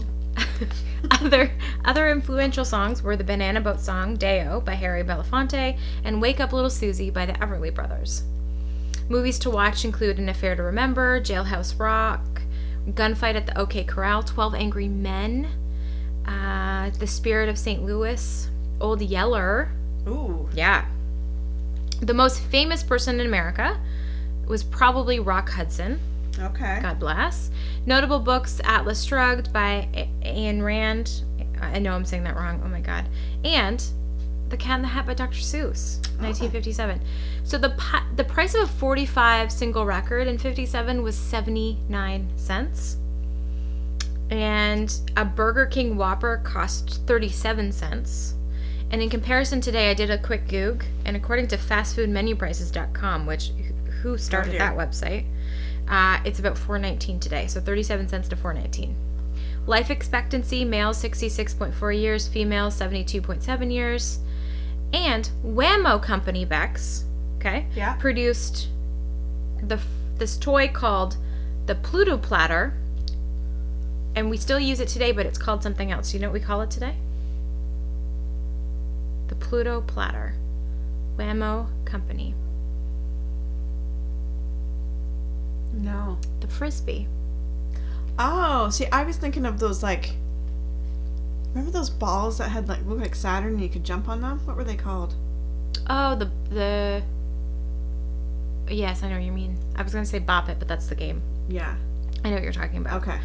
other 1.22 1.50
other 1.86 2.10
influential 2.10 2.66
songs 2.66 3.02
were 3.02 3.16
the 3.16 3.24
Banana 3.24 3.62
Boat 3.62 3.80
song 3.80 4.18
"Day-O" 4.18 4.60
by 4.60 4.74
Harry 4.74 5.02
Belafonte 5.06 5.78
and 6.04 6.22
"Wake 6.22 6.42
Up 6.42 6.52
Little 6.52 6.70
Susie" 6.70 7.10
by 7.10 7.26
the 7.26 7.32
Everly 7.34 7.74
Brothers. 7.74 8.24
Movies 9.08 9.38
to 9.40 9.50
watch 9.50 9.86
include 9.86 10.18
An 10.18 10.30
Affair 10.30 10.56
to 10.56 10.64
Remember, 10.64 11.22
Jailhouse 11.22 11.80
Rock, 11.80 12.42
Gunfight 12.90 13.36
at 13.36 13.46
the 13.46 13.58
OK 13.58 13.84
Corral, 13.84 14.24
12 14.24 14.56
Angry 14.56 14.88
Men, 14.88 15.48
uh, 16.26 16.90
The 16.92 17.08
Spirit 17.08 17.50
of 17.50 17.58
St. 17.58 17.84
Louis, 17.84 18.50
Old 18.82 19.02
Yeller. 19.02 19.72
Ooh. 20.08 20.50
Yeah. 20.54 20.86
The 22.02 22.14
most 22.14 22.42
famous 22.42 22.84
person 22.84 23.20
in 23.20 23.26
America 23.26 23.80
was 24.48 24.64
probably 24.64 25.20
Rock 25.20 25.50
Hudson. 25.50 26.00
Okay. 26.40 26.80
God 26.82 27.00
bless. 27.00 27.50
Notable 27.86 28.20
books 28.20 28.60
Atlas 28.64 29.04
Shrugged 29.04 29.54
by 29.54 29.88
Ayn 30.24 30.62
Rand. 30.62 31.24
I 31.62 31.80
know 31.80 31.94
I'm 31.94 32.06
saying 32.06 32.24
that 32.26 32.36
wrong. 32.36 32.62
Oh 32.64 32.68
my 32.68 32.82
God. 32.82 33.08
And 33.44 33.84
The 34.50 34.58
Cat 34.58 34.78
in 34.78 34.82
the 34.84 34.88
Hat 34.90 35.06
by 35.06 35.14
Dr. 35.14 35.40
Seuss, 35.40 35.98
1957. 36.20 37.02
So 37.44 37.58
the 37.58 37.72
pi- 37.72 38.06
the 38.16 38.24
price 38.24 38.54
of 38.54 38.62
a 38.62 38.68
45 38.68 39.52
single 39.52 39.86
record 39.86 40.28
in 40.28 40.38
57 40.38 41.02
was 41.02 41.16
79 41.16 42.30
cents. 42.38 42.98
And 44.30 44.94
a 45.18 45.26
Burger 45.26 45.66
King 45.66 45.98
Whopper 45.98 46.42
cost 46.44 47.02
37 47.06 47.72
cents. 47.72 48.34
And 48.92 49.02
in 49.02 49.10
comparison 49.10 49.62
today, 49.62 49.90
I 49.90 49.94
did 49.94 50.10
a 50.12 50.18
quick 50.18 50.48
Goog, 50.48 50.86
and 51.06 51.16
according 51.18 51.48
to 51.48 51.58
fastfoodmenuprices.com, 51.58 53.26
which 53.26 53.52
who 54.02 54.18
started 54.18 54.52
dear. 54.52 54.60
that 54.60 54.78
website, 54.78 55.26
uh, 55.88 56.20
it's 56.24 56.40
about 56.40 56.58
419 56.58 57.20
today, 57.20 57.48
so 57.48 57.60
37 57.60 58.08
cents 58.08 58.28
to 58.30 58.36
419. 58.36 58.96
Life 59.68 59.90
expectancy: 59.90 60.64
male 60.64 60.92
66.4 60.92 62.00
years, 62.00 62.28
female 62.28 62.70
72.7 62.70 63.74
years. 63.74 64.20
And 64.96 65.30
Wham-O 65.44 66.00
Company 66.00 66.46
Bex, 66.46 67.04
okay, 67.38 67.68
Yeah. 67.76 67.96
produced 67.96 68.70
the 69.62 69.78
this 70.18 70.38
toy 70.38 70.70
called 70.70 71.18
the 71.66 71.76
Pluto 71.76 72.18
Platter, 72.18 72.74
and 74.16 74.30
we 74.30 74.38
still 74.38 74.58
use 74.60 74.80
it 74.80 74.88
today, 74.88 75.12
but 75.12 75.26
it's 75.26 75.38
called 75.38 75.62
something 75.62 75.92
else. 75.92 76.14
You 76.14 76.22
know 76.22 76.30
what 76.30 76.34
we 76.36 76.40
call 76.40 76.62
it 76.62 76.72
today? 76.72 76.96
The 79.28 79.36
Pluto 79.36 79.82
Platter, 79.82 80.36
Wham-O 81.18 81.68
Company, 81.84 82.34
No. 85.74 86.18
the 86.40 86.48
frisbee. 86.48 87.08
Oh, 88.18 88.70
see, 88.70 88.86
I 88.94 89.04
was 89.04 89.18
thinking 89.18 89.46
of 89.46 89.60
those 89.60 89.84
like. 89.84 90.14
Remember 91.56 91.72
those 91.72 91.90
balls 91.90 92.38
that 92.40 92.50
had 92.50 92.68
like 92.68 92.86
looked 92.86 93.02
like 93.02 93.16
Saturn 93.16 93.54
and 93.54 93.62
you 93.62 93.70
could 93.70 93.86
jump 93.86 94.10
on 94.10 94.20
them? 94.20 94.46
What 94.46 94.58
were 94.58 94.66
they 94.66 94.76
called? 94.76 95.16
Oh, 95.90 96.16
the 96.16 96.30
the. 96.50 97.02
Yes, 98.68 99.04
I 99.04 99.10
know 99.10 99.16
what 99.16 99.24
you 99.24 99.32
mean. 99.32 99.58
I 99.78 99.82
was 99.82 99.94
gonna 99.94 100.06
say 100.06 100.20
Bop 100.20 100.50
It, 100.50 100.60
but 100.60 100.68
that's 100.68 100.88
the 100.88 100.96
game. 100.96 101.22
Yeah. 101.48 101.76
I 102.26 102.30
know 102.30 102.36
what 102.36 102.44
you're 102.44 102.52
talking 102.52 102.80
about. 102.80 103.02
Okay. 103.02 103.18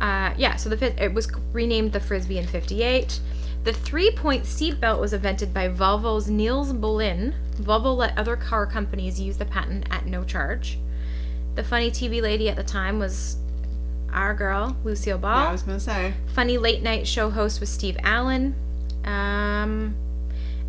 Uh, 0.00 0.34
yeah, 0.36 0.56
so 0.56 0.68
the 0.68 1.04
it 1.04 1.14
was 1.14 1.30
renamed 1.52 1.92
the 1.92 2.00
Frisbee 2.00 2.38
in 2.38 2.46
'58. 2.46 3.20
The 3.62 3.72
three-point 3.72 4.44
seatbelt 4.44 4.98
was 4.98 5.12
invented 5.12 5.54
by 5.54 5.68
Volvo's 5.68 6.28
Niels 6.28 6.72
Bohlin. 6.72 7.34
Volvo 7.60 7.94
let 7.94 8.18
other 8.18 8.34
car 8.34 8.66
companies 8.66 9.20
use 9.20 9.36
the 9.36 9.44
patent 9.44 9.86
at 9.90 10.06
no 10.06 10.24
charge. 10.24 10.78
The 11.54 11.62
funny 11.62 11.90
TV 11.90 12.20
lady 12.20 12.48
at 12.48 12.56
the 12.56 12.64
time 12.64 12.98
was 12.98 13.36
our 14.12 14.34
girl, 14.34 14.76
Lucille 14.84 15.18
Ball. 15.18 15.44
Yeah, 15.44 15.48
I 15.48 15.52
was 15.52 15.62
gonna 15.62 15.80
say. 15.80 16.14
Funny 16.34 16.58
late 16.58 16.82
night 16.82 17.06
show 17.06 17.30
host 17.30 17.60
was 17.60 17.68
Steve 17.68 17.96
Allen. 18.02 18.54
Um, 19.04 19.96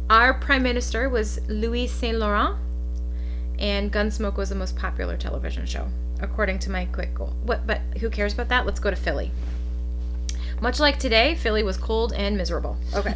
our 0.09 0.33
prime 0.33 0.63
minister 0.63 1.09
was 1.09 1.39
Louis 1.47 1.87
Saint 1.87 2.17
Laurent, 2.17 2.57
and 3.59 3.91
Gunsmoke 3.91 4.37
was 4.37 4.49
the 4.49 4.55
most 4.55 4.75
popular 4.75 5.17
television 5.17 5.65
show, 5.65 5.87
according 6.19 6.59
to 6.59 6.71
my 6.71 6.85
quick 6.85 7.13
goal. 7.13 7.33
What? 7.43 7.65
But 7.67 7.81
who 7.99 8.09
cares 8.09 8.33
about 8.33 8.49
that? 8.49 8.65
Let's 8.65 8.79
go 8.79 8.89
to 8.89 8.95
Philly. 8.95 9.31
Much 10.61 10.79
like 10.79 10.99
today, 10.99 11.35
Philly 11.35 11.63
was 11.63 11.77
cold 11.77 12.13
and 12.13 12.37
miserable. 12.37 12.77
Okay, 12.95 13.15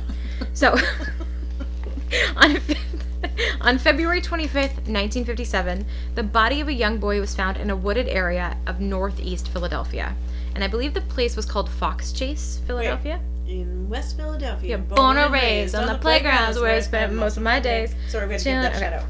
so 0.53 0.75
on. 2.35 2.57
On 3.61 3.77
February 3.77 4.21
25th, 4.21 4.87
1957, 4.87 5.85
the 6.15 6.23
body 6.23 6.61
of 6.61 6.67
a 6.67 6.73
young 6.73 6.97
boy 6.97 7.19
was 7.19 7.35
found 7.35 7.57
in 7.57 7.69
a 7.69 7.75
wooded 7.75 8.07
area 8.07 8.57
of 8.67 8.79
northeast 8.79 9.49
Philadelphia. 9.49 10.15
And 10.53 10.63
I 10.63 10.67
believe 10.67 10.93
the 10.93 11.01
place 11.01 11.35
was 11.35 11.45
called 11.45 11.69
Fox 11.69 12.11
Chase, 12.11 12.61
Philadelphia. 12.65 13.19
In 13.47 13.89
West 13.89 14.17
Philadelphia. 14.17 14.69
Yeah, 14.69 14.77
born 14.77 15.17
and 15.17 15.31
raised 15.31 15.75
on 15.75 15.87
the 15.87 15.97
playgrounds 15.97 16.59
where 16.59 16.75
I 16.75 16.79
spent 16.79 17.13
most 17.13 17.37
of 17.37 17.43
my 17.43 17.59
days. 17.59 17.93
Sorry, 18.07 18.25
we're 18.25 18.29
going 18.29 18.39
to 18.39 18.45
get 18.45 18.61
that 18.61 18.75
okay. 18.75 18.95
out. 18.95 19.05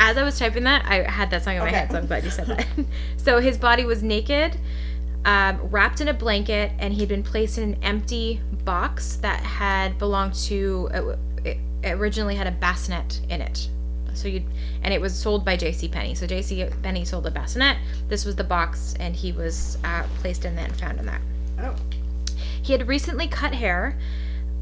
As 0.00 0.16
I 0.16 0.22
was 0.22 0.38
typing 0.38 0.64
that, 0.64 0.84
I 0.86 1.08
had 1.08 1.30
that 1.30 1.44
song 1.44 1.56
in 1.56 1.60
my 1.60 1.70
head, 1.70 1.90
so 1.90 1.98
I'm 1.98 2.06
glad 2.06 2.24
you 2.24 2.30
said 2.30 2.46
that. 2.46 2.66
so 3.16 3.38
his 3.38 3.56
body 3.56 3.84
was 3.84 4.02
naked, 4.02 4.58
um, 5.24 5.60
wrapped 5.70 6.00
in 6.00 6.08
a 6.08 6.14
blanket, 6.14 6.72
and 6.78 6.92
he'd 6.92 7.08
been 7.08 7.22
placed 7.22 7.58
in 7.58 7.74
an 7.74 7.84
empty 7.84 8.40
box 8.64 9.16
that 9.16 9.40
had 9.40 9.98
belonged 9.98 10.34
to. 10.34 11.16
Originally 11.84 12.34
had 12.34 12.46
a 12.46 12.52
bassinet 12.52 13.20
in 13.28 13.40
it. 13.40 13.68
So 14.14 14.28
you 14.28 14.42
and 14.82 14.92
it 14.92 15.00
was 15.00 15.14
sold 15.14 15.44
by 15.44 15.56
J.C. 15.56 15.88
Penney. 15.88 16.14
So 16.14 16.26
J.C. 16.26 16.66
Penney 16.82 17.04
sold 17.04 17.26
a 17.26 17.30
bassinet. 17.30 17.78
This 18.08 18.24
was 18.24 18.36
the 18.36 18.44
box, 18.44 18.94
and 18.98 19.14
he 19.14 19.32
was 19.32 19.78
uh, 19.84 20.04
placed 20.18 20.44
in 20.44 20.56
that 20.56 20.70
and 20.70 20.78
found 20.78 20.98
in 20.98 21.06
that. 21.06 21.20
Oh. 21.60 21.76
He 22.62 22.72
had 22.72 22.86
recently 22.88 23.28
cut 23.28 23.54
hair 23.54 23.98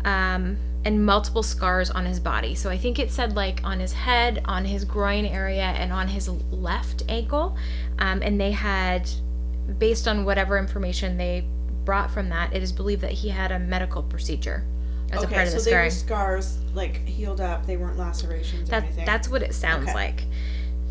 um, 0.04 0.56
and 0.84 1.04
multiple 1.04 1.42
scars 1.42 1.90
on 1.90 2.04
his 2.06 2.20
body. 2.20 2.54
So 2.54 2.70
I 2.70 2.78
think 2.78 2.98
it 2.98 3.10
said 3.10 3.34
like 3.34 3.60
on 3.64 3.80
his 3.80 3.92
head, 3.92 4.42
on 4.44 4.64
his 4.64 4.84
groin 4.84 5.26
area, 5.26 5.64
and 5.64 5.92
on 5.92 6.08
his 6.08 6.28
left 6.28 7.02
ankle. 7.08 7.56
Um, 7.98 8.22
and 8.22 8.40
they 8.40 8.52
had, 8.52 9.10
based 9.78 10.06
on 10.06 10.24
whatever 10.24 10.58
information 10.58 11.16
they 11.16 11.44
brought 11.84 12.10
from 12.10 12.28
that, 12.28 12.52
it 12.52 12.62
is 12.62 12.72
believed 12.72 13.02
that 13.02 13.12
he 13.12 13.28
had 13.28 13.50
a 13.50 13.58
medical 13.58 14.02
procedure 14.02 14.64
as 15.12 15.24
okay, 15.24 15.32
a 15.32 15.36
part 15.36 15.46
of 15.48 15.52
so 15.54 15.58
the 15.60 15.70
they 15.70 15.76
were 15.84 15.90
scars 15.90 16.58
like 16.74 17.06
healed 17.06 17.40
up. 17.40 17.66
They 17.66 17.76
weren't 17.76 17.98
lacerations 17.98 18.68
or 18.68 18.72
That, 18.72 18.84
anything. 18.84 19.06
that's 19.06 19.28
what 19.28 19.42
it 19.42 19.54
sounds 19.54 19.84
Okay. 19.84 19.94
like. 19.94 20.24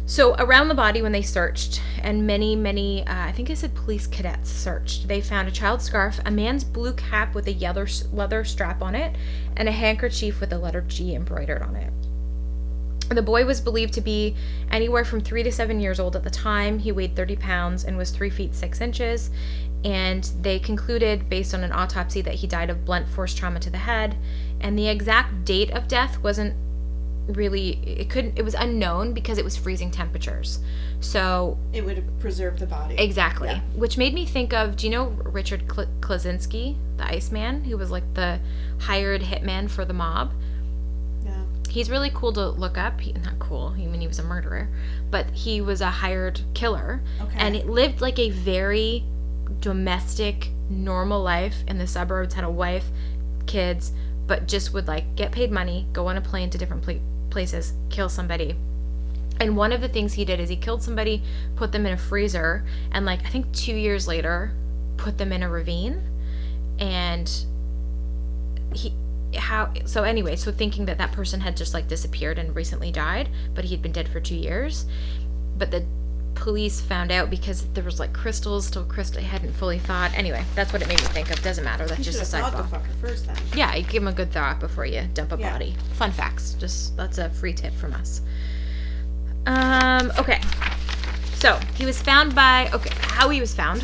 So 0.05 0.35
around 0.35 0.69
the 0.69 0.73
body, 0.73 1.01
when 1.01 1.11
they 1.11 1.21
searched, 1.21 1.81
and 2.01 2.25
many, 2.25 2.55
many, 2.55 3.05
uh, 3.05 3.25
I 3.27 3.33
think 3.33 3.49
I 3.51 3.53
said 3.55 3.75
police 3.75 4.07
cadets 4.07 4.49
searched, 4.49 5.09
they 5.09 5.19
found 5.19 5.49
a 5.49 5.51
child's 5.51 5.83
scarf, 5.83 6.19
a 6.25 6.31
man's 6.31 6.63
blue 6.63 6.93
cap 6.93 7.35
with 7.35 7.45
a 7.47 7.51
yellow 7.51 7.85
leather 8.13 8.45
strap 8.45 8.81
on 8.81 8.95
it, 8.95 9.17
and 9.57 9.67
a 9.67 9.71
handkerchief 9.73 10.39
with 10.39 10.49
the 10.49 10.57
letter 10.59 10.79
G 10.87 11.13
embroidered 11.13 11.61
on 11.61 11.75
it. 11.75 11.91
The 13.09 13.21
boy 13.21 13.45
was 13.45 13.59
believed 13.61 13.93
to 13.95 14.01
be 14.01 14.35
anywhere 14.71 15.05
from 15.05 15.19
three 15.21 15.43
to 15.43 15.51
seven 15.51 15.79
years 15.79 15.99
old 15.99 16.15
at 16.15 16.23
the 16.23 16.29
time. 16.29 16.79
He 16.79 16.91
weighed 16.91 17.15
30 17.15 17.35
pounds 17.37 17.83
and 17.85 17.97
was 17.97 18.11
three 18.11 18.29
feet 18.29 18.53
six 18.55 18.81
inches. 18.81 19.29
And 19.83 20.23
they 20.41 20.59
concluded, 20.59 21.29
based 21.29 21.53
on 21.53 21.63
an 21.63 21.71
autopsy, 21.71 22.21
that 22.21 22.33
he 22.35 22.47
died 22.47 22.69
of 22.69 22.83
blunt 22.85 23.07
force 23.07 23.33
trauma 23.33 23.59
to 23.61 23.69
the 23.69 23.77
head. 23.77 24.15
And 24.59 24.77
the 24.77 24.87
exact 24.87 25.45
date 25.45 25.71
of 25.71 25.87
death 25.87 26.19
wasn't 26.23 26.55
really 27.27 27.71
it 27.85 28.09
couldn't 28.09 28.39
it 28.39 28.41
was 28.41 28.53
unknown 28.53 29.13
because 29.13 29.37
it 29.37 29.43
was 29.43 29.57
freezing 29.57 29.91
temperatures 29.91 30.59
so 31.01 31.57
it 31.73 31.83
would 31.83 31.97
have 31.97 32.19
preserved 32.21 32.57
the 32.59 32.65
body. 32.65 32.95
exactly 32.95 33.49
Yeah. 33.49 33.59
which 33.75 33.97
made 33.97 34.13
me 34.13 34.25
think 34.25 34.53
of 34.53 34.77
do 34.77 34.85
you 34.87 34.91
know 34.93 35.07
richard 35.25 35.67
Kl- 35.67 35.89
klaczynski 35.99 36.77
the 36.95 37.05
iceman 37.05 37.65
who 37.65 37.77
was 37.77 37.91
like 37.91 38.05
the 38.13 38.39
hired 38.79 39.21
hitman 39.21 39.69
for 39.69 39.83
the 39.83 39.91
mob 39.93 40.31
Yeah. 41.25 41.33
he's 41.67 41.89
really 41.89 42.11
cool 42.13 42.31
to 42.31 42.47
look 42.51 42.77
up 42.77 43.01
he, 43.01 43.11
not 43.11 43.37
cool 43.39 43.73
i 43.75 43.79
mean 43.85 43.99
he 43.99 44.07
was 44.07 44.19
a 44.19 44.23
murderer 44.23 44.69
but 45.11 45.29
he 45.31 45.59
was 45.59 45.81
a 45.81 45.89
hired 45.89 46.39
killer 46.53 47.01
Okay. 47.19 47.35
and 47.37 47.57
it 47.57 47.67
lived 47.67 47.99
like 47.99 48.19
a 48.19 48.29
very 48.29 49.03
domestic 49.59 50.49
normal 50.69 51.21
life 51.21 51.63
in 51.67 51.77
the 51.77 51.87
suburbs 51.87 52.33
had 52.33 52.43
a 52.43 52.49
wife 52.49 52.85
kids 53.45 53.91
but 54.27 54.47
just 54.47 54.73
would 54.73 54.87
like 54.87 55.15
get 55.15 55.31
paid 55.31 55.51
money 55.51 55.87
go 55.93 56.07
on 56.07 56.17
a 56.17 56.21
plane 56.21 56.49
to 56.49 56.57
different 56.57 56.83
pla- 56.83 56.95
places 57.29 57.73
kill 57.89 58.09
somebody. 58.09 58.55
And 59.39 59.55
one 59.55 59.71
of 59.71 59.81
the 59.81 59.87
things 59.87 60.13
he 60.13 60.25
did 60.25 60.39
is 60.39 60.49
he 60.49 60.55
killed 60.55 60.81
somebody 60.81 61.23
put 61.55 61.71
them 61.71 61.85
in 61.85 61.93
a 61.93 61.97
freezer 61.97 62.65
and 62.91 63.05
like 63.05 63.25
i 63.25 63.29
think 63.29 63.51
two 63.53 63.75
years 63.75 64.07
later 64.07 64.51
put 64.97 65.17
them 65.17 65.31
in 65.31 65.43
a 65.43 65.49
ravine. 65.49 66.01
And 66.79 67.31
he 68.73 68.93
how 69.35 69.71
so 69.85 70.03
anyway 70.03 70.35
so 70.35 70.51
thinking 70.51 70.85
that 70.85 70.97
that 70.97 71.11
person 71.11 71.39
had 71.41 71.55
just 71.55 71.73
like 71.73 71.87
disappeared 71.87 72.39
and 72.39 72.55
recently 72.55 72.91
died 72.91 73.29
but 73.53 73.65
he 73.65 73.71
had 73.71 73.81
been 73.81 73.91
dead 73.91 74.09
for 74.09 74.19
two 74.19 74.35
years. 74.35 74.85
But 75.57 75.71
the 75.71 75.85
police 76.39 76.79
found 76.79 77.11
out 77.11 77.29
because 77.29 77.65
there 77.73 77.83
was 77.83 77.99
like 77.99 78.13
crystals 78.13 78.67
still 78.67 78.85
crystal 78.85 79.21
hadn't 79.21 79.51
fully 79.53 79.79
thought 79.79 80.11
anyway 80.17 80.43
that's 80.55 80.71
what 80.71 80.81
it 80.81 80.87
made 80.87 80.99
me 81.01 81.07
think 81.07 81.29
of. 81.31 81.41
Doesn't 81.43 81.63
matter. 81.63 81.85
That's 81.85 81.99
you 81.99 82.05
just 82.05 82.21
a 82.21 82.25
side 82.25 82.41
thought 82.53 82.69
the 82.69 82.77
fucker 82.77 82.93
first 83.01 83.25
then. 83.27 83.35
yeah 83.55 83.75
you 83.75 83.83
give 83.83 84.01
him 84.03 84.07
a 84.07 84.13
good 84.13 84.31
thought 84.31 84.59
before 84.59 84.85
you 84.85 85.03
dump 85.13 85.31
a 85.33 85.37
Yeah. 85.37 85.51
body. 85.51 85.75
Fun 85.93 86.11
facts. 86.11 86.53
Just 86.53 86.95
that's 86.95 87.17
a 87.17 87.29
free 87.29 87.53
tip 87.53 87.73
from 87.73 87.93
us. 87.93 88.21
Um 89.45 90.11
okay. 90.19 90.41
So 91.35 91.59
he 91.75 91.85
was 91.85 92.01
found 92.01 92.33
by 92.35 92.69
okay 92.73 92.91
how 93.01 93.29
he 93.29 93.39
was 93.39 93.53
found. 93.53 93.83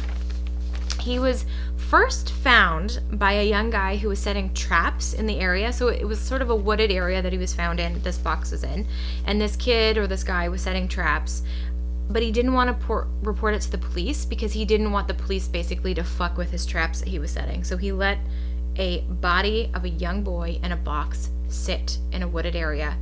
He 0.99 1.19
was 1.19 1.45
first 1.77 2.31
found 2.31 2.99
by 3.11 3.33
a 3.33 3.43
young 3.43 3.69
guy 3.69 3.97
who 3.97 4.07
was 4.09 4.17
setting 4.19 4.51
traps 4.53 5.13
in 5.13 5.27
the 5.27 5.39
area. 5.39 5.71
So 5.71 5.89
it 5.89 6.05
was 6.07 6.19
sort 6.19 6.41
of 6.41 6.49
a 6.49 6.55
wooded 6.55 6.89
area 6.91 7.21
that 7.21 7.31
he 7.31 7.37
was 7.37 7.53
found 7.53 7.79
in, 7.79 8.01
this 8.01 8.17
box 8.17 8.51
was 8.51 8.63
in. 8.63 8.87
And 9.25 9.39
this 9.39 9.55
kid 9.55 9.97
or 9.97 10.07
this 10.07 10.23
guy 10.23 10.49
was 10.49 10.61
setting 10.61 10.87
traps, 10.87 11.43
but 12.09 12.21
he 12.21 12.31
didn't 12.31 12.53
want 12.53 12.67
to 12.69 12.85
por- 12.85 13.07
report 13.21 13.53
it 13.53 13.61
to 13.61 13.71
the 13.71 13.77
police 13.77 14.25
because 14.25 14.53
he 14.53 14.65
didn't 14.65 14.91
want 14.91 15.07
the 15.07 15.13
police 15.13 15.47
basically 15.47 15.93
to 15.93 16.03
fuck 16.03 16.37
with 16.37 16.51
his 16.51 16.65
traps 16.65 16.99
that 16.99 17.07
he 17.07 17.19
was 17.19 17.31
setting. 17.31 17.63
So 17.63 17.77
he 17.77 17.91
let 17.91 18.17
a 18.77 19.01
body 19.01 19.71
of 19.73 19.85
a 19.85 19.89
young 19.89 20.23
boy 20.23 20.59
in 20.63 20.71
a 20.71 20.77
box 20.77 21.29
sit 21.47 21.99
in 22.11 22.23
a 22.23 22.27
wooded 22.27 22.55
area. 22.55 22.97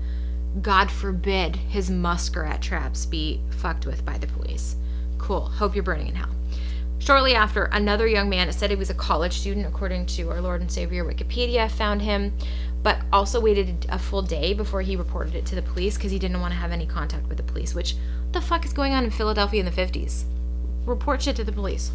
God 0.62 0.92
forbid 0.92 1.56
his 1.56 1.90
muskrat 1.90 2.62
traps 2.62 3.06
be 3.06 3.42
fucked 3.52 3.86
with 3.86 4.06
by 4.06 4.18
the 4.18 4.28
police. 4.28 4.76
Cool. 5.18 5.42
Hope 5.42 5.76
you're 5.76 5.84
burning 5.84 6.08
in 6.08 6.16
hell. 6.16 6.30
Shortly 7.00 7.34
after, 7.34 7.64
another 7.66 8.06
young 8.06 8.30
man, 8.30 8.48
it 8.48 8.54
said 8.54 8.70
he 8.70 8.76
was 8.76 8.92
a 8.92 8.96
college 8.96 9.40
student, 9.40 9.66
according 9.66 10.06
to 10.08 10.30
our 10.30 10.40
Lord 10.40 10.62
and 10.62 10.72
Savior 10.72 11.04
Wikipedia, 11.04 11.70
found 11.72 12.00
him, 12.00 12.32
but 12.84 13.00
also 13.14 13.40
waited 13.40 13.86
a 13.90 14.00
full 14.00 14.22
day 14.22 14.54
before 14.54 14.82
he 14.82 14.96
reported 14.96 15.36
it 15.36 15.46
to 15.48 15.56
the 15.56 15.62
police 15.62 15.96
because 15.96 16.12
he 16.12 16.20
didn't 16.20 16.42
want 16.42 16.54
to 16.54 16.60
have 16.60 16.72
any 16.72 16.86
contact 16.86 17.28
with 17.28 17.38
the 17.38 17.44
police. 17.44 17.76
Which, 17.76 17.96
the 18.32 18.42
fuck 18.42 18.66
is 18.66 18.74
going 18.74 18.94
on 18.94 19.04
in 19.04 19.12
Philadelphia 19.12 19.60
in 19.60 19.66
the 19.66 19.72
50s? 19.72 20.24
Report 20.86 21.22
shit 21.22 21.36
to 21.36 21.44
the 21.44 21.52
police. 21.52 21.92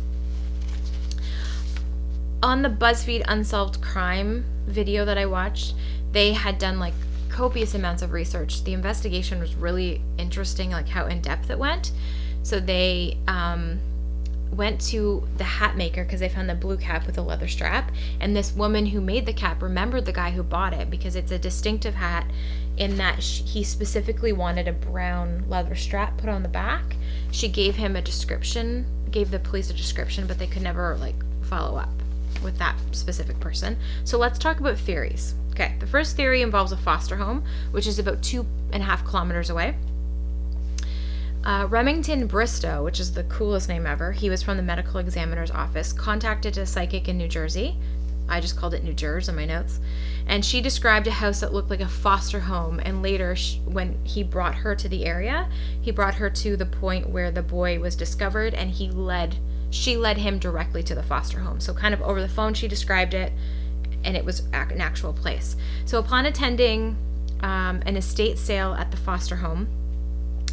On 2.43 2.63
the 2.63 2.69
BuzzFeed 2.69 3.25
Unsolved 3.27 3.81
Crime 3.81 4.45
video 4.67 5.05
that 5.05 5.19
I 5.19 5.27
watched, 5.27 5.75
they 6.13 6.33
had 6.33 6.59
done 6.59 6.79
like 6.79 6.95
copious 7.29 7.75
amounts 7.75 8.03
of 8.03 8.13
research. 8.13 8.63
The 8.65 8.73
investigation 8.73 9.41
was 9.41 9.55
really 9.55 10.01
interesting, 10.19 10.71
like 10.71 10.89
how 10.89 11.07
in 11.07 11.21
depth 11.21 11.51
it 11.51 11.59
went. 11.59 11.93
So 12.43 12.61
they 12.61 13.19
um, 13.27 13.81
went 14.53 14.81
to 14.81 15.27
the 15.37 15.45
hat 15.45 15.77
maker 15.77 16.05
because 16.05 16.21
they 16.21 16.29
found 16.29 16.49
the 16.49 16.55
blue 16.55 16.77
cap 16.77 17.07
with 17.07 17.19
a 17.19 17.23
leather 17.23 17.49
strap. 17.49 17.91
And 18.21 18.35
this 18.35 18.53
woman 18.53 18.87
who 18.87 19.01
made 19.01 19.27
the 19.27 19.33
cap 19.33 19.63
remembered 19.63 20.07
the 20.07 20.13
guy 20.13 20.31
who 20.31 20.43
bought 20.43 20.73
it 20.73 20.91
because 20.91 21.17
it's 21.17 21.33
a 21.33 21.39
distinctive 21.39 21.95
hat 21.95 22.27
in 22.77 22.97
that 22.97 23.23
she, 23.23 23.43
he 23.43 23.65
specifically 23.65 24.33
wanted 24.33 24.69
a 24.69 24.73
brown 24.73 25.45
leather 25.49 25.75
strap 25.75 26.17
put 26.19 26.29
on 26.29 26.43
the 26.43 26.49
back. 26.49 26.97
She 27.31 27.49
gave 27.49 27.77
him 27.77 27.97
a 27.97 28.03
description, 28.03 28.87
gave 29.11 29.31
the 29.31 29.39
police 29.39 29.71
a 29.71 29.75
description, 29.75 30.27
but 30.27 30.39
they 30.39 30.47
could 30.47 30.63
never 30.63 30.97
like 30.97 31.17
follow 31.43 31.79
up 31.79 31.91
with 32.43 32.59
that 32.59 32.77
specific 32.93 33.39
person. 33.41 33.77
So 34.05 34.19
let's 34.19 34.39
talk 34.39 34.61
about 34.61 34.79
theories. 34.79 35.35
Okay, 35.51 35.75
the 35.81 35.87
first 35.87 36.17
theory 36.17 36.43
involves 36.43 36.73
a 36.73 36.77
foster 36.77 37.17
home, 37.17 37.43
which 37.71 37.87
is 37.87 37.99
about 37.99 38.23
two 38.23 38.47
and 38.73 38.83
a 38.83 38.87
half 38.87 39.05
kilometers 39.07 39.49
away. 39.49 39.75
Uh, 41.47 41.65
Remington 41.71 42.27
Bristow, 42.27 42.83
which 42.83 42.99
is 42.99 43.13
the 43.13 43.23
coolest 43.23 43.69
name 43.69 43.87
ever, 43.87 44.11
he 44.11 44.29
was 44.29 44.43
from 44.43 44.57
the 44.57 44.65
medical 44.65 44.99
examiner's 44.99 45.53
office, 45.53 45.93
contacted 45.93 46.59
a 46.59 46.67
psychic 46.67 47.07
in 47.07 47.17
New 47.17 47.29
Jersey. 47.29 47.77
I 48.29 48.41
just 48.41 48.57
called 48.57 48.75
it 48.75 48.83
New 48.83 48.93
Jersey 48.93 49.31
in 49.31 49.37
my 49.37 49.45
notes. 49.45 49.79
And 50.27 50.45
she 50.45 50.61
described 50.61 51.07
a 51.07 51.13
house 51.13 51.39
that 51.39 51.53
looked 51.55 51.71
like 51.71 51.81
a 51.81 51.87
foster 51.87 52.41
home. 52.41 52.81
And 52.85 53.01
later, 53.01 53.37
sh- 53.37 53.59
when 53.65 53.97
he 54.05 54.25
brought 54.25 54.57
her 54.57 54.75
to 54.75 54.89
the 54.89 55.07
area, 55.07 55.49
he 55.81 55.93
brought 55.93 56.17
her 56.17 56.29
to 56.31 56.57
the 56.57 56.67
point 56.67 57.11
where 57.11 57.31
the 57.31 57.43
boy 57.43 57.79
was 57.79 57.95
discovered 57.95 58.53
and 58.53 58.69
he 58.69 58.91
led, 58.91 59.37
she 59.71 59.97
led 59.97 60.17
him 60.17 60.41
directly 60.41 60.83
to 60.83 60.97
the 60.97 61.03
foster 61.05 61.39
home. 61.39 61.61
So, 61.61 61.73
kind 61.73 61.95
of 61.95 62.03
over 62.03 62.21
the 62.21 62.29
phone, 62.29 62.55
she 62.55 62.67
described 62.67 63.15
it 63.15 63.33
and 64.03 64.17
it 64.17 64.25
was 64.25 64.41
an 64.53 64.81
actual 64.81 65.13
place. 65.13 65.55
So, 65.85 66.01
upon 66.01 66.27
attending 66.27 66.97
um, 67.39 67.83
an 67.87 67.97
estate 67.97 68.37
sale 68.37 68.75
at 68.75 68.91
the 68.91 68.97
foster 68.97 69.37
home, 69.37 69.69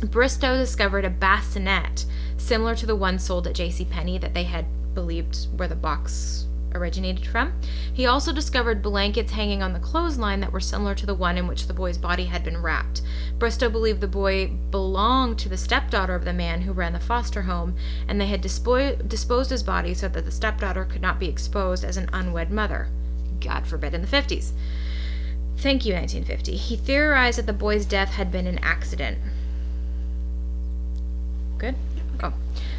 Bristow 0.05 0.57
discovered 0.57 1.05
a 1.05 1.09
bassinet 1.09 2.05
similar 2.37 2.75
to 2.75 2.85
the 2.85 2.95
one 2.95 3.17
sold 3.19 3.47
at 3.47 3.55
J.C. 3.55 3.85
Penney 3.85 4.17
that 4.17 4.33
they 4.33 4.43
had 4.43 4.65
believed 4.93 5.47
where 5.55 5.67
the 5.67 5.75
box 5.75 6.45
originated 6.75 7.25
from. 7.25 7.53
He 7.93 8.05
also 8.05 8.33
discovered 8.33 8.81
blankets 8.81 9.31
hanging 9.31 9.61
on 9.61 9.73
the 9.73 9.79
clothesline 9.79 10.39
that 10.41 10.51
were 10.51 10.59
similar 10.59 10.95
to 10.95 11.05
the 11.05 11.13
one 11.13 11.37
in 11.37 11.47
which 11.47 11.67
the 11.67 11.73
boy's 11.73 11.97
body 11.97 12.25
had 12.25 12.43
been 12.43 12.61
wrapped. 12.61 13.01
Bristow 13.37 13.69
believed 13.69 14.01
the 14.01 14.07
boy 14.07 14.47
belonged 14.71 15.37
to 15.39 15.49
the 15.49 15.57
stepdaughter 15.57 16.15
of 16.15 16.25
the 16.25 16.33
man 16.33 16.61
who 16.61 16.73
ran 16.73 16.93
the 16.93 16.99
foster 16.99 17.43
home, 17.43 17.75
and 18.07 18.19
they 18.19 18.27
had 18.27 18.41
dispo- 18.41 19.07
disposed 19.07 19.49
his 19.49 19.63
body 19.63 19.93
so 19.93 20.07
that 20.07 20.25
the 20.25 20.31
stepdaughter 20.31 20.85
could 20.85 21.01
not 21.01 21.19
be 21.19 21.29
exposed 21.29 21.83
as 21.83 21.97
an 21.97 22.09
unwed 22.11 22.51
mother. 22.51 22.87
God 23.39 23.67
forbid 23.67 23.93
in 23.93 24.01
the 24.01 24.07
50s. 24.07 24.51
Thank 25.57 25.85
you, 25.85 25.93
1950. 25.93 26.57
He 26.57 26.75
theorized 26.75 27.37
that 27.37 27.45
the 27.45 27.53
boy's 27.53 27.85
death 27.85 28.09
had 28.09 28.31
been 28.31 28.47
an 28.47 28.59
accident. 28.59 29.17
Oh. 32.23 32.33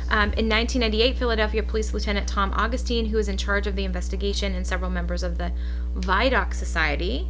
Um, 0.09 0.33
in 0.35 0.49
1998, 0.49 1.19
Philadelphia 1.19 1.63
Police 1.63 1.93
Lieutenant 1.93 2.27
Tom 2.27 2.53
Augustine, 2.55 3.07
who 3.07 3.17
was 3.19 3.29
in 3.29 3.37
charge 3.37 3.67
of 3.67 3.77
the 3.77 3.85
investigation, 3.85 4.55
and 4.55 4.67
several 4.67 4.91
members 4.91 5.23
of 5.23 5.39
the 5.39 5.53
Vidocq 5.97 6.55
Society. 6.55 7.29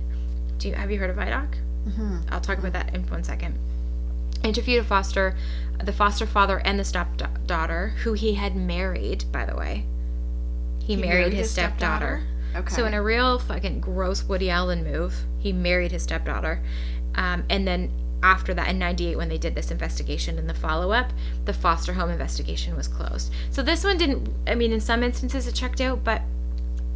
Do 0.58 0.68
you 0.68 0.74
have 0.74 0.90
you 0.90 0.98
heard 0.98 1.10
of 1.10 1.16
Vidocq? 1.16 1.56
Mm-hmm. 1.88 2.18
I'll 2.30 2.40
talk 2.40 2.58
about 2.58 2.72
that 2.72 2.94
in 2.94 3.02
one 3.08 3.24
second. 3.24 3.58
Interviewed 4.42 4.82
a 4.82 4.84
foster, 4.84 5.36
the 5.82 5.92
foster 5.92 6.26
father 6.26 6.58
and 6.64 6.78
the 6.78 6.84
stepdaughter, 6.84 7.94
who 8.02 8.12
he 8.12 8.34
had 8.34 8.54
married, 8.54 9.24
by 9.32 9.44
the 9.44 9.56
way. 9.56 9.84
He, 10.78 10.96
married, 10.96 11.32
his, 11.32 11.50
stepdaughter. 11.50 12.22
Okay. 12.54 12.74
So 12.74 12.84
in 12.84 12.94
a 12.94 13.02
real 13.02 13.38
fucking 13.38 13.80
gross 13.80 14.22
Woody 14.22 14.50
Allen 14.50 14.84
move, 14.84 15.24
he 15.38 15.52
married 15.52 15.92
his 15.92 16.02
stepdaughter, 16.02 16.62
um, 17.14 17.44
and 17.48 17.66
then 17.66 17.90
after 18.24 18.54
that 18.54 18.68
in 18.70 18.78
98 18.78 19.16
when 19.16 19.28
they 19.28 19.36
did 19.36 19.54
this 19.54 19.70
investigation 19.70 20.38
and 20.38 20.48
the 20.48 20.54
follow-up 20.54 21.12
the 21.44 21.52
foster 21.52 21.92
home 21.92 22.08
investigation 22.08 22.74
was 22.74 22.88
closed. 22.88 23.30
So 23.50 23.62
this 23.62 23.84
one 23.84 23.98
didn't 23.98 24.30
i 24.46 24.54
mean 24.54 24.72
in 24.72 24.80
some 24.80 25.04
instances 25.04 25.46
it 25.46 25.54
checked 25.54 25.80
out 25.80 26.02
but 26.02 26.22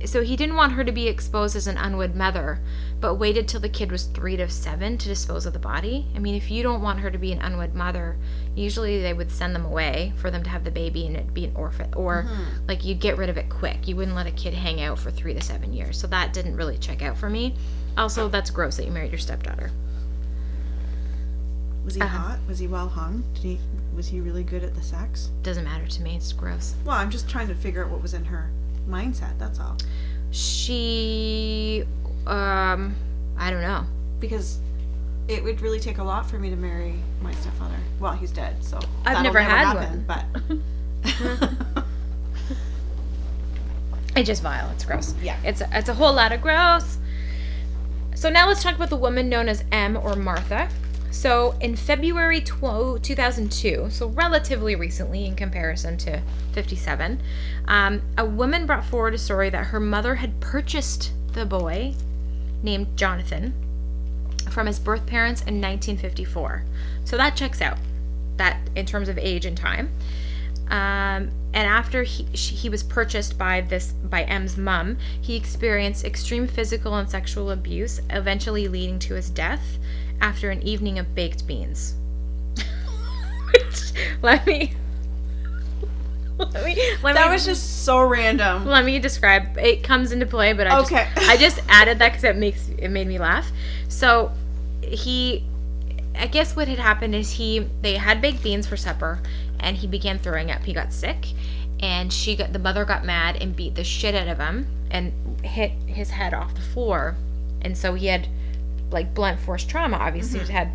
so 0.06 0.22
he 0.22 0.36
didn't 0.36 0.54
want 0.54 0.72
her 0.72 0.84
to 0.84 0.92
be 0.92 1.08
exposed 1.08 1.54
as 1.54 1.66
an 1.66 1.76
unwed 1.76 2.14
mother 2.14 2.60
but 3.00 3.16
waited 3.16 3.46
till 3.46 3.60
the 3.60 3.68
kid 3.68 3.92
was 3.92 4.04
three 4.04 4.36
to 4.36 4.48
seven 4.48 4.96
to 4.96 5.08
dispose 5.08 5.44
of 5.44 5.52
the 5.52 5.58
body. 5.58 6.06
I 6.16 6.18
mean 6.18 6.34
if 6.34 6.50
you 6.50 6.62
don't 6.62 6.80
want 6.80 7.00
her 7.00 7.10
to 7.10 7.18
be 7.18 7.32
an 7.32 7.42
unwed 7.42 7.74
mother 7.74 8.16
usually 8.54 9.02
they 9.02 9.12
would 9.12 9.30
send 9.30 9.54
them 9.54 9.66
away 9.66 10.14
for 10.16 10.30
them 10.30 10.42
to 10.44 10.50
have 10.50 10.64
the 10.64 10.70
baby 10.70 11.06
and 11.06 11.14
it'd 11.14 11.34
be 11.34 11.44
an 11.44 11.54
orphan 11.54 11.92
or 11.94 12.22
mm-hmm. 12.22 12.66
like 12.66 12.86
you'd 12.86 13.00
get 13.00 13.18
rid 13.18 13.28
of 13.28 13.36
it 13.36 13.50
quick. 13.50 13.86
You 13.86 13.96
wouldn't 13.96 14.16
let 14.16 14.26
a 14.26 14.32
kid 14.32 14.54
hang 14.54 14.80
out 14.80 14.98
for 14.98 15.10
three 15.10 15.34
to 15.34 15.42
seven 15.42 15.74
years. 15.74 16.00
So 16.00 16.06
that 16.06 16.32
didn't 16.32 16.56
really 16.56 16.78
check 16.78 17.02
out 17.02 17.18
for 17.18 17.28
me. 17.28 17.54
Also 17.98 18.28
that's 18.28 18.48
gross 18.48 18.78
that 18.78 18.86
you 18.86 18.92
married 18.92 19.12
your 19.12 19.18
stepdaughter 19.18 19.70
Was 21.88 21.94
he 21.94 22.02
Uh-huh. 22.02 22.18
hot? 22.18 22.38
Was 22.46 22.58
he 22.58 22.66
well 22.66 22.86
hung? 22.88 23.24
Did 23.32 23.42
he? 23.42 23.58
Was 23.96 24.08
he 24.08 24.20
really 24.20 24.42
good 24.42 24.62
at 24.62 24.74
the 24.74 24.82
sex? 24.82 25.30
doesn't 25.42 25.64
matter 25.64 25.86
to 25.86 26.02
me 26.02 26.16
it's 26.16 26.34
gross 26.34 26.74
Well, 26.84 26.94
I'm 26.94 27.08
just 27.10 27.30
trying 27.30 27.48
to 27.48 27.54
figure 27.54 27.82
out 27.82 27.90
what 27.90 28.02
was 28.02 28.12
in 28.12 28.26
her 28.26 28.50
mindset. 28.86 29.38
That's 29.38 29.58
all. 29.58 29.78
she 30.30 31.84
um 32.26 32.94
i 33.38 33.50
don't 33.50 33.62
know 33.62 33.84
Because 34.20 34.58
it 35.28 35.42
would 35.42 35.62
really 35.62 35.80
take 35.80 35.96
a 35.96 36.04
lot 36.04 36.28
for 36.28 36.38
me 36.38 36.50
to 36.50 36.56
marry 36.56 36.94
my 37.22 37.32
stepfather. 37.36 37.76
Well, 38.00 38.12
he's 38.12 38.30
dead, 38.32 38.62
so 38.62 38.76
I've 39.06 39.14
that'll 39.16 39.22
never 39.22 39.40
had 39.40 39.66
happen, 39.66 40.04
But 40.06 40.24
it's 44.16 44.26
just 44.26 44.42
vile 44.42 44.70
it's 44.72 44.84
gross 44.84 45.14
yeah, 45.22 45.36
it's 45.44 45.62
it's 45.72 45.88
a 45.88 45.94
whole 45.94 46.12
lot 46.12 46.32
of 46.32 46.42
gross 46.42 46.98
so 48.14 48.28
now 48.28 48.46
let's 48.48 48.62
talk 48.62 48.74
about 48.74 48.90
the 48.90 48.96
woman 48.96 49.28
known 49.30 49.48
as 49.48 49.64
m 49.72 49.96
or 49.96 50.14
martha 50.16 50.68
so 51.10 51.56
in 51.60 51.74
february 51.74 52.40
12, 52.40 53.02
2002 53.02 53.88
so 53.90 54.08
relatively 54.08 54.74
recently 54.74 55.24
in 55.26 55.34
comparison 55.34 55.96
to 55.96 56.20
57 56.52 57.20
um, 57.66 58.02
a 58.16 58.24
woman 58.24 58.66
brought 58.66 58.84
forward 58.84 59.14
a 59.14 59.18
story 59.18 59.50
that 59.50 59.66
her 59.66 59.80
mother 59.80 60.16
had 60.16 60.40
purchased 60.40 61.12
the 61.32 61.46
boy 61.46 61.94
named 62.62 62.96
jonathan 62.96 63.54
from 64.50 64.66
his 64.66 64.78
birth 64.78 65.06
parents 65.06 65.40
in 65.42 65.60
1954 65.60 66.64
so 67.04 67.16
that 67.16 67.36
checks 67.36 67.60
out 67.60 67.78
that 68.38 68.56
in 68.74 68.86
terms 68.86 69.08
of 69.08 69.18
age 69.18 69.44
and 69.44 69.56
time. 69.56 69.92
Um, 70.70 71.30
and 71.54 71.66
after 71.66 72.02
he, 72.02 72.26
she, 72.34 72.54
he 72.54 72.68
was 72.68 72.82
purchased 72.82 73.38
by 73.38 73.60
this 73.60 73.92
by 73.92 74.22
M's 74.22 74.56
mom, 74.56 74.98
he 75.20 75.36
experienced 75.36 76.04
extreme 76.04 76.46
physical 76.46 76.94
and 76.96 77.08
sexual 77.08 77.50
abuse, 77.50 78.00
eventually 78.10 78.68
leading 78.68 78.98
to 79.00 79.14
his 79.14 79.30
death 79.30 79.78
after 80.20 80.50
an 80.50 80.62
evening 80.62 80.98
of 80.98 81.14
baked 81.14 81.46
beans. 81.46 81.94
Which, 83.52 83.92
let 84.22 84.46
me 84.46 84.72
let 86.38 86.64
me 86.64 86.80
let 87.02 87.14
that 87.14 87.26
me 87.28 87.32
was 87.32 87.44
just 87.44 87.84
so 87.84 88.02
random. 88.02 88.64
let 88.66 88.84
me 88.84 88.98
describe. 88.98 89.58
It 89.58 89.82
comes 89.82 90.12
into 90.12 90.26
play, 90.26 90.52
but 90.52 90.66
I 90.68 90.78
Okay. 90.80 91.08
just 91.14 91.28
I 91.30 91.36
just 91.36 91.60
added 91.68 91.98
that 91.98 92.10
because 92.10 92.24
it 92.24 92.36
makes 92.36 92.68
it 92.68 92.88
made 92.90 93.08
me 93.08 93.18
laugh. 93.18 93.50
So 93.88 94.30
he, 94.82 95.44
I 96.16 96.26
guess 96.28 96.54
what 96.54 96.68
had 96.68 96.78
happened 96.78 97.14
is 97.16 97.30
he 97.32 97.66
they 97.82 97.96
had 97.96 98.20
baked 98.20 98.42
beans 98.42 98.66
for 98.66 98.76
supper, 98.76 99.20
and 99.58 99.76
he 99.76 99.86
began 99.88 100.18
throwing 100.18 100.50
up. 100.52 100.62
He 100.62 100.72
got 100.72 100.92
sick, 100.92 101.26
and 101.80 102.12
she 102.12 102.36
got 102.36 102.52
the 102.52 102.58
mother 102.60 102.84
got 102.84 103.04
mad 103.04 103.38
and 103.40 103.56
beat 103.56 103.74
the 103.74 103.82
shit 103.84 104.14
out 104.14 104.28
of 104.28 104.38
him 104.38 104.66
and 104.92 105.12
hit 105.44 105.72
his 105.86 106.10
head 106.10 106.34
off 106.34 106.54
the 106.54 106.60
floor, 106.60 107.16
and 107.62 107.76
so 107.76 107.94
he 107.94 108.06
had 108.06 108.28
like 108.90 109.14
blunt 109.14 109.38
force 109.40 109.64
trauma. 109.64 109.96
Obviously, 109.96 110.40
he 110.40 110.52
had 110.52 110.70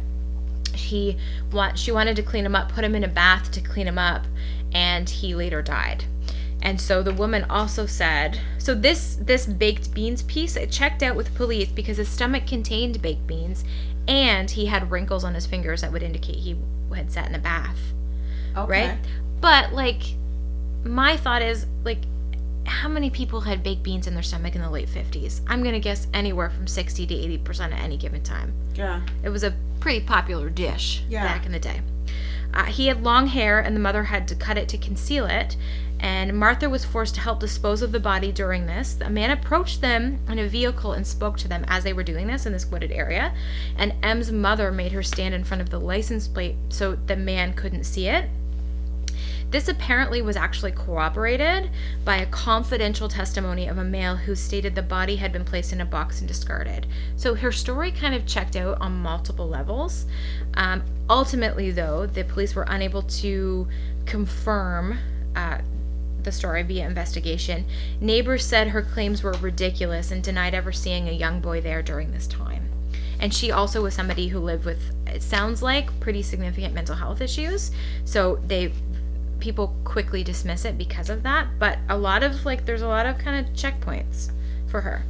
he 0.73 1.17
want 1.51 1.77
she 1.77 1.91
wanted 1.91 2.15
to 2.15 2.23
clean 2.23 2.45
him 2.45 2.55
up, 2.55 2.71
put 2.71 2.83
him 2.83 2.95
in 2.95 3.03
a 3.03 3.07
bath 3.07 3.51
to 3.51 3.61
clean 3.61 3.87
him 3.87 3.97
up, 3.97 4.25
and 4.73 5.09
he 5.09 5.35
later 5.35 5.61
died. 5.61 6.05
And 6.61 6.79
so 6.79 7.03
the 7.03 7.13
woman 7.13 7.43
also 7.49 7.85
said, 7.85 8.39
so 8.57 8.73
this 8.73 9.17
this 9.19 9.45
baked 9.45 9.93
beans 9.93 10.23
piece 10.23 10.55
it 10.55 10.71
checked 10.71 11.03
out 11.03 11.15
with 11.15 11.35
police 11.35 11.69
because 11.69 11.97
his 11.97 12.07
stomach 12.07 12.47
contained 12.47 13.01
baked 13.01 13.27
beans 13.27 13.65
and 14.07 14.49
he 14.49 14.65
had 14.65 14.89
wrinkles 14.89 15.23
on 15.23 15.33
his 15.33 15.45
fingers 15.45 15.81
that 15.81 15.91
would 15.91 16.03
indicate 16.03 16.37
he 16.37 16.55
had 16.95 17.11
sat 17.11 17.27
in 17.27 17.35
a 17.35 17.39
bath. 17.39 17.77
Okay. 18.55 18.87
Right? 18.89 18.97
But 19.41 19.73
like 19.73 20.01
my 20.85 21.17
thought 21.17 21.41
is 21.41 21.65
like 21.83 21.99
how 22.65 22.87
many 22.89 23.09
people 23.09 23.41
had 23.41 23.63
baked 23.63 23.83
beans 23.83 24.07
in 24.07 24.13
their 24.13 24.23
stomach 24.23 24.55
in 24.55 24.61
the 24.61 24.69
late 24.69 24.87
50s? 24.89 25.41
I'm 25.47 25.61
going 25.63 25.73
to 25.73 25.79
guess 25.79 26.07
anywhere 26.13 26.49
from 26.49 26.67
60 26.67 27.05
to 27.07 27.13
80% 27.13 27.71
at 27.73 27.79
any 27.79 27.97
given 27.97 28.21
time. 28.23 28.53
Yeah. 28.75 29.01
It 29.23 29.29
was 29.29 29.43
a 29.43 29.53
pretty 29.79 30.01
popular 30.05 30.49
dish 30.49 31.03
Yeah. 31.09 31.23
back 31.25 31.45
in 31.45 31.51
the 31.51 31.59
day. 31.59 31.81
Uh, 32.53 32.65
he 32.65 32.87
had 32.87 33.03
long 33.03 33.27
hair, 33.27 33.59
and 33.59 33.75
the 33.75 33.79
mother 33.79 34.03
had 34.03 34.27
to 34.27 34.35
cut 34.35 34.57
it 34.57 34.69
to 34.69 34.77
conceal 34.77 35.25
it. 35.25 35.57
And 35.99 36.37
Martha 36.37 36.69
was 36.69 36.83
forced 36.85 37.15
to 37.15 37.21
help 37.21 37.39
dispose 37.39 37.81
of 37.81 37.91
the 37.93 37.99
body 37.99 38.31
during 38.31 38.65
this. 38.67 38.97
A 39.01 39.09
man 39.09 39.31
approached 39.31 39.79
them 39.81 40.19
in 40.27 40.37
a 40.37 40.47
vehicle 40.47 40.91
and 40.93 41.07
spoke 41.07 41.37
to 41.37 41.47
them 41.47 41.63
as 41.67 41.83
they 41.83 41.93
were 41.93 42.03
doing 42.03 42.27
this 42.27 42.45
in 42.45 42.51
this 42.51 42.65
wooded 42.65 42.91
area. 42.91 43.33
And 43.77 43.93
M's 44.03 44.31
mother 44.31 44.71
made 44.71 44.91
her 44.91 45.01
stand 45.01 45.33
in 45.33 45.43
front 45.45 45.61
of 45.61 45.69
the 45.69 45.79
license 45.79 46.27
plate 46.27 46.55
so 46.69 46.95
the 47.07 47.15
man 47.15 47.53
couldn't 47.53 47.85
see 47.85 48.07
it. 48.07 48.29
This 49.53 49.67
apparently 49.67 50.23
was 50.23 50.35
actually 50.35 50.71
corroborated 50.71 51.69
by 52.03 52.17
a 52.17 52.25
confidential 52.25 53.07
testimony 53.07 53.67
of 53.67 53.77
a 53.77 53.83
male 53.83 54.15
who 54.15 54.33
stated 54.33 54.73
the 54.73 54.81
body 54.81 55.15
had 55.15 55.31
been 55.31 55.45
placed 55.45 55.71
in 55.71 55.79
a 55.79 55.85
box 55.85 56.21
and 56.21 56.27
discarded. 56.27 56.87
So 57.17 57.35
her 57.35 57.51
story 57.51 57.91
kind 57.91 58.15
of 58.15 58.25
checked 58.25 58.55
out 58.55 58.81
on 58.81 58.93
multiple 58.93 59.47
levels. 59.47 60.07
Um, 60.55 60.81
ultimately, 61.07 61.69
though, 61.69 62.07
the 62.07 62.23
police 62.23 62.55
were 62.55 62.65
unable 62.67 63.03
to 63.03 63.67
confirm 64.07 64.97
uh, 65.35 65.59
the 66.23 66.31
story 66.31 66.63
via 66.63 66.87
investigation. 66.87 67.65
Neighbors 68.01 68.43
said 68.43 68.69
her 68.69 68.81
claims 68.81 69.21
were 69.21 69.33
ridiculous 69.33 70.09
and 70.09 70.23
denied 70.23 70.55
ever 70.55 70.71
seeing 70.71 71.07
a 71.07 71.11
young 71.11 71.41
boy 71.41 71.61
there 71.61 71.83
during 71.83 72.11
this 72.11 72.25
time. 72.25 72.69
And 73.19 73.31
she 73.31 73.51
also 73.51 73.83
was 73.83 73.93
somebody 73.93 74.29
who 74.29 74.39
lived 74.39 74.65
with, 74.65 74.81
it 75.05 75.21
sounds 75.21 75.61
like, 75.61 75.99
pretty 75.99 76.23
significant 76.23 76.73
mental 76.73 76.95
health 76.95 77.21
issues. 77.21 77.69
So 78.03 78.39
they 78.47 78.73
people 79.43 79.75
quickly 79.83 80.23
dismiss 80.23 80.63
it 80.63 80.77
because 80.77 81.09
of 81.09 81.21
that 81.21 81.45
but 81.59 81.77
a 81.89 81.97
lot 81.97 82.23
of 82.23 82.45
like 82.45 82.65
there's 82.65 82.81
a 82.81 82.87
lot 82.87 83.05
of 83.05 83.17
kind 83.17 83.45
of 83.45 83.53
checkpoints 83.53 84.31
for 84.71 84.79
her. 84.79 85.03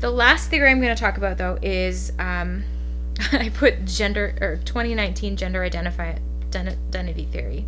The 0.00 0.10
last 0.10 0.48
theory 0.48 0.70
i'm 0.70 0.80
going 0.80 0.96
to 0.96 1.00
talk 1.00 1.18
about 1.18 1.36
though 1.36 1.58
is 1.60 2.10
um, 2.18 2.64
i 3.32 3.50
put 3.50 3.84
gender 3.84 4.34
or 4.40 4.56
2019 4.64 5.36
gender 5.36 5.62
identify 5.62 6.16
identity 6.46 7.26
theory. 7.26 7.66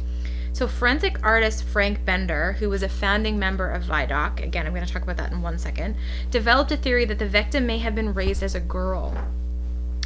So 0.55 0.66
forensic 0.66 1.22
artist 1.22 1.64
frank 1.64 2.03
bender 2.07 2.55
who 2.55 2.70
was 2.70 2.82
a 2.82 2.88
founding 2.88 3.38
member 3.38 3.68
of 3.68 3.82
vidocq 3.84 4.42
again 4.42 4.66
i'm 4.66 4.72
going 4.72 4.86
to 4.86 4.90
talk 4.90 5.03
about 5.03 5.18
that 5.18 5.30
in 5.30 5.42
one 5.42 5.59
second 5.59 5.95
developed 6.30 6.72
a 6.72 6.78
theory 6.78 7.05
that 7.05 7.18
the 7.18 7.28
victim 7.28 7.66
may 7.66 7.76
have 7.78 7.95
been 7.95 8.14
raised 8.14 8.42
as 8.42 8.55
a 8.55 8.61
girl 8.61 9.14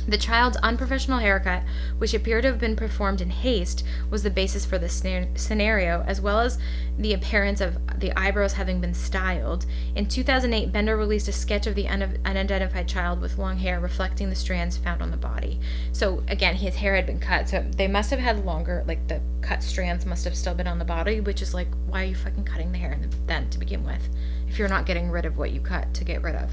the 0.09 0.16
child's 0.16 0.56
unprofessional 0.59 1.18
haircut, 1.18 1.62
which 1.98 2.14
appeared 2.14 2.42
to 2.42 2.48
have 2.48 2.59
been 2.59 2.74
performed 2.74 3.20
in 3.20 3.28
haste, 3.28 3.84
was 4.11 4.22
the 4.22 4.30
basis 4.30 4.64
for 4.64 4.78
this 4.78 5.02
scenario, 5.34 6.02
as 6.06 6.20
well 6.20 6.40
as 6.40 6.59
the 6.98 7.12
appearance 7.12 7.61
of 7.61 7.76
the 8.00 8.11
eyebrows 8.18 8.54
having 8.54 8.80
been 8.80 8.94
styled. 8.94 9.66
In 9.94 10.06
2008, 10.06 10.72
Bender 10.72 10.96
released 10.96 11.28
a 11.28 11.32
sketch 11.32 11.66
of 11.66 11.74
the 11.74 11.86
unidentified 11.86 12.88
child 12.88 13.20
with 13.20 13.36
long 13.36 13.59
hair 13.59 13.80
reflecting 13.80 14.30
the 14.30 14.36
strands 14.36 14.78
found 14.78 15.02
on 15.02 15.11
the 15.11 15.16
body. 15.16 15.61
So, 15.92 16.22
again, 16.28 16.54
his 16.56 16.74
hair 16.74 16.94
had 16.94 17.06
been 17.06 17.20
cut, 17.20 17.50
so 17.50 17.64
they 17.76 17.86
must 17.86 18.11
have 18.11 18.20
had 18.20 18.46
longer, 18.46 18.84
like 18.86 19.06
the 19.09 19.20
cut 19.42 19.62
strands 19.62 20.06
must 20.06 20.24
have 20.24 20.34
still 20.34 20.54
been 20.54 20.66
on 20.66 20.78
the 20.78 20.84
body, 20.86 21.20
which 21.20 21.42
is 21.42 21.52
like, 21.52 21.68
why 21.86 22.02
are 22.02 22.06
you 22.06 22.14
fucking 22.14 22.44
cutting 22.44 22.72
the 22.72 22.78
hair 22.78 22.92
in 22.92 23.02
the, 23.02 23.14
then 23.26 23.50
to 23.50 23.59
begin 23.59 23.84
with? 23.84 24.09
If 24.48 24.59
you're 24.59 24.68
not 24.68 24.86
getting 24.86 25.11
rid 25.11 25.26
of 25.26 25.36
what 25.36 25.50
you 25.50 25.61
cut 25.61 25.92
to 25.94 26.04
get 26.04 26.22
rid 26.22 26.34
of. 26.34 26.50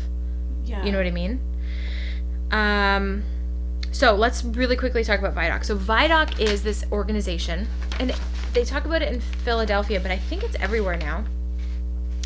Yeah. 0.65 0.83
You 0.83 0.91
know 0.91 0.97
what 0.97 1.07
I 1.07 1.11
mean? 1.11 1.39
Um, 2.51 3.23
so 3.95 4.13
let's 4.13 4.43
really 4.43 4.75
quickly 4.75 5.05
talk 5.05 5.19
about 5.19 5.33
Vidocq. 5.33 5.63
So 5.63 5.77
Vidocq 5.77 6.37
is 6.37 6.61
this 6.61 6.83
organization, 6.91 7.65
and 7.97 8.13
they 8.53 8.65
talk 8.65 8.83
about 8.83 9.01
it 9.01 9.13
in 9.13 9.21
Philadelphia, 9.21 10.01
but 10.01 10.11
I 10.11 10.17
think 10.17 10.43
it's 10.43 10.57
everywhere 10.57 10.97
now. 10.97 11.23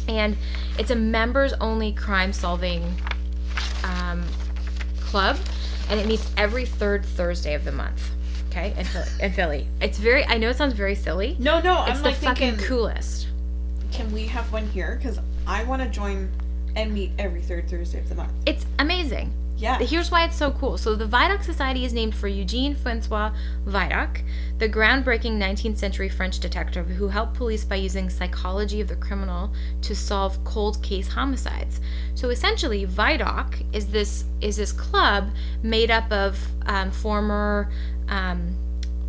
And 0.07 0.35
it's 0.79 0.89
a 0.89 0.95
members-only 0.95 1.91
crime-solving 1.93 2.91
um, 3.83 4.23
club, 4.99 5.37
and 5.91 5.99
it 5.99 6.07
meets 6.07 6.31
every 6.37 6.65
third 6.65 7.05
Thursday 7.05 7.53
of 7.53 7.63
the 7.65 7.71
month. 7.71 8.01
Okay, 8.49 8.73
in, 8.75 8.85
Philly, 8.85 9.07
in 9.21 9.31
Philly. 9.33 9.67
It's 9.79 9.99
very. 9.99 10.25
I 10.25 10.39
know 10.39 10.49
it 10.49 10.57
sounds 10.57 10.73
very 10.73 10.95
silly. 10.95 11.35
No, 11.37 11.61
no, 11.61 11.85
It's 11.85 11.97
I'm 11.97 11.97
the 11.97 12.03
like 12.09 12.15
fucking 12.15 12.49
thinking, 12.53 12.67
coolest. 12.67 13.27
can 13.91 14.11
we 14.11 14.25
have 14.25 14.51
one 14.51 14.65
here? 14.69 14.95
Because 14.97 15.19
I 15.45 15.63
want 15.65 15.83
to 15.83 15.87
join 15.87 16.31
and 16.75 16.91
meet 16.95 17.11
every 17.19 17.43
third 17.43 17.69
Thursday 17.69 17.99
of 17.99 18.09
the 18.09 18.15
month. 18.15 18.31
It's 18.47 18.65
amazing. 18.79 19.31
Yeah. 19.59 19.77
Here's 19.79 20.09
why 20.09 20.23
it's 20.23 20.37
so 20.37 20.51
cool. 20.51 20.77
So, 20.77 20.95
the 20.95 21.05
Vidocq 21.05 21.43
Society 21.43 21.83
is 21.83 21.91
named 21.91 22.15
for 22.15 22.29
Eugene 22.29 22.75
Francois 22.75 23.31
Vidocq, 23.65 24.21
the 24.57 24.69
groundbreaking 24.69 25.37
19th 25.37 25.77
century 25.77 26.07
French 26.07 26.39
detective 26.39 26.87
who 26.87 27.09
helped 27.09 27.33
police 27.33 27.65
by 27.65 27.75
using 27.75 28.09
psychology 28.09 28.79
of 28.79 28.87
the 28.87 28.95
criminal 28.95 29.53
to 29.81 29.93
solve 29.93 30.41
cold 30.45 30.81
case 30.81 31.09
homicides. 31.09 31.81
So, 32.15 32.29
essentially, 32.29 32.87
Vidocq 32.87 33.65
is 33.73 33.87
this 33.87 34.23
is 34.39 34.55
this 34.55 34.71
club 34.71 35.31
made 35.61 35.91
up 35.91 36.09
of 36.09 36.39
um, 36.65 36.89
former 36.89 37.69
um, 38.07 38.55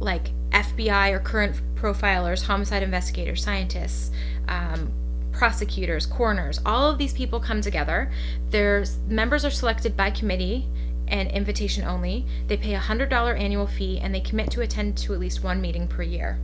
like 0.01 0.31
FBI 0.51 1.13
or 1.13 1.21
current 1.21 1.61
profilers, 1.77 2.43
homicide 2.43 2.83
investigators, 2.83 3.45
scientists, 3.45 4.11
um, 4.49 4.93
prosecutors, 5.33 6.07
coroners, 6.07 6.61
all 6.65 6.91
of 6.91 6.99
these 6.99 7.13
people 7.13 7.41
come 7.41 7.61
together. 7.61 8.11
Their 8.51 8.85
members 9.09 9.45
are 9.45 9.51
selected 9.51 9.97
by 9.97 10.11
committee 10.11 10.67
and 11.09 11.31
invitation 11.31 11.85
only. 11.85 12.27
They 12.47 12.57
pay 12.57 12.75
a 12.75 12.79
hundred 12.79 13.11
dollar 13.11 13.35
annual 13.35 13.67
fee 13.67 13.99
and 13.99 14.15
they 14.15 14.21
commit 14.21 14.51
to 14.53 14.61
attend 14.61 14.97
to 14.99 15.13
at 15.13 15.21
least 15.21 15.43
one 15.43 15.61
meeting 15.61 15.89
per 15.89 16.03
year. 16.03 16.39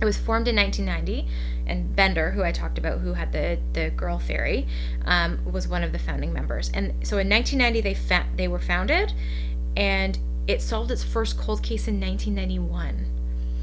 It 0.00 0.04
was 0.04 0.18
formed 0.18 0.48
in 0.48 0.56
1990, 0.56 1.28
and 1.68 1.94
Bender, 1.94 2.32
who 2.32 2.42
I 2.42 2.50
talked 2.50 2.76
about, 2.76 2.98
who 2.98 3.12
had 3.12 3.30
the 3.32 3.58
the 3.72 3.90
girl 3.90 4.18
Fairy, 4.18 4.66
um, 5.04 5.38
was 5.44 5.68
one 5.68 5.84
of 5.84 5.92
the 5.92 5.98
founding 5.98 6.32
members. 6.32 6.72
And 6.74 7.06
so 7.06 7.18
in 7.18 7.28
1990, 7.28 7.80
they 7.80 7.94
fa- 7.94 8.26
they 8.36 8.48
were 8.48 8.58
founded, 8.58 9.12
and 9.76 10.18
it 10.48 10.60
solved 10.60 10.90
its 10.90 11.04
first 11.04 11.38
cold 11.38 11.62
case 11.62 11.86
in 11.86 12.00
1991 12.00 13.06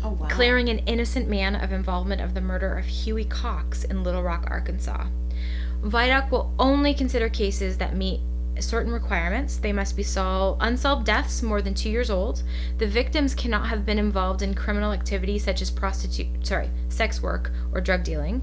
oh 0.04 0.12
wow. 0.12 0.28
clearing 0.28 0.70
an 0.70 0.80
innocent 0.80 1.28
man 1.28 1.56
of 1.56 1.72
involvement 1.72 2.22
of 2.22 2.34
the 2.34 2.42
murder 2.42 2.78
of 2.78 2.86
Huey 2.86 3.26
Cox 3.26 3.84
in 3.84 4.04
Little 4.04 4.24
Rock, 4.24 4.46
Arkansas. 4.48 5.08
Vidocq 5.82 6.32
will 6.32 6.54
only 6.60 6.94
consider 6.94 7.30
cases 7.30 7.78
that 7.78 7.96
meet 7.96 8.20
certain 8.60 8.92
requirements. 8.92 9.58
They 9.58 9.72
must 9.72 9.96
be 9.96 10.04
sol- 10.04 10.58
unsolved 10.60 11.06
deaths 11.06 11.42
more 11.42 11.62
than 11.62 11.74
two 11.74 11.90
years 11.90 12.10
old. 12.10 12.44
The 12.78 12.88
victims 12.88 13.34
cannot 13.34 13.68
have 13.68 13.86
been 13.86 14.00
involved 14.00 14.42
in 14.42 14.54
criminal 14.54 14.92
activity 14.92 15.40
such 15.40 15.62
as 15.62 15.72
prostitute, 15.72 16.46
sorry, 16.46 16.70
sex 16.90 17.22
work 17.22 17.52
or 17.74 17.82
drug 17.82 18.04
dealing. 18.04 18.42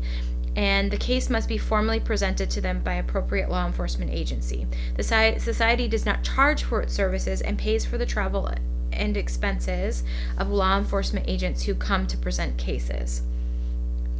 And 0.57 0.91
the 0.91 0.97
case 0.97 1.29
must 1.29 1.49
be 1.49 1.59
formally 1.59 2.01
presented 2.01 2.49
to 2.51 2.63
them 2.63 2.81
by 2.81 2.95
appropriate 2.95 3.51
law 3.51 3.67
enforcement 3.67 4.11
agency. 4.11 4.67
The 4.97 5.03
society 5.03 5.87
does 5.87 6.07
not 6.07 6.25
charge 6.25 6.65
for 6.65 6.81
its 6.81 6.95
services 6.95 7.43
and 7.43 7.59
pays 7.59 7.85
for 7.85 7.99
the 7.99 8.07
travel 8.07 8.51
and 8.97 9.17
expenses 9.17 10.03
of 10.39 10.49
law 10.49 10.79
enforcement 10.79 11.27
agents 11.29 11.63
who 11.65 11.75
come 11.75 12.07
to 12.07 12.17
present 12.17 12.57
cases. 12.59 13.23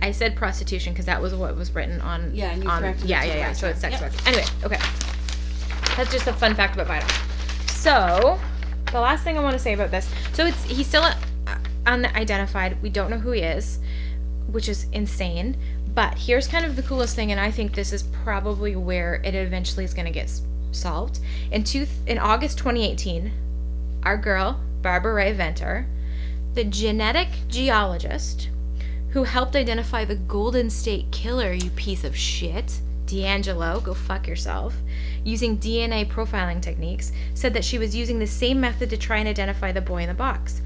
I 0.01 0.11
said 0.13 0.37
prostitution 0.37 0.93
because 0.93 1.07
that 1.07 1.21
was 1.23 1.35
what 1.35 1.57
was 1.57 1.75
written 1.75 2.01
on. 2.03 2.35
Yeah, 2.35 2.51
and 2.53 2.63
you 2.63 2.69
on, 2.71 2.81
corrected 2.83 3.05
it 3.05 3.09
yeah, 3.11 3.21
to 3.23 3.27
yeah, 3.29 3.35
yeah. 3.37 3.47
right 3.49 3.57
So 3.57 3.69
it's 3.69 3.81
sex 3.81 4.01
Yep. 4.01 4.13
work. 4.13 4.27
Anyway, 4.27 4.45
okay. 4.65 4.79
That's 5.97 6.13
just 6.13 6.27
a 6.27 6.33
fun 6.33 6.55
fact 6.55 6.75
about 6.75 6.87
Vital. 6.89 7.09
So 7.69 8.39
the 8.93 9.01
last 9.01 9.25
thing 9.25 9.39
I 9.39 9.41
want 9.41 9.55
to 9.55 9.59
say 9.59 9.73
about 9.73 9.91
this. 9.91 10.09
So 10.35 10.45
it's 10.47 10.63
he's 10.65 10.87
still 10.87 11.03
uh, 11.03 11.15
unidentified. 11.87 12.81
We 12.83 12.91
don't 12.91 13.11
know 13.11 13.19
who 13.19 13.31
he 13.33 13.41
is, 13.41 13.79
which 14.51 14.69
is 14.69 14.87
insane. 14.93 15.57
But 15.95 16.19
here's 16.19 16.47
kind 16.47 16.67
of 16.67 16.77
the 16.77 16.83
coolest 16.83 17.17
thing, 17.17 17.31
and 17.33 17.41
I 17.41 17.51
think 17.51 17.75
this 17.75 17.91
is 17.91 18.03
probably 18.03 18.77
where 18.77 19.15
it 19.25 19.35
eventually 19.35 19.83
is 19.87 19.95
going 19.95 20.05
to 20.05 20.13
get 20.13 20.25
s- 20.25 20.43
solved. 20.71 21.21
In 21.51 21.65
two, 21.65 21.87
in 22.07 22.19
August 22.19 22.59
2018, 22.59 23.33
our 24.07 24.17
girl 24.17 24.61
Barbara 24.83 25.15
Rae-Venter, 25.15 25.85
the 26.55 26.63
genetic 26.63 27.27
genealogist 27.49 28.51
who 29.09 29.25
helped 29.25 29.57
identify 29.57 30.05
the 30.05 30.15
Golden 30.15 30.71
State 30.71 31.11
Killer, 31.11 31.53
you 31.53 31.71
piece 31.71 32.05
of 32.05 32.17
shit, 32.17 32.81
DeAngelo, 33.07 33.83
go 33.83 33.95
fuck 33.95 34.29
yourself, 34.29 34.77
using 35.25 35.59
DNA 35.59 36.09
profiling 36.09 36.63
techniques, 36.63 37.11
said 37.35 37.53
that 37.53 37.65
she 37.65 37.79
was 37.79 37.97
using 37.97 38.21
the 38.21 38.29
same 38.29 38.61
method 38.61 38.91
to 38.91 38.97
try 38.97 39.17
and 39.17 39.29
identify 39.29 39.73
the 39.73 39.81
boy 39.81 40.03
in 40.03 40.09
the 40.09 40.15
box. 40.15 40.63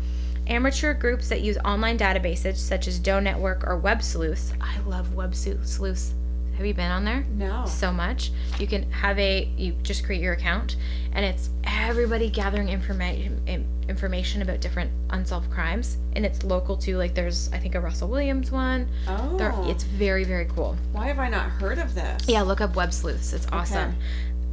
Amateur 0.47 0.93
groups 0.93 1.30
that 1.30 1.41
use 1.41 1.57
online 1.64 1.97
databases 1.97 2.57
such 2.57 2.86
as 2.86 2.99
Doe 2.99 3.20
Network 3.20 3.66
or 3.66 3.78
Web 3.78 4.03
Sleuths. 4.03 4.53
I 4.61 4.78
love 4.80 5.14
Web 5.14 5.34
Sleuths. 5.34 6.12
Have 6.61 6.67
you 6.67 6.75
been 6.75 6.91
on 6.91 7.07
there? 7.07 7.25
No. 7.39 7.65
So 7.65 7.91
much. 7.91 8.33
You 8.59 8.67
can 8.67 8.83
have 8.93 9.19
a 9.19 9.51
you 9.57 9.73
just 9.83 10.05
create 10.05 10.21
your 10.21 10.35
account, 10.35 10.77
and 11.15 11.25
it's 11.25 11.49
everybody 11.65 12.29
gathering 12.29 12.69
information 12.69 13.67
information 13.89 14.43
about 14.43 14.61
different 14.61 14.91
unsolved 15.09 15.51
crimes, 15.51 15.97
and 16.17 16.27
it's 16.27 16.45
local 16.45 16.77
too. 16.77 16.99
Like 16.99 17.15
there's 17.15 17.51
I 17.55 17.59
think 17.59 17.77
a 17.77 17.81
Russell 17.81 18.09
Williams 18.09 18.53
one. 18.53 18.91
Oh. 19.09 19.39
There, 19.39 19.55
it's 19.71 19.85
very 19.85 20.25
very 20.25 20.45
cool. 20.55 20.77
Why 20.93 21.07
have 21.07 21.19
I 21.19 21.31
not 21.31 21.49
heard 21.49 21.79
of 21.79 21.95
this? 21.95 22.29
Yeah, 22.29 22.43
look 22.43 22.61
up 22.61 22.77
Web 22.77 22.93
Sleuths. 22.93 23.33
It's 23.33 23.47
awesome. 23.53 23.89
Okay. 23.89 23.99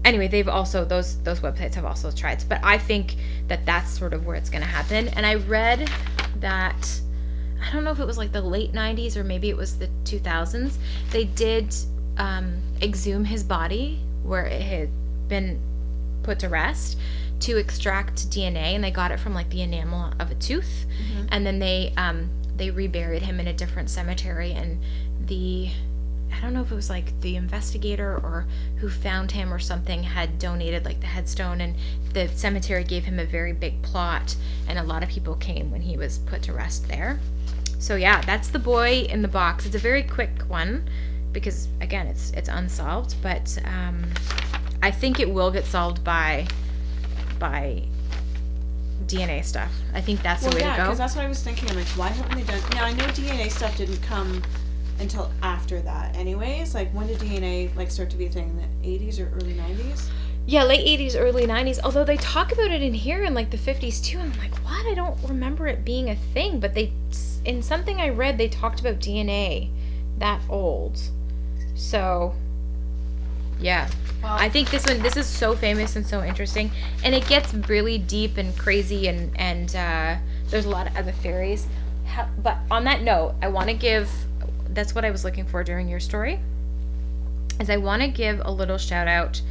Anyway, 0.05 0.29
they've 0.29 0.47
also 0.47 0.85
those 0.85 1.21
those 1.23 1.41
websites 1.41 1.75
have 1.75 1.83
also 1.83 2.09
tried, 2.09 2.41
but 2.47 2.61
I 2.63 2.77
think 2.77 3.17
that 3.49 3.65
that's 3.65 3.91
sort 3.91 4.13
of 4.13 4.25
where 4.25 4.37
it's 4.37 4.49
going 4.49 4.63
to 4.63 4.69
happen. 4.69 5.09
And 5.09 5.25
I 5.25 5.35
read 5.35 5.91
that 6.39 7.01
I 7.61 7.73
don't 7.73 7.83
know 7.83 7.91
if 7.91 7.99
it 7.99 8.07
was 8.07 8.17
like 8.17 8.31
the 8.31 8.39
late 8.39 8.71
'90s 8.71 9.17
or 9.17 9.25
maybe 9.25 9.49
it 9.49 9.57
was 9.57 9.77
the 9.77 9.89
2000s. 10.05 10.77
They 11.11 11.25
did 11.25 11.75
um, 12.17 12.61
exhume 12.81 13.25
his 13.25 13.43
body 13.43 13.99
where 14.23 14.45
it 14.45 14.61
had 14.61 14.89
been 15.27 15.59
put 16.23 16.39
to 16.39 16.49
rest 16.49 16.97
to 17.41 17.57
extract 17.57 18.29
DNA, 18.31 18.73
and 18.75 18.83
they 18.83 18.91
got 18.91 19.11
it 19.11 19.19
from 19.19 19.33
like 19.33 19.49
the 19.49 19.61
enamel 19.61 20.11
of 20.19 20.31
a 20.31 20.35
tooth, 20.35 20.85
Mhm. 21.01 21.27
and 21.31 21.45
then 21.45 21.59
they 21.59 21.93
um, 21.97 22.29
they 22.57 22.71
reburied 22.71 23.21
him 23.21 23.39
in 23.39 23.47
a 23.47 23.53
different 23.53 23.89
cemetery, 23.89 24.51
and 24.53 24.79
the 25.27 25.69
I 26.35 26.41
don't 26.41 26.53
know 26.53 26.61
if 26.61 26.71
it 26.71 26.75
was 26.75 26.89
like 26.89 27.19
the 27.21 27.35
investigator 27.35 28.15
or 28.17 28.45
who 28.77 28.89
found 28.89 29.31
him 29.31 29.53
or 29.53 29.59
something 29.59 30.03
had 30.03 30.37
donated 30.39 30.83
like 30.83 30.99
the 30.99 31.07
headstone 31.07 31.61
and 31.61 31.75
the 32.13 32.27
cemetery 32.29 32.83
gave 32.83 33.05
him 33.05 33.17
a 33.17 33.25
very 33.25 33.53
big 33.53 33.81
plot 33.81 34.35
and 34.67 34.77
a 34.77 34.83
lot 34.83 35.01
of 35.03 35.09
people 35.09 35.35
came 35.35 35.71
when 35.71 35.81
he 35.81 35.95
was 35.97 36.17
put 36.19 36.41
to 36.43 36.53
rest 36.53 36.87
there. 36.89 37.19
So 37.79 37.95
yeah, 37.95 38.21
that's 38.21 38.49
the 38.49 38.59
boy 38.59 39.07
in 39.09 39.21
the 39.21 39.27
box. 39.29 39.65
It's 39.65 39.73
a 39.75 39.79
very 39.79 40.03
quick 40.03 40.41
one 40.49 40.87
because 41.37 41.67
again, 41.81 42.07
it's 42.07 42.31
it's 42.31 42.49
unsolved, 42.49 43.15
but 43.21 43.55
um, 43.65 44.03
I 44.81 44.89
think 44.89 45.19
it 45.19 45.29
will 45.29 45.51
get 45.51 45.65
solved 45.65 46.03
by 46.03 46.47
by 47.37 47.83
DNA 49.05 49.45
stuff. 49.45 49.71
I 49.93 50.01
think 50.01 50.23
that's 50.23 50.41
Well, 50.41 50.49
the 50.51 50.55
way 50.55 50.61
yeah, 50.63 50.71
to 50.71 50.77
go. 50.77 50.81
Yeah, 50.81 50.85
because 50.87 50.97
that's 50.97 51.15
what 51.15 51.25
I 51.25 51.27
was 51.27 51.43
thinking. 51.43 51.69
I'm 51.69 51.75
like, 51.75 51.87
why 51.89 52.07
haven't 52.07 52.35
they 52.35 52.43
done? 52.43 52.59
Now 52.71 52.85
I 52.85 52.93
know 52.93 53.05
DNA 53.05 53.51
stuff 53.51 53.77
didn't 53.77 54.01
come 54.01 54.41
until 54.99 55.31
after 55.43 55.79
that. 55.81 56.15
Anyways, 56.15 56.73
like 56.73 56.89
when 56.91 57.05
did 57.05 57.19
DNA 57.19 57.75
like 57.75 57.91
start 57.91 58.09
to 58.09 58.17
be 58.17 58.25
a 58.25 58.29
thing? 58.29 58.49
In 58.49 58.57
the 58.81 58.97
80s 59.05 59.19
or 59.19 59.31
early 59.35 59.53
90s? 59.53 60.09
Yeah, 60.47 60.63
late 60.63 60.87
80s, 60.99 61.15
early 61.19 61.45
90s. 61.45 61.79
Although 61.83 62.05
they 62.05 62.17
talk 62.17 62.51
about 62.51 62.71
it 62.71 62.81
in 62.81 62.95
here 62.95 63.25
in 63.25 63.35
like 63.35 63.51
the 63.51 63.57
50s 63.57 64.03
too. 64.03 64.17
And 64.17 64.33
I'm 64.33 64.39
like, 64.39 64.55
what? 64.65 64.87
I 64.87 64.95
don't 64.95 65.17
remember 65.29 65.67
it 65.67 65.85
being 65.85 66.09
a 66.09 66.15
thing. 66.15 66.59
But 66.59 66.73
they, 66.73 66.93
in 67.45 67.61
something 67.61 67.99
I 67.99 68.09
read, 68.09 68.39
they 68.39 68.47
talked 68.47 68.79
about 68.79 68.99
DNA 68.99 69.69
that 70.17 70.41
old. 70.49 70.99
So, 71.77 72.33
yeah. 73.59 73.87
I 74.23 74.49
think 74.49 74.71
this 74.71 74.85
one, 74.85 75.01
this 75.01 75.15
is 75.15 75.25
so 75.25 75.55
famous 75.55 75.95
and 75.95 76.05
so 76.05 76.23
interesting. 76.23 76.71
And 77.03 77.15
it 77.15 77.25
gets 77.27 77.53
really 77.53 77.97
deep 77.97 78.37
and 78.37 78.57
crazy 78.57 79.07
and, 79.07 79.31
and 79.39 79.73
uh, 79.75 80.17
there's 80.49 80.65
a 80.65 80.69
lot 80.69 80.87
of 80.87 80.97
other 80.97 81.11
theories. 81.11 81.67
How, 82.05 82.27
but 82.39 82.57
on 82.69 82.83
that 82.85 83.03
note, 83.03 83.35
I 83.41 83.47
want 83.47 83.69
to 83.69 83.75
give, 83.75 84.09
that's 84.69 84.95
what 84.95 85.05
I 85.05 85.11
was 85.11 85.23
looking 85.23 85.45
for 85.45 85.63
during 85.63 85.87
your 85.87 85.99
story, 85.99 86.39
is 87.59 87.69
I 87.69 87.77
want 87.77 88.01
to 88.01 88.07
give 88.07 88.41
a 88.43 88.51
little 88.51 88.77
shout 88.77 89.07
out 89.07 89.41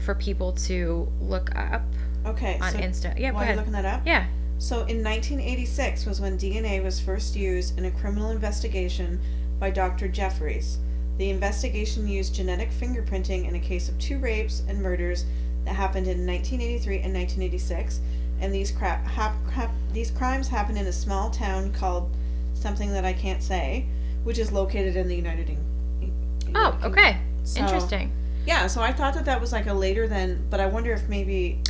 for 0.00 0.14
people 0.14 0.52
to 0.52 1.06
look 1.20 1.54
up 1.54 1.82
okay. 2.24 2.58
on 2.60 2.72
so 2.72 2.78
Insta. 2.78 3.18
Yeah, 3.18 3.30
go 3.30 3.36
while 3.36 3.46
you're 3.46 3.56
looking 3.56 3.72
that 3.72 3.84
up. 3.84 4.02
Yeah. 4.06 4.26
So 4.58 4.76
in 4.86 5.04
1986 5.04 6.06
was 6.06 6.20
when 6.20 6.38
DNA 6.38 6.82
was 6.82 6.98
first 6.98 7.36
used 7.36 7.78
in 7.78 7.84
a 7.84 7.90
criminal 7.90 8.30
investigation 8.30 9.20
by 9.60 9.70
Dr. 9.70 10.08
Jeffreys. 10.08 10.78
The 11.18 11.30
investigation 11.30 12.06
used 12.06 12.34
genetic 12.34 12.70
fingerprinting 12.70 13.48
in 13.48 13.54
a 13.54 13.60
case 13.60 13.88
of 13.88 13.98
two 13.98 14.18
rapes 14.18 14.62
and 14.68 14.82
murders 14.82 15.24
that 15.64 15.74
happened 15.74 16.06
in 16.06 16.26
1983 16.26 16.96
and 17.00 17.14
1986, 17.14 18.00
and 18.40 18.52
these 18.54 18.70
cra- 18.70 18.98
hap- 18.98 19.48
hap- 19.50 19.70
these 19.92 20.10
crimes 20.10 20.46
happened 20.48 20.78
in 20.78 20.86
a 20.86 20.92
small 20.92 21.30
town 21.30 21.72
called 21.72 22.14
something 22.54 22.92
that 22.92 23.04
I 23.04 23.12
can't 23.12 23.42
say, 23.42 23.86
which 24.24 24.38
is 24.38 24.52
located 24.52 24.96
in 24.96 25.08
the 25.08 25.16
United. 25.16 25.48
In- 25.48 26.52
Oh, 26.54 26.78
okay. 26.84 27.16
So- 27.44 27.60
Interesting. 27.60 28.12
Yeah, 28.46 28.66
so 28.68 28.80
I 28.80 28.92
thought 28.92 29.14
that 29.14 29.24
that 29.24 29.40
was 29.40 29.52
like 29.52 29.66
a 29.66 29.74
later 29.74 30.06
than, 30.06 30.46
but 30.50 30.60
I 30.60 30.66
wonder 30.66 30.92
if 30.92 31.08
maybe 31.08 31.60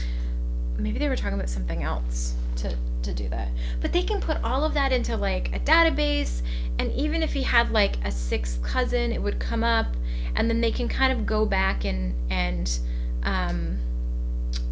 Maybe 0.79 0.99
they 0.99 1.09
were 1.09 1.17
talking 1.17 1.35
about 1.39 1.49
something 1.49 1.83
else 1.83 2.35
to 2.57 2.77
to 3.03 3.13
do 3.13 3.29
that. 3.29 3.49
But 3.81 3.93
they 3.93 4.03
can 4.03 4.21
put 4.21 4.43
all 4.43 4.65
of 4.65 4.75
that 4.75 4.93
into 4.93 5.17
like 5.17 5.55
a 5.55 5.61
database 5.61 6.43
and 6.79 6.93
even 6.93 7.23
if 7.23 7.33
he 7.33 7.43
had 7.43 7.71
like 7.71 7.97
a 8.05 8.11
sixth 8.11 8.63
cousin, 8.63 9.13
it 9.13 9.23
would 9.23 9.39
come 9.39 9.65
up 9.65 9.87
and 10.35 10.51
then 10.51 10.61
they 10.61 10.73
can 10.73 10.89
kind 10.89 11.13
of 11.13 11.27
go 11.27 11.47
back 11.47 11.85
and 11.85 12.15
and 12.31 12.79
um 13.23 13.79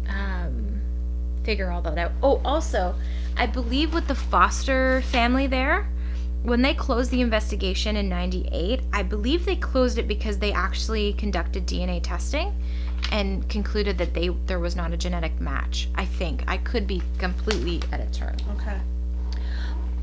um 0.07 0.81
figure 1.43 1.71
all 1.71 1.81
that 1.81 1.97
out. 1.97 2.11
Oh, 2.21 2.41
also, 2.43 2.95
I 3.37 3.45
believe 3.45 3.93
with 3.93 4.07
the 4.07 4.15
Foster 4.15 5.01
family 5.03 5.47
there, 5.47 5.87
when 6.43 6.61
they 6.61 6.73
closed 6.73 7.11
the 7.11 7.21
investigation 7.21 7.95
in 7.95 8.07
98, 8.09 8.81
I 8.93 9.03
believe 9.03 9.45
they 9.45 9.55
closed 9.55 9.97
it 9.97 10.07
because 10.07 10.37
they 10.37 10.51
actually 10.51 11.13
conducted 11.13 11.65
DNA 11.65 12.01
testing 12.01 12.53
and 13.11 13.47
concluded 13.49 13.97
that 13.97 14.13
they 14.13 14.29
there 14.45 14.59
was 14.59 14.75
not 14.75 14.93
a 14.93 14.97
genetic 14.97 15.39
match. 15.39 15.87
I 15.95 16.05
think 16.05 16.43
I 16.47 16.57
could 16.57 16.87
be 16.87 17.01
completely 17.17 17.81
at 17.91 17.99
a 17.99 18.11
turn. 18.11 18.35
okay. 18.57 18.79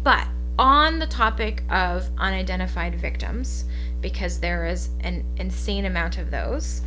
But 0.02 0.26
on 0.58 0.98
the 0.98 1.06
topic 1.06 1.62
of 1.70 2.08
unidentified 2.18 2.94
victims, 3.00 3.64
because 4.00 4.40
there 4.40 4.66
is 4.66 4.90
an 5.00 5.24
insane 5.36 5.86
amount 5.86 6.18
of 6.18 6.30
those, 6.30 6.82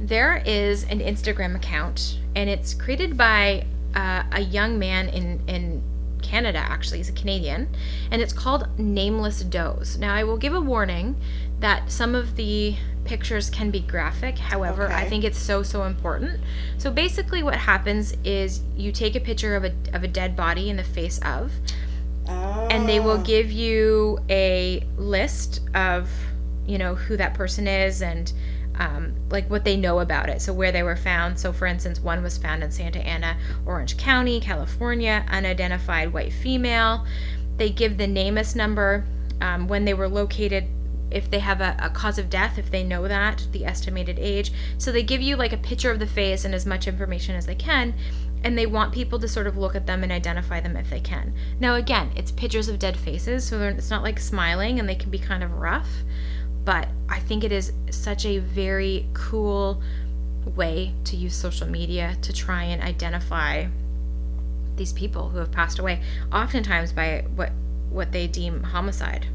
there 0.00 0.42
is 0.46 0.84
an 0.84 1.00
Instagram 1.00 1.54
account, 1.56 2.18
and 2.34 2.48
it's 2.48 2.72
created 2.74 3.16
by 3.16 3.66
uh, 3.94 4.22
a 4.32 4.40
young 4.40 4.78
man 4.78 5.08
in 5.08 5.40
in 5.46 5.82
Canada. 6.22 6.58
Actually, 6.58 6.98
he's 6.98 7.08
a 7.08 7.12
Canadian, 7.12 7.68
and 8.10 8.22
it's 8.22 8.32
called 8.32 8.68
Nameless 8.78 9.42
Does. 9.42 9.98
Now, 9.98 10.14
I 10.14 10.24
will 10.24 10.36
give 10.36 10.54
a 10.54 10.60
warning 10.60 11.16
that 11.60 11.90
some 11.90 12.14
of 12.14 12.36
the 12.36 12.76
pictures 13.10 13.50
can 13.50 13.72
be 13.72 13.80
graphic. 13.80 14.38
However, 14.38 14.88
I 14.88 15.04
think 15.08 15.24
it's 15.24 15.36
so 15.38 15.64
so 15.64 15.82
important. 15.82 16.40
So 16.78 16.92
basically, 16.92 17.42
what 17.42 17.56
happens 17.56 18.14
is 18.22 18.60
you 18.76 18.92
take 18.92 19.16
a 19.16 19.20
picture 19.20 19.56
of 19.56 19.64
a 19.64 19.72
of 19.92 20.04
a 20.04 20.08
dead 20.08 20.36
body 20.36 20.70
in 20.70 20.76
the 20.76 20.84
face 20.84 21.18
of 21.24 21.52
and 22.28 22.88
they 22.88 23.00
will 23.00 23.18
Oh. 23.20 23.22
give 23.24 23.50
you 23.50 24.20
a 24.30 24.84
list 24.96 25.60
of 25.74 26.08
you 26.66 26.78
know 26.78 26.94
who 26.94 27.16
that 27.16 27.34
person 27.34 27.66
is 27.66 28.00
and 28.00 28.32
um, 28.78 29.12
like 29.28 29.50
what 29.50 29.64
they 29.64 29.76
know 29.76 29.98
about 29.98 30.28
it 30.28 30.40
so 30.40 30.52
where 30.52 30.70
they 30.70 30.84
were 30.84 30.96
found 30.96 31.36
so 31.38 31.52
for 31.52 31.66
instance 31.66 31.98
one 32.00 32.22
was 32.22 32.38
found 32.38 32.62
in 32.62 32.70
santa 32.70 33.00
ana 33.00 33.36
orange 33.66 33.96
county 33.96 34.38
california 34.40 35.24
unidentified 35.28 36.12
white 36.12 36.32
female 36.32 37.04
they 37.56 37.68
give 37.70 37.98
the 37.98 38.06
namus 38.06 38.54
number 38.54 39.04
um, 39.40 39.66
when 39.66 39.84
they 39.84 39.94
were 39.94 40.08
located 40.08 40.64
if 41.10 41.30
they 41.30 41.38
have 41.38 41.60
a, 41.60 41.76
a 41.80 41.90
cause 41.90 42.18
of 42.18 42.30
death 42.30 42.58
if 42.58 42.70
they 42.70 42.84
know 42.84 43.06
that 43.08 43.46
the 43.52 43.64
estimated 43.64 44.18
age 44.18 44.52
so 44.78 44.92
they 44.92 45.02
give 45.02 45.20
you 45.20 45.36
like 45.36 45.52
a 45.52 45.58
picture 45.58 45.90
of 45.90 45.98
the 45.98 46.06
face 46.06 46.44
and 46.44 46.54
as 46.54 46.66
much 46.66 46.86
information 46.86 47.34
as 47.34 47.46
they 47.46 47.54
can 47.54 47.94
and 48.42 48.56
they 48.56 48.66
want 48.66 48.92
people 48.92 49.18
to 49.18 49.28
sort 49.28 49.46
of 49.46 49.56
look 49.56 49.74
at 49.74 49.86
them 49.86 50.02
and 50.02 50.10
identify 50.10 50.60
them 50.60 50.76
if 50.76 50.88
they 50.88 51.00
can. 51.00 51.34
Now, 51.58 51.74
again, 51.74 52.10
it's 52.16 52.30
pictures 52.30 52.68
of 52.68 52.78
dead 52.78 52.96
faces, 52.96 53.44
so 53.44 53.60
it's 53.60 53.90
not 53.90 54.02
like 54.02 54.18
smiling 54.18 54.78
and 54.78 54.88
they 54.88 54.94
can 54.94 55.10
be 55.10 55.18
kind 55.18 55.42
of 55.42 55.52
rough, 55.52 55.88
but 56.64 56.88
I 57.08 57.20
think 57.20 57.44
it 57.44 57.52
is 57.52 57.72
such 57.90 58.24
a 58.24 58.38
very 58.38 59.06
cool 59.12 59.82
way 60.56 60.94
to 61.04 61.16
use 61.16 61.34
social 61.34 61.68
media 61.68 62.16
to 62.22 62.32
try 62.32 62.64
and 62.64 62.82
identify 62.82 63.66
these 64.76 64.92
people 64.92 65.28
who 65.28 65.38
have 65.38 65.52
passed 65.52 65.78
away, 65.78 66.02
oftentimes 66.32 66.92
by 66.92 67.24
what 67.34 67.52
what 67.90 68.12
they 68.12 68.26
deem 68.28 68.62
homicide. 68.62 69.26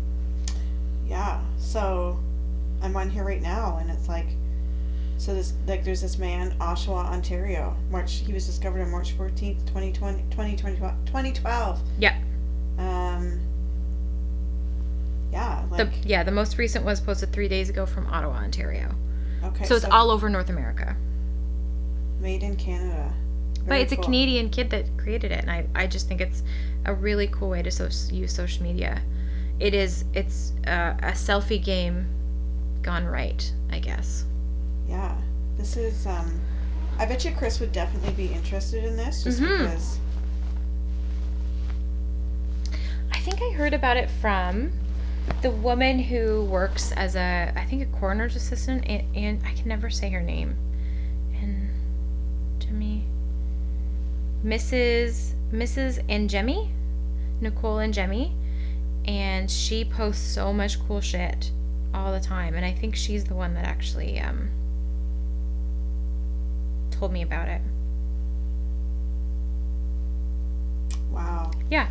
Yeah. 1.08 1.41
So 1.58 2.20
I'm 2.82 2.95
on 2.95 3.10
here 3.10 3.24
right 3.24 3.41
now 3.41 3.78
and 3.80 3.89
it's 3.89 4.08
like 4.08 4.28
so 5.18 5.34
this 5.34 5.53
like 5.66 5.84
there's 5.86 6.01
this 6.01 6.18
man, 6.18 6.51
Oshawa, 6.60 7.06
Ontario. 7.06 7.76
March 7.89 8.16
he 8.16 8.34
was 8.34 8.45
discovered 8.45 8.82
on 8.82 8.91
March 8.91 9.18
14th, 9.18 9.66
2020 9.66 10.24
2020 10.30 10.76
2012. 11.06 11.80
Yeah. 11.99 12.18
Um 12.78 13.39
Yeah, 15.32 15.66
The, 15.70 15.86
like 15.86 15.93
yeah, 16.03 16.24
the 16.24 16.32
most 16.32 16.58
recent 16.58 16.84
was 16.84 16.99
posted 16.99 17.32
three 17.32 17.47
days 17.47 17.70
ago 17.70 17.86
from 17.86 18.08
Ottawa, 18.08 18.36
Ontario. 18.36 18.93
okay. 19.43 19.66
So 19.66 19.76
it's 19.76 19.86
all 19.86 20.12
over 20.12 20.30
North 20.30 20.49
America. 20.49 20.95
made 22.20 22.43
in 22.43 22.56
Canada. 22.56 23.14
But 23.60 23.70
Very 23.70 23.82
it's 23.82 23.93
a. 23.93 23.97
Canadian 23.97 24.49
kid 24.49 24.70
that 24.72 24.86
created 24.97 25.32
it, 25.32 25.39
and 25.39 25.49
I, 25.49 25.66
I 25.74 25.88
just 25.88 26.08
think 26.08 26.22
it's 26.22 26.43
a 26.86 26.93
really 26.93 27.28
cool 27.28 27.49
way 27.49 27.64
to 27.64 27.72
so, 27.72 27.89
use 28.14 28.32
social 28.34 28.64
media. 28.64 29.01
It 29.60 29.74
is 29.74 30.03
it's 30.14 30.51
uh, 30.68 30.95
a 31.01 31.12
selfie 31.12 31.64
game 31.64 32.08
gone 32.82 33.06
right, 33.06 33.51
I 33.72 33.80
guess. 33.80 34.26
Yeah. 34.88 35.16
This 35.58 35.78
is 35.78 36.06
um 36.06 36.39
I 36.97 37.06
bet 37.06 37.26
you 37.26 37.32
Chris 37.32 37.60
would 37.60 37.72
definitely 37.72 38.12
be 38.14 38.32
interested 38.34 38.84
in 38.84 38.95
this 38.97 39.24
just 39.24 39.39
Mhm. 39.41 39.58
because 39.60 39.99
I 43.12 43.20
think 43.20 43.41
I 43.41 43.51
heard 43.56 43.74
about 43.74 43.97
it 43.97 44.10
from 44.10 44.72
the 45.41 45.49
woman 45.51 45.99
who 45.99 46.43
works 46.45 46.91
as 46.91 47.16
a 47.16 47.51
I 47.56 47.66
think 47.66 47.82
a 47.82 47.97
coroner's 47.99 48.36
assistant 48.36 48.84
and, 48.88 49.03
and 49.16 49.41
I 49.45 49.53
can 49.53 49.68
never 49.68 49.89
say 49.89 50.10
her 50.12 50.22
name. 50.22 50.56
And 51.41 51.70
Jimmy 52.60 53.06
Mrs. 54.45 55.34
Mrs. 55.51 56.03
and 56.10 56.30
Jemmy? 56.30 56.72
Nicole 57.41 57.80
and 57.80 57.93
Jemmy. 57.93 58.36
And 59.08 59.49
she 59.49 59.86
posts 59.86 60.26
so 60.26 60.51
much 60.51 60.80
cool 60.88 61.01
shit 61.01 61.51
all 61.93 62.12
the 62.12 62.20
time. 62.20 62.56
And 62.56 62.66
I 62.66 62.72
think 62.72 62.95
she's 62.95 63.24
the 63.24 63.36
one 63.36 63.53
that 63.53 63.66
actually 63.66 64.20
um 64.20 64.49
told 66.91 67.12
me 67.12 67.22
about 67.22 67.47
it. 67.47 67.62
Wow. 71.12 71.51
Yeah. 71.70 71.88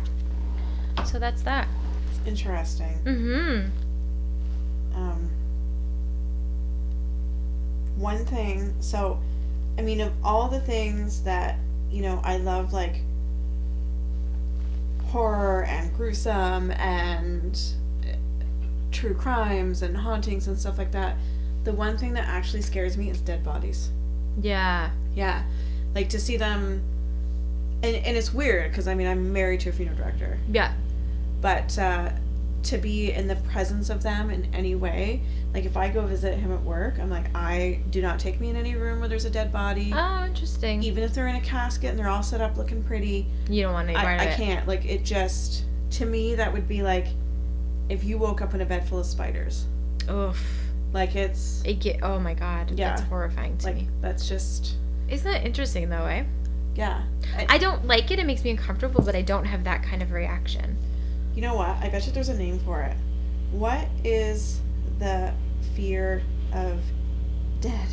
So 1.05 1.19
that's 1.19 1.41
that. 1.43 1.67
Interesting. 2.25 2.99
Mm-hmm. 3.03 3.69
Um, 4.95 5.29
one 7.97 8.25
thing, 8.25 8.73
so, 8.79 9.19
I 9.77 9.81
mean, 9.81 10.01
of 10.01 10.11
all 10.23 10.47
the 10.47 10.59
things 10.59 11.21
that, 11.23 11.59
you 11.91 12.01
know, 12.01 12.21
I 12.23 12.37
love, 12.37 12.73
like, 12.73 13.01
horror 15.19 15.63
and 15.63 15.95
gruesome 15.95 16.71
and 16.71 17.57
uh, 18.03 18.15
true 18.91 19.13
crimes 19.13 19.81
and 19.81 19.95
hauntings 19.95 20.47
and 20.49 20.59
stuff 20.59 20.77
like 20.77 20.91
that, 20.91 21.15
the 21.63 21.71
one 21.71 21.97
thing 21.97 22.11
that 22.11 22.27
actually 22.27 22.61
scares 22.61 22.97
me 22.97 23.09
is 23.09 23.21
dead 23.21 23.41
bodies. 23.41 23.91
Yeah. 24.41 24.89
Yeah. 25.15 25.43
Like, 25.93 26.09
to 26.09 26.19
see 26.19 26.35
them. 26.35 26.81
And, 27.81 27.95
and 27.95 28.17
it's 28.17 28.33
weird 28.33 28.71
because, 28.71 28.89
I 28.89 28.93
mean, 28.93 29.07
I'm 29.07 29.31
married 29.31 29.61
to 29.61 29.69
a 29.69 29.71
funeral 29.71 29.97
director 29.97 30.37
Yeah. 30.51 30.73
but 31.39 31.77
uh, 31.79 32.09
to 32.65 32.77
be 32.77 33.11
in 33.11 33.27
the 33.27 33.35
presence 33.37 33.89
of 33.89 34.01
them 34.03 34.29
in 34.29 34.47
any 34.53 34.75
way 34.75 35.21
like 35.53 35.65
if 35.65 35.77
i 35.77 35.89
go 35.89 36.05
visit 36.05 36.37
him 36.37 36.51
at 36.51 36.61
work 36.63 36.99
i'm 36.99 37.09
like 37.09 37.25
i 37.35 37.79
do 37.91 38.01
not 38.01 38.19
take 38.19 38.39
me 38.39 38.49
in 38.49 38.55
any 38.55 38.75
room 38.75 38.99
where 38.99 39.07
there's 39.07 39.25
a 39.25 39.29
dead 39.29 39.51
body 39.53 39.91
Oh, 39.95 40.25
interesting. 40.25 40.83
even 40.83 41.03
if 41.03 41.13
they're 41.13 41.27
in 41.27 41.35
a 41.35 41.41
casket 41.41 41.91
and 41.91 41.99
they're 41.99 42.09
all 42.09 42.23
set 42.23 42.41
up 42.41 42.57
looking 42.57 42.83
pretty 42.83 43.25
You 43.49 43.63
don't 43.63 43.73
want 43.73 43.89
any 43.89 43.97
part 43.97 44.19
I, 44.19 44.31
I 44.31 44.33
can't 44.33 44.67
like 44.67 44.85
it 44.85 45.03
just 45.05 45.65
to 45.91 46.05
me 46.05 46.35
that 46.35 46.51
would 46.51 46.67
be 46.67 46.81
like 46.83 47.07
if 47.89 48.03
you 48.03 48.17
woke 48.17 48.41
up 48.41 48.53
in 48.53 48.61
a 48.61 48.65
bed 48.65 48.87
full 48.89 48.99
of 48.99 49.05
spiders 49.05 49.65
Oof. 50.09 50.43
like 50.93 51.15
it's 51.15 51.61
It 51.65 51.79
get. 51.79 51.99
Oh 52.03 52.19
my 52.19 52.33
god. 52.33 52.77
Yeah. 52.77 52.89
That's 52.95 53.01
horrifying 53.07 53.57
to 53.59 53.65
like 53.67 53.75
me. 53.75 53.87
that's 54.01 54.27
just 54.27 54.75
Isn't 55.09 55.31
that 55.31 55.45
interesting 55.45 55.89
though, 55.89 56.05
eh? 56.05 56.23
yeah 56.75 57.03
I 57.49 57.57
don't 57.57 57.85
like 57.85 58.11
it. 58.11 58.19
It 58.19 58.25
makes 58.25 58.43
me 58.43 58.49
uncomfortable, 58.51 59.01
but 59.03 59.15
I 59.15 59.21
don't 59.21 59.45
have 59.45 59.63
that 59.65 59.81
kind 59.83 60.01
of 60.01 60.11
reaction. 60.11 60.77
You 61.35 61.41
know 61.41 61.55
what 61.55 61.69
i 61.81 61.89
bet 61.89 62.05
you 62.05 62.11
there's 62.11 62.29
a 62.29 62.37
name 62.37 62.59
for 62.59 62.81
it 62.81 62.95
what 63.51 63.87
is 64.03 64.61
the 64.99 65.33
fear 65.75 66.21
of 66.53 66.79
dead 67.61 67.87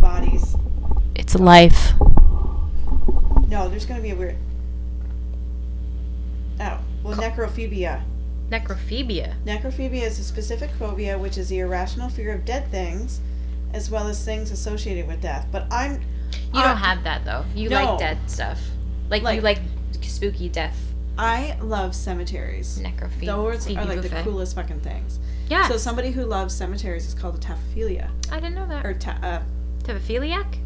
bodies 0.00 0.54
It's 1.14 1.34
life. 1.34 1.92
No, 3.48 3.68
there's 3.68 3.86
gonna 3.86 4.00
be 4.02 4.10
a 4.10 4.14
weird. 4.14 4.36
Oh, 6.60 6.78
well, 7.02 7.16
necrophobia. 7.16 8.02
Necrophobia. 8.50 9.34
Necrophobia 9.44 10.02
is 10.02 10.18
a 10.18 10.24
specific 10.24 10.70
phobia 10.78 11.18
which 11.18 11.38
is 11.38 11.48
the 11.48 11.58
irrational 11.60 12.08
fear 12.08 12.32
of 12.34 12.44
dead 12.44 12.70
things, 12.70 13.20
as 13.72 13.90
well 13.90 14.06
as 14.06 14.24
things 14.24 14.50
associated 14.50 15.06
with 15.08 15.20
death. 15.20 15.46
But 15.50 15.66
I'm. 15.72 15.94
You 16.52 16.60
uh, 16.60 16.68
don't 16.68 16.76
have 16.76 17.02
that 17.04 17.24
though. 17.24 17.44
You 17.54 17.68
no. 17.70 17.84
like 17.84 17.98
dead 17.98 18.18
stuff. 18.26 18.60
Like, 19.10 19.22
you 19.22 19.40
Like- 19.40 19.42
like 19.42 19.60
spooky 20.02 20.48
death. 20.48 20.78
I 21.18 21.58
love 21.60 21.94
cemeteries. 21.94 22.80
Necrophobia. 22.82 23.26
Those 23.26 23.68
are 23.76 23.84
like 23.84 24.02
the 24.02 24.22
coolest 24.22 24.54
fucking 24.54 24.80
things. 24.80 25.18
Yeah. 25.48 25.66
So 25.66 25.76
somebody 25.76 26.10
who 26.12 26.24
loves 26.24 26.54
cemeteries 26.54 27.06
is 27.06 27.14
called 27.14 27.34
a 27.34 27.38
taphophilia. 27.38 28.10
I 28.30 28.36
didn't 28.36 28.54
know 28.54 28.68
that. 28.68 28.86
Or 28.86 28.94
ta- 28.94 29.18
uh, 29.22 29.42
Taphiliac? 29.82 30.58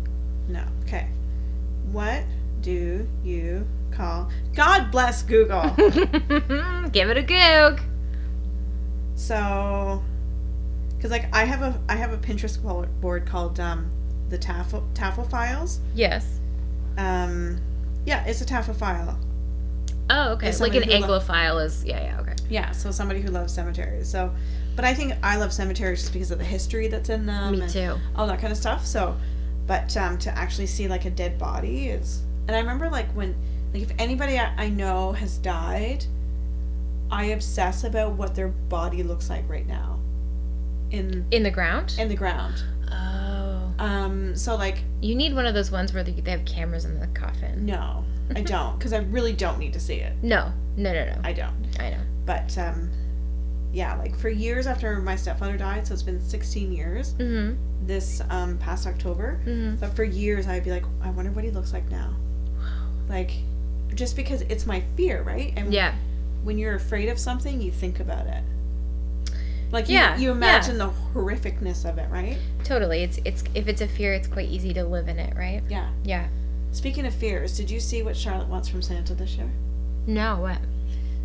no. 0.49 0.65
Okay. 0.83 1.09
What 1.91 2.25
do 2.61 3.09
you 3.25 3.67
call? 3.91 4.31
God 4.55 4.91
bless 4.91 5.23
Google. 5.23 5.71
Give 6.91 7.09
it 7.11 7.17
a 7.17 7.23
goog. 7.23 7.81
So, 9.15 10.03
because 10.97 11.11
like 11.11 11.35
I 11.35 11.45
have 11.45 11.63
a 11.63 11.81
I 11.89 11.97
have 11.97 12.13
a 12.13 12.19
Pinterest 12.19 12.61
board 13.01 13.27
called 13.27 13.59
um, 13.59 13.91
the 14.29 14.39
Tafel 14.39 14.85
Taphophiles. 14.95 15.79
Yes. 15.95 16.41
Um, 16.99 17.59
yeah, 18.05 18.25
it's 18.27 18.41
a 18.41 18.45
taphophile. 18.45 19.17
Oh, 20.15 20.33
okay. 20.35 20.55
Like 20.59 20.75
an 20.75 20.83
who 20.83 20.91
lo- 20.91 21.01
Anglophile 21.21 21.65
is. 21.65 21.85
Yeah, 21.85 22.03
yeah, 22.03 22.21
okay. 22.21 22.35
Yeah, 22.51 22.71
so 22.73 22.91
somebody 22.91 23.21
who 23.23 23.31
loves 23.31 23.53
cemeteries. 23.53 24.07
So, 24.09 24.31
but 24.77 24.85
I 24.85 24.93
think 24.95 25.15
I 25.23 25.37
love 25.37 25.53
cemeteries 25.53 26.01
just 26.03 26.13
because 26.13 26.31
of 26.31 26.39
the 26.39 26.45
history 26.45 26.87
that's 26.89 27.09
in 27.09 27.25
them. 27.27 27.53
Me 27.53 27.61
and 27.63 27.71
too. 27.71 27.95
All 28.15 28.27
that 28.27 28.39
kind 28.41 28.53
of 28.53 28.59
stuff. 28.59 28.85
So, 28.87 29.17
but 29.67 29.97
um, 29.97 30.19
to 30.19 30.31
actually 30.39 30.67
see 30.67 30.87
like 30.89 31.05
a 31.07 31.11
dead 31.11 31.39
body 31.39 31.89
is, 31.89 32.23
and 32.47 32.55
I 32.57 32.61
remember 32.61 32.91
like 32.91 33.09
when 33.13 33.35
like 33.73 33.83
if 33.85 33.93
anybody 33.99 34.39
I, 34.39 34.53
I 34.65 34.69
know 34.69 35.13
has 35.13 35.39
died, 35.39 36.05
I 37.11 37.27
obsess 37.27 37.85
about 37.85 38.13
what 38.13 38.35
their 38.35 38.49
body 38.49 39.03
looks 39.03 39.31
like 39.31 39.49
right 39.49 39.67
now, 39.67 39.99
in 40.91 41.25
In 41.31 41.43
the 41.43 41.51
ground? 41.51 41.95
in 41.99 42.09
the 42.09 42.17
ground. 42.17 42.63
Oh. 42.91 43.73
Um, 43.79 44.37
so 44.37 44.57
like 44.57 44.79
You 45.01 45.15
need 45.15 45.35
one 45.35 45.47
of 45.47 45.55
those 45.55 45.71
ones 45.71 45.95
where 45.95 46.05
they 46.05 46.13
they 46.13 46.31
have 46.33 46.45
cameras 46.45 46.85
in 46.85 46.99
the 47.01 47.07
coffin. 47.09 47.65
no, 47.65 48.05
I 48.37 48.43
don't, 48.43 48.79
because 48.79 48.93
I 48.93 48.99
really 48.99 49.33
don't 49.33 49.59
need 49.59 49.73
to 49.75 49.81
see 49.81 49.95
it. 49.97 50.13
No. 50.23 50.53
No, 50.77 50.93
no, 50.93 51.05
no. 51.05 51.21
I 51.25 51.33
don't. 51.33 51.55
I 51.79 51.91
know. 51.91 52.01
But 52.25 52.57
um, 52.59 52.91
yeah, 53.73 53.95
like 53.97 54.17
for 54.17 54.29
years 54.29 54.67
after 54.67 55.01
my 55.01 55.17
stepfather 55.17 55.57
died, 55.57 55.87
so 55.87 55.95
it's 55.95 56.03
been 56.03 56.21
16 56.21 56.73
years. 56.73 57.15
Mm-hmm. 57.15 57.57
This 57.87 58.23
um 58.31 58.59
past 58.59 58.87
October, 58.87 59.41
Mm-hmm. 59.45 59.77
but 59.77 59.95
for 59.97 60.05
years 60.05 60.47
I'd 60.47 60.65
be 60.65 60.71
like, 60.71 60.85
I 61.03 61.11
wonder 61.11 61.31
what 61.33 61.45
he 61.45 61.51
looks 61.51 61.73
like 61.73 61.91
now. 61.91 62.15
Like, 63.09 63.33
just 63.95 64.15
because 64.17 64.43
it's 64.43 64.67
my 64.67 64.83
fear, 64.97 65.23
right? 65.23 65.53
And 65.57 65.73
Yeah. 65.73 65.95
when 66.45 66.59
you're 66.59 66.75
afraid 66.77 67.09
of 67.09 67.19
something, 67.19 67.61
you 67.61 67.71
think 67.73 68.01
about 68.01 68.27
it. 68.27 68.43
Like 69.73 69.89
you, 69.89 69.95
Yeah, 69.95 70.17
you 70.17 70.29
yeah. 70.29 70.35
imagine 70.37 70.79
the 70.79 70.91
horrificness 71.15 71.89
of 71.89 71.99
it, 71.99 72.09
right? 72.11 72.39
Totally. 72.65 73.03
It's 73.03 73.19
it's 73.25 73.43
if 73.55 73.69
it's 73.69 73.81
a 73.81 73.89
fear, 73.89 74.13
it's 74.15 74.29
quite 74.29 74.49
easy 74.49 74.73
to 74.75 74.85
live 74.85 75.09
in 75.09 75.19
it, 75.19 75.35
right? 75.37 75.63
Yeah. 75.69 75.91
Yeah. 76.05 76.29
Speaking 76.73 77.07
of 77.07 77.15
fears, 77.15 77.57
did 77.57 77.71
you 77.71 77.79
see 77.81 78.03
what 78.03 78.17
Charlotte 78.17 78.49
wants 78.49 78.69
from 78.69 78.83
Santa 78.83 79.15
this 79.15 79.37
year? 79.37 79.51
No, 80.07 80.37
what? 80.41 80.59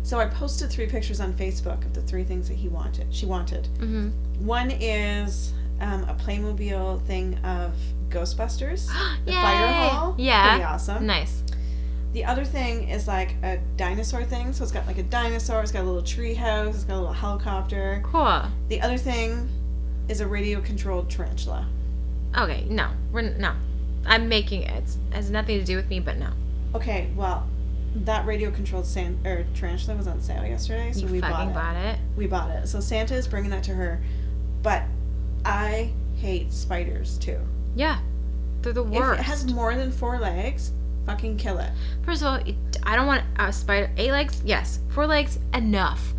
So 0.02 0.20
I 0.20 0.26
posted 0.26 0.70
three 0.70 0.86
pictures 0.86 1.20
on 1.20 1.32
Facebook 1.32 1.84
of 1.84 1.94
the 1.94 2.02
three 2.02 2.24
things 2.24 2.48
that 2.48 2.54
he 2.54 2.68
wanted. 2.68 3.06
She 3.12 3.26
wanted. 3.26 3.64
Mm-hmm. 3.78 4.46
One 4.46 4.70
is 4.70 5.52
um, 5.80 6.04
a 6.04 6.14
Playmobil 6.14 7.02
thing 7.06 7.36
of 7.44 7.72
Ghostbusters, 8.10 8.86
the 9.24 9.32
fire 9.32 9.66
hall. 9.90 10.14
Yeah, 10.18 10.50
pretty 10.50 10.64
awesome. 10.64 11.06
Nice. 11.06 11.42
The 12.12 12.24
other 12.24 12.44
thing 12.44 12.88
is 12.88 13.06
like 13.06 13.34
a 13.42 13.58
dinosaur 13.76 14.24
thing. 14.24 14.52
So 14.52 14.62
it's 14.62 14.72
got 14.72 14.86
like 14.86 14.98
a 14.98 15.02
dinosaur. 15.02 15.62
It's 15.62 15.72
got 15.72 15.82
a 15.82 15.84
little 15.84 16.02
tree 16.02 16.34
house. 16.34 16.74
It's 16.74 16.84
got 16.84 16.94
a 16.94 17.00
little 17.00 17.12
helicopter. 17.12 18.00
Cool. 18.04 18.42
The 18.68 18.80
other 18.80 18.96
thing 18.96 19.48
is 20.08 20.20
a 20.20 20.26
radio 20.26 20.60
controlled 20.60 21.10
tarantula. 21.10 21.66
Okay. 22.36 22.64
No, 22.70 22.90
we're 23.12 23.20
n- 23.20 23.36
no. 23.38 23.52
I'm 24.06 24.28
making 24.28 24.62
it. 24.62 24.84
It 25.10 25.14
has 25.14 25.30
nothing 25.30 25.58
to 25.58 25.64
do 25.64 25.76
with 25.76 25.88
me, 25.88 26.00
but 26.00 26.18
no. 26.18 26.30
Okay, 26.74 27.10
well, 27.16 27.46
that 27.94 28.26
radio 28.26 28.50
controlled 28.50 28.86
san- 28.86 29.18
or 29.24 29.44
tarantula 29.54 29.96
was 29.96 30.06
on 30.06 30.20
sale 30.20 30.44
yesterday, 30.44 30.92
so 30.92 31.00
you 31.00 31.06
we 31.08 31.20
bought 31.20 31.48
it. 31.48 31.54
bought 31.54 31.76
it. 31.76 31.98
We 32.16 32.26
bought 32.26 32.50
it. 32.50 32.68
So 32.68 32.80
Santa 32.80 33.14
is 33.14 33.26
bringing 33.26 33.50
that 33.50 33.64
to 33.64 33.74
her, 33.74 34.02
but 34.62 34.82
I 35.44 35.92
hate 36.16 36.52
spiders 36.52 37.18
too. 37.18 37.38
Yeah. 37.74 38.00
They're 38.62 38.72
the 38.72 38.82
worst. 38.82 39.14
If 39.14 39.20
it 39.20 39.22
has 39.22 39.52
more 39.52 39.74
than 39.74 39.90
four 39.92 40.18
legs, 40.18 40.72
fucking 41.06 41.36
kill 41.38 41.58
it. 41.58 41.70
First 42.04 42.22
of 42.22 42.28
all, 42.28 42.34
it, 42.36 42.56
I 42.82 42.96
don't 42.96 43.06
want 43.06 43.24
a 43.38 43.52
spider. 43.52 43.90
Eight 43.96 44.10
legs, 44.10 44.42
yes. 44.44 44.80
Four 44.90 45.06
legs, 45.06 45.38
enough. 45.54 46.12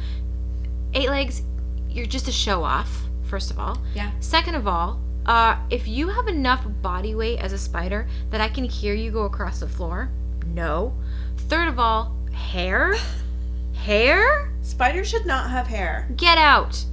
Eight 0.93 1.09
legs, 1.09 1.43
you're 1.89 2.05
just 2.05 2.27
a 2.27 2.31
show 2.31 2.63
off. 2.63 2.89
First 3.23 3.51
of 3.51 3.59
all. 3.59 3.77
Yeah. 3.93 4.11
Second 4.21 4.55
of 4.55 4.67
all, 4.67 4.99
uh, 5.29 5.55
if 5.69 5.87
you 5.87 6.07
have 6.09 6.27
enough 6.27 6.65
body 6.81 7.13
weight 7.13 7.37
as 7.37 7.53
a 7.53 7.57
spider 7.57 8.07
that 8.31 8.41
I 8.41 8.49
can 8.49 8.63
hear 8.63 8.95
you 8.95 9.11
go 9.11 9.25
across 9.25 9.59
the 9.59 9.67
floor, 9.67 10.09
no. 10.47 10.93
Third 11.37 11.67
of 11.67 11.77
all, 11.77 12.15
hair, 12.31 12.95
hair, 13.75 14.51
Spiders 14.63 15.07
should 15.07 15.27
not 15.27 15.51
have 15.51 15.67
hair. 15.67 16.09
get 16.17 16.39
out. 16.39 16.83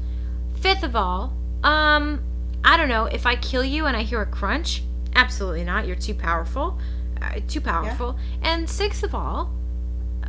Fifth 0.61 0.83
of 0.83 0.95
all, 0.95 1.33
um, 1.65 2.23
I 2.63 2.77
don't 2.77 2.89
know. 2.91 3.07
If 3.07 3.25
I 3.25 3.37
kill 3.37 3.65
you 3.65 3.87
and 3.87 3.97
I 3.97 4.03
hear 4.03 4.21
a 4.21 4.27
crunch, 4.27 4.83
absolutely 5.15 5.65
not. 5.65 5.87
You're 5.87 5.97
too 5.97 6.15
powerful. 6.15 6.79
Uh, 7.23 7.41
too 7.49 7.63
powerful. 7.63 8.19
And 8.43 8.69
sixth 8.69 9.03
of 9.03 9.15
all, 9.15 9.51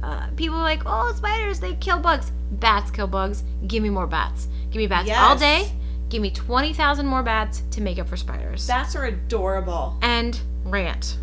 uh, 0.02 0.30
people 0.38 0.58
are 0.58 0.64
like, 0.64 0.84
oh, 0.86 1.14
spiders, 1.14 1.60
they 1.60 1.76
kill 1.76 2.00
bugs. 2.00 2.32
Bats 2.52 2.90
kill 2.90 3.08
bugs. 3.08 3.44
Give 3.68 3.84
me 3.84 3.90
more 3.90 4.08
bats. 4.08 4.48
Give 4.72 4.80
me 4.80 4.88
bats 4.88 5.10
all 5.12 5.38
day. 5.38 5.72
Give 6.10 6.22
me 6.22 6.32
20,000 6.32 7.06
more 7.06 7.24
bats 7.24 7.64
to 7.72 7.82
make 7.82 8.00
up 8.00 8.08
for 8.08 8.18
spiders. 8.18 8.66
Bats 8.68 8.96
are 8.96 9.06
adorable. 9.06 9.98
and 10.02 10.40
rant. 10.66 11.18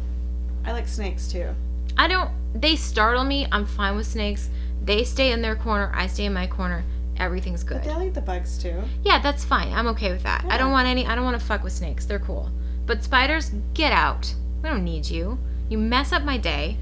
I 0.64 0.72
like 0.72 0.86
snakes 0.88 1.28
too. 1.30 1.54
I 1.96 2.08
don't, 2.08 2.30
they 2.54 2.76
startle 2.76 3.24
me. 3.24 3.46
I'm 3.52 3.66
fine 3.66 3.96
with 3.96 4.06
snakes. 4.06 4.48
They 4.82 5.04
stay 5.04 5.32
in 5.32 5.40
their 5.42 5.56
corner. 5.56 5.90
I 5.94 6.06
stay 6.06 6.24
in 6.26 6.32
my 6.34 6.46
corner. 6.46 6.84
everything's 7.16 7.62
good. 7.62 7.82
But 7.82 7.84
they'll 7.84 8.02
eat 8.02 8.14
the 8.14 8.20
bugs 8.20 8.58
too. 8.58 8.82
Yeah, 9.04 9.20
that's 9.20 9.44
fine. 9.44 9.72
I'm 9.72 9.86
okay 9.88 10.10
with 10.12 10.22
that. 10.24 10.44
I 10.48 10.58
don't 10.58 10.72
want 10.72 10.88
any. 10.88 11.06
I 11.06 11.14
don't 11.14 11.24
want 11.24 11.38
to 11.38 11.44
fuck 11.46 11.62
with 11.62 11.72
snakes. 11.72 12.04
They're 12.06 12.18
cool. 12.18 12.50
But 12.86 13.02
spiders, 13.04 13.52
get 13.72 13.92
out. 13.92 14.34
We 14.62 14.68
don't 14.68 14.84
need 14.84 15.06
you. 15.06 15.38
You 15.68 15.78
mess 15.78 16.12
up 16.12 16.22
my 16.22 16.36
day. 16.36 16.76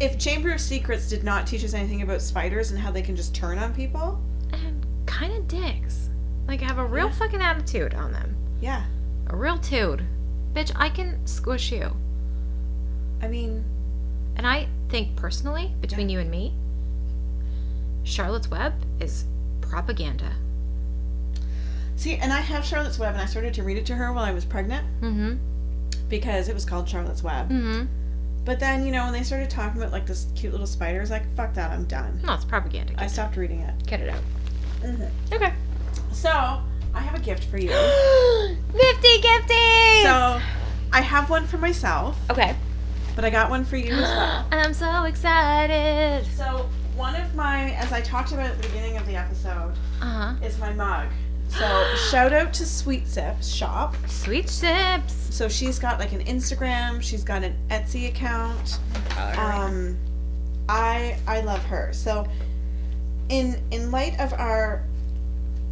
If 0.00 0.18
Chamber 0.18 0.52
of 0.52 0.60
Secrets 0.60 1.08
did 1.08 1.22
not 1.24 1.46
teach 1.46 1.62
us 1.64 1.74
anything 1.74 2.02
about 2.02 2.22
spiders 2.22 2.70
and 2.70 2.80
how 2.80 2.90
they 2.90 3.02
can 3.02 3.14
just 3.14 3.34
turn 3.34 3.58
on 3.58 3.74
people, 3.74 4.18
And 4.52 4.84
kind 5.06 5.32
of 5.34 5.46
dicks. 5.46 6.05
Like 6.48 6.60
have 6.60 6.78
a 6.78 6.84
real 6.84 7.06
Yeah. 7.06 7.12
fucking 7.14 7.40
attitude 7.42 7.94
on 7.94 8.12
them. 8.12 8.36
yeah. 8.60 8.84
A 9.28 9.36
real 9.36 9.58
tude. 9.58 10.04
Bitch, 10.54 10.70
I 10.76 10.88
can 10.88 11.26
squish 11.26 11.72
you. 11.72 11.94
I 13.20 13.26
mean, 13.28 13.64
And 14.36 14.46
I 14.46 14.68
think 14.88 15.16
personally, 15.16 15.74
between 15.80 16.08
you 16.08 16.20
and 16.20 16.30
me, 16.30 16.54
Charlotte's 18.04 18.48
Web 18.50 18.72
is 19.00 19.24
propaganda. 19.60 20.32
see, 21.96 22.16
and 22.16 22.32
I 22.32 22.40
have 22.40 22.64
Charlotte's 22.64 22.98
Web, 22.98 23.14
and 23.14 23.22
I 23.22 23.26
started 23.26 23.54
to 23.54 23.62
read 23.62 23.78
it 23.78 23.86
to 23.86 23.94
her 23.96 24.12
while 24.12 24.24
I 24.24 24.32
was 24.32 24.44
pregnant 24.44 24.86
Mm-hmm. 25.00 25.36
because 26.08 26.48
it 26.48 26.54
was 26.54 26.64
called 26.64 26.88
Charlotte's 26.88 27.22
Web. 27.22 27.48
Mm-hmm. 27.50 27.86
But 28.44 28.60
then, 28.60 28.84
you 28.86 28.92
know, 28.92 29.04
when 29.04 29.12
they 29.12 29.22
started 29.24 29.50
talking 29.50 29.80
about 29.80 29.92
like 29.92 30.06
this 30.06 30.26
cute 30.36 30.52
little 30.52 30.66
spider, 30.68 30.98
I 30.98 31.00
was 31.00 31.10
like, 31.10 31.24
fuck 31.34 31.52
that, 31.54 31.70
I'm 31.72 31.84
done. 31.86 32.20
No, 32.24 32.34
it's 32.34 32.44
propaganda. 32.44 32.92
I 32.96 33.06
stopped 33.08 33.36
reading 33.36 33.60
it. 33.60 33.74
Get 33.86 34.00
it 34.00 34.08
out. 34.10 34.22
Mm-hmm. 34.82 35.34
Okay. 35.34 35.52
So, 36.16 36.30
I 36.94 37.00
have 37.00 37.14
a 37.14 37.22
gift 37.22 37.44
for 37.44 37.58
you. 37.58 37.68
Nifty 38.74 39.18
gifties! 39.20 40.02
So, 40.02 40.40
I 40.92 41.00
have 41.02 41.28
one 41.28 41.46
for 41.46 41.58
myself, 41.58 42.18
okay. 42.30 42.56
but 43.14 43.24
I 43.24 43.30
got 43.30 43.50
one 43.50 43.64
for 43.64 43.76
you 43.76 43.92
as 43.92 44.00
well. 44.00 44.46
I'm 44.52 44.72
so 44.72 45.04
excited. 45.04 46.26
So, 46.34 46.68
one 46.96 47.14
of 47.16 47.34
my, 47.34 47.72
as 47.72 47.92
I 47.92 48.00
talked 48.00 48.32
about 48.32 48.46
at 48.50 48.56
the 48.62 48.66
beginning 48.68 48.96
of 48.96 49.06
the 49.06 49.14
episode, 49.14 49.74
Uh-huh. 50.00 50.34
is 50.42 50.58
my 50.58 50.72
mug. 50.72 51.08
So, 51.48 51.94
shout 52.10 52.32
out 52.32 52.52
to 52.54 52.64
Sweet 52.66 53.06
Sips 53.06 53.46
Shop. 53.52 53.94
Sweet 54.08 54.48
chips. 54.48 55.14
So, 55.30 55.48
she's 55.48 55.78
got 55.78 55.98
like 56.00 56.12
an 56.12 56.24
Instagram, 56.24 57.02
she's 57.02 57.22
got 57.24 57.44
an 57.44 57.54
Etsy 57.70 58.08
account. 58.08 58.78
Um, 59.38 59.96
I 60.68 61.18
I 61.28 61.42
love 61.42 61.62
her. 61.66 61.90
So, 61.92 62.26
in 63.28 63.62
in 63.70 63.90
light 63.90 64.18
of 64.18 64.32
our 64.32 64.82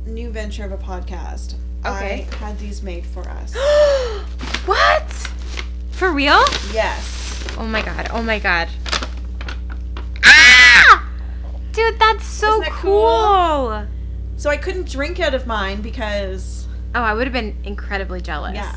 new 0.07 0.31
venture 0.31 0.65
of 0.65 0.73
a 0.73 0.77
podcast, 0.79 1.55
Okay. 1.85 2.27
I 2.31 2.35
had 2.37 2.59
these 2.59 2.83
made 2.83 3.05
for 3.05 3.29
us. 3.29 3.55
what? 4.67 5.11
For 5.93 6.11
real? 6.13 6.43
yes. 6.73 7.45
Oh 7.59 7.67
my 7.67 7.83
god. 7.83 8.09
Oh 8.13 8.23
my 8.23 8.39
god. 8.39 8.69
Ah! 10.25 11.09
Dude, 11.73 11.99
that's 11.99 12.25
so 12.27 12.61
that 12.61 12.71
cool. 12.71 13.03
cool? 13.69 13.87
So 14.37 14.51
I 14.51 14.57
couldn't 14.57 14.89
drink 14.91 15.21
out 15.21 15.35
of 15.35 15.47
mine 15.47 15.83
because 15.83 16.67
Oh, 16.95 17.01
I 17.03 17.13
would 17.13 17.27
have 17.27 17.33
been 17.33 17.57
incredibly 17.65 18.21
jealous. 18.21 18.55
Yeah. 18.55 18.75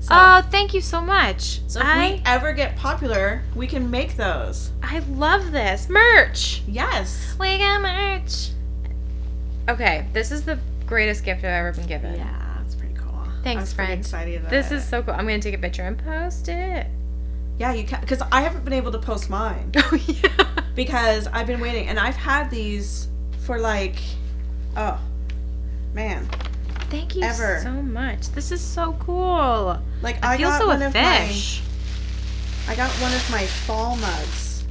so, 0.00 0.08
Oh, 0.12 0.42
thank 0.50 0.74
you 0.74 0.80
so 0.80 1.00
much. 1.00 1.60
so 1.68 1.80
if 1.80 1.86
I 1.86 2.10
we 2.14 2.22
ever 2.26 2.52
get 2.52 2.76
popular, 2.76 3.42
we 3.54 3.66
can 3.66 3.90
make 3.90 4.16
those. 4.16 4.70
I 4.82 4.98
love 5.10 5.50
this 5.52 5.88
merch. 5.88 6.62
Yes. 6.66 7.36
We 7.38 7.58
got 7.58 7.80
merch. 7.80 8.50
Okay, 9.68 10.06
this 10.12 10.30
is 10.32 10.44
the 10.44 10.58
greatest 10.86 11.24
gift 11.24 11.40
I've 11.40 11.50
ever 11.50 11.72
been 11.72 11.86
given. 11.86 12.14
Yeah, 12.16 12.56
that's 12.58 12.74
pretty 12.74 12.94
cool. 12.94 13.22
Thanks, 13.44 13.58
I 13.58 13.60
was 13.62 13.74
pretty 13.74 13.86
friend. 13.88 14.00
excited. 14.00 14.36
About 14.40 14.50
This 14.50 14.70
it. 14.70 14.76
is 14.76 14.88
so 14.88 15.02
cool. 15.02 15.12
I'm 15.14 15.26
gonna 15.26 15.40
take 15.40 15.54
a 15.54 15.58
picture 15.58 15.82
and 15.82 15.98
post 15.98 16.48
it. 16.48 16.86
yeah, 17.58 17.72
you 17.74 17.84
can 17.84 18.00
because 18.00 18.22
I 18.32 18.40
haven't 18.40 18.64
been 18.64 18.72
able 18.72 18.92
to 18.92 18.98
post 18.98 19.28
mine 19.28 19.72
Oh 19.76 19.94
yeah. 20.06 20.46
because 20.74 21.26
I've 21.28 21.46
been 21.46 21.60
waiting 21.60 21.88
and 21.88 21.98
I've 21.98 22.16
had 22.16 22.50
these 22.50 23.08
for 23.44 23.58
like, 23.58 23.96
oh, 24.76 24.98
man, 25.94 26.26
Thank 26.90 27.14
you 27.16 27.22
Ever. 27.22 27.60
so 27.62 27.70
much. 27.72 28.28
This 28.30 28.50
is 28.50 28.62
so 28.62 28.96
cool. 29.00 29.78
like 30.00 30.24
I, 30.24 30.34
I, 30.34 30.36
feel 30.38 30.48
got 30.48 30.60
so 30.60 30.66
one 30.68 30.80
of 30.82 30.94
my. 30.94 31.42
I 32.68 32.74
got 32.74 32.90
one 33.02 33.12
of 33.12 33.30
my 33.30 33.44
fall 33.66 33.96
mugs 33.96 34.64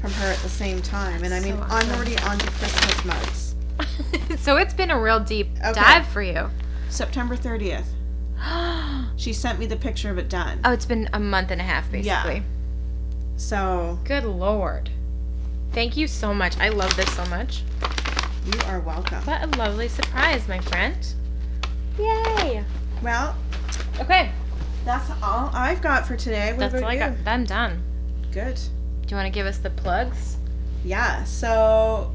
from 0.00 0.10
her 0.12 0.28
at 0.32 0.38
the 0.38 0.48
same 0.48 0.80
time, 0.80 1.22
and 1.24 1.34
I 1.34 1.40
mean 1.40 1.56
So 1.56 1.66
I'm 1.68 1.90
already 1.92 2.16
on 2.20 2.38
to 2.38 2.50
Christmas 2.52 3.04
mugs. 3.04 3.41
so 4.38 4.56
it's 4.56 4.74
been 4.74 4.90
a 4.90 5.00
real 5.00 5.20
deep 5.20 5.48
Okay. 5.64 5.72
dive 5.72 6.06
for 6.08 6.22
you. 6.22 6.50
September 6.88 7.36
30th. 7.36 7.84
oh, 8.40 9.10
She 9.16 9.32
sent 9.32 9.58
me 9.58 9.66
the 9.66 9.76
picture 9.76 10.10
of 10.10 10.18
it 10.18 10.28
done. 10.28 10.60
Oh, 10.64 10.72
it's 10.72 10.84
been 10.86 11.08
a 11.12 11.20
month 11.20 11.50
and 11.50 11.60
a 11.60 11.64
half 11.64 11.90
basically. 11.90 12.36
Yeah. 12.36 12.42
So 13.36 13.98
Good 14.04 14.24
lord. 14.24 14.90
Thank 15.72 15.96
you 15.96 16.06
so 16.06 16.34
much. 16.34 16.56
I 16.58 16.68
love 16.68 16.94
this 16.96 17.10
so 17.14 17.24
much. 17.26 17.62
you 18.46 18.58
are 18.66 18.80
welcome. 18.80 19.22
What 19.24 19.42
a 19.42 19.46
lovely 19.58 19.88
surprise, 19.88 20.46
my 20.48 20.58
friend. 20.60 20.96
Yay. 21.98 22.64
Well, 23.02 23.34
Okay. 24.00 24.30
that's 24.84 25.10
all 25.22 25.50
I've 25.54 25.80
got 25.82 26.06
for 26.06 26.16
today. 26.16 26.50
What 26.52 26.58
That's 26.72 26.82
all 26.82 26.88
I 26.88 26.96
got. 26.96 27.12
I'm 27.26 27.44
done. 27.44 27.82
Good. 28.32 28.56
Do 28.56 29.08
you 29.08 29.16
want 29.16 29.26
to 29.26 29.30
give 29.32 29.46
us 29.46 29.58
the 29.58 29.70
plugs? 29.70 30.36
Yeah. 30.84 31.24
So 31.24 32.12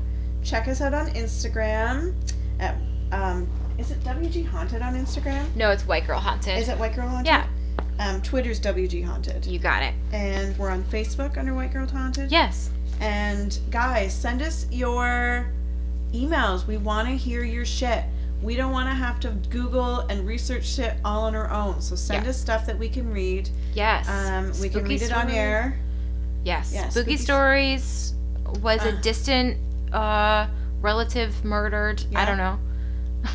check 0.48 0.68
us 0.68 0.80
out 0.82 0.94
on 0.94 1.08
Instagram 1.10 2.14
at 2.60 2.76
um 3.12 3.48
is 3.78 3.92
it 3.92 4.00
WG 4.04 4.44
Haunted 4.46 4.82
on 4.82 4.96
Instagram? 4.96 5.46
No, 5.56 5.70
it's 5.70 5.86
White 5.86 6.08
Girl 6.08 6.20
Haunted. 6.20 6.58
Is 6.58 6.68
it 6.70 6.80
White 6.80 6.96
Girl 6.96 7.08
Haunted? 7.08 7.28
Yeah, 7.28 7.46
Um, 8.00 8.22
Twitter's 8.24 8.60
WG 8.60 9.04
Haunted, 9.06 9.46
you 9.46 9.60
got 9.60 9.84
it. 9.84 9.94
and 10.12 10.58
we're 10.58 10.72
on 10.72 10.84
Facebook 10.86 11.38
under 11.38 11.54
White 11.54 11.74
Girl 11.74 11.86
Haunted. 11.86 12.32
Yes. 12.32 12.72
And 13.02 13.60
guys, 13.70 14.14
send 14.16 14.42
us 14.42 14.66
your 14.72 15.52
emails. 16.12 16.66
We 16.66 16.78
want 16.78 17.08
to 17.08 17.16
hear 17.16 17.44
your 17.44 17.66
shit. 17.66 18.04
We 18.42 18.56
don't 18.56 18.72
want 18.72 18.90
to 18.90 18.96
have 18.96 19.20
to 19.22 19.30
Google 19.52 20.00
and 20.08 20.26
research 20.26 20.66
shit 20.66 20.96
all 21.06 21.26
on 21.26 21.36
our 21.36 21.52
own. 21.52 21.80
So 21.82 21.96
send 21.96 22.24
Yeah. 22.24 22.30
us 22.32 22.38
stuff 22.42 22.66
that 22.66 22.80
we 22.80 22.90
can 22.90 23.12
read. 23.12 23.50
Yes. 23.76 24.08
Um, 24.10 24.46
we 24.60 24.70
can 24.70 24.80
Spooky 24.80 24.90
read 24.90 25.02
it 25.04 25.12
on 25.14 25.30
air. 25.30 25.78
Yes. 26.44 26.72
Yeah, 26.74 26.90
spooky, 26.90 27.12
spooky 27.12 27.18
stories. 27.18 28.14
Was 28.62 28.82
a 28.84 28.98
Uh. 28.98 29.02
distant 29.02 29.58
uh, 29.94 30.48
relative 30.82 31.44
murdered? 31.44 32.04
I 32.16 32.26
don't 32.26 32.38
know. 32.38 32.60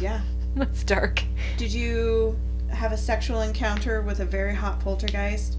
Yeah. 0.00 0.20
That's 0.56 0.84
dark. 0.84 1.22
Did 1.56 1.72
you 1.72 2.36
have 2.68 2.92
a 2.92 2.96
sexual 2.96 3.40
encounter 3.42 4.02
with 4.02 4.20
a 4.20 4.24
very 4.24 4.54
hot 4.54 4.80
poltergeist? 4.80 5.56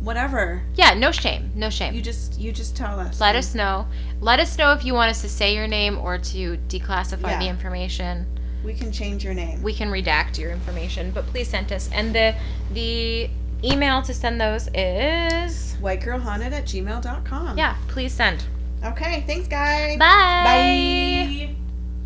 Whatever. 0.00 0.62
Yeah, 0.74 0.94
no 0.94 1.10
shame. 1.10 1.50
No 1.54 1.68
shame. 1.70 1.94
You 1.94 2.02
just 2.02 2.38
you 2.38 2.52
just 2.52 2.76
tell 2.76 3.00
us. 3.00 3.20
Let 3.20 3.34
us 3.34 3.54
know. 3.54 3.86
Let 4.20 4.40
us 4.40 4.56
know 4.58 4.72
if 4.72 4.84
you 4.84 4.94
want 4.94 5.10
us 5.10 5.20
to 5.22 5.28
say 5.28 5.54
your 5.54 5.66
name 5.66 5.98
or 5.98 6.18
to 6.18 6.56
declassify 6.68 7.38
the 7.40 7.48
information. 7.48 8.26
We 8.64 8.74
can 8.74 8.92
change 8.92 9.24
your 9.24 9.34
name. 9.34 9.62
We 9.62 9.72
can 9.72 9.88
redact 9.90 10.38
your 10.38 10.50
information, 10.50 11.10
but 11.12 11.26
please 11.26 11.48
send 11.48 11.72
us. 11.72 11.88
And 11.92 12.14
the 12.14 12.34
the 12.72 13.30
email 13.64 14.02
to 14.02 14.12
send 14.14 14.40
those 14.40 14.68
is 14.74 15.76
Whitegirlhaunted 15.80 16.52
at 16.52 16.64
gmail.com. 16.66 17.58
yeah. 17.58 17.76
Please 17.88 18.12
send. 18.12 18.44
Okay. 18.84 19.24
Thanks, 19.26 19.48
guys. 19.48 19.98
Bye. 19.98 20.44
Bye. 20.44 21.54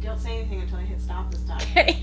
Don't 0.00 0.18
say 0.18 0.38
anything 0.38 0.62
until 0.62 0.78
I 0.78 0.82
hit 0.82 1.00
stop 1.00 1.30
this 1.30 1.42
time. 1.44 1.60
Bye. 1.74 1.96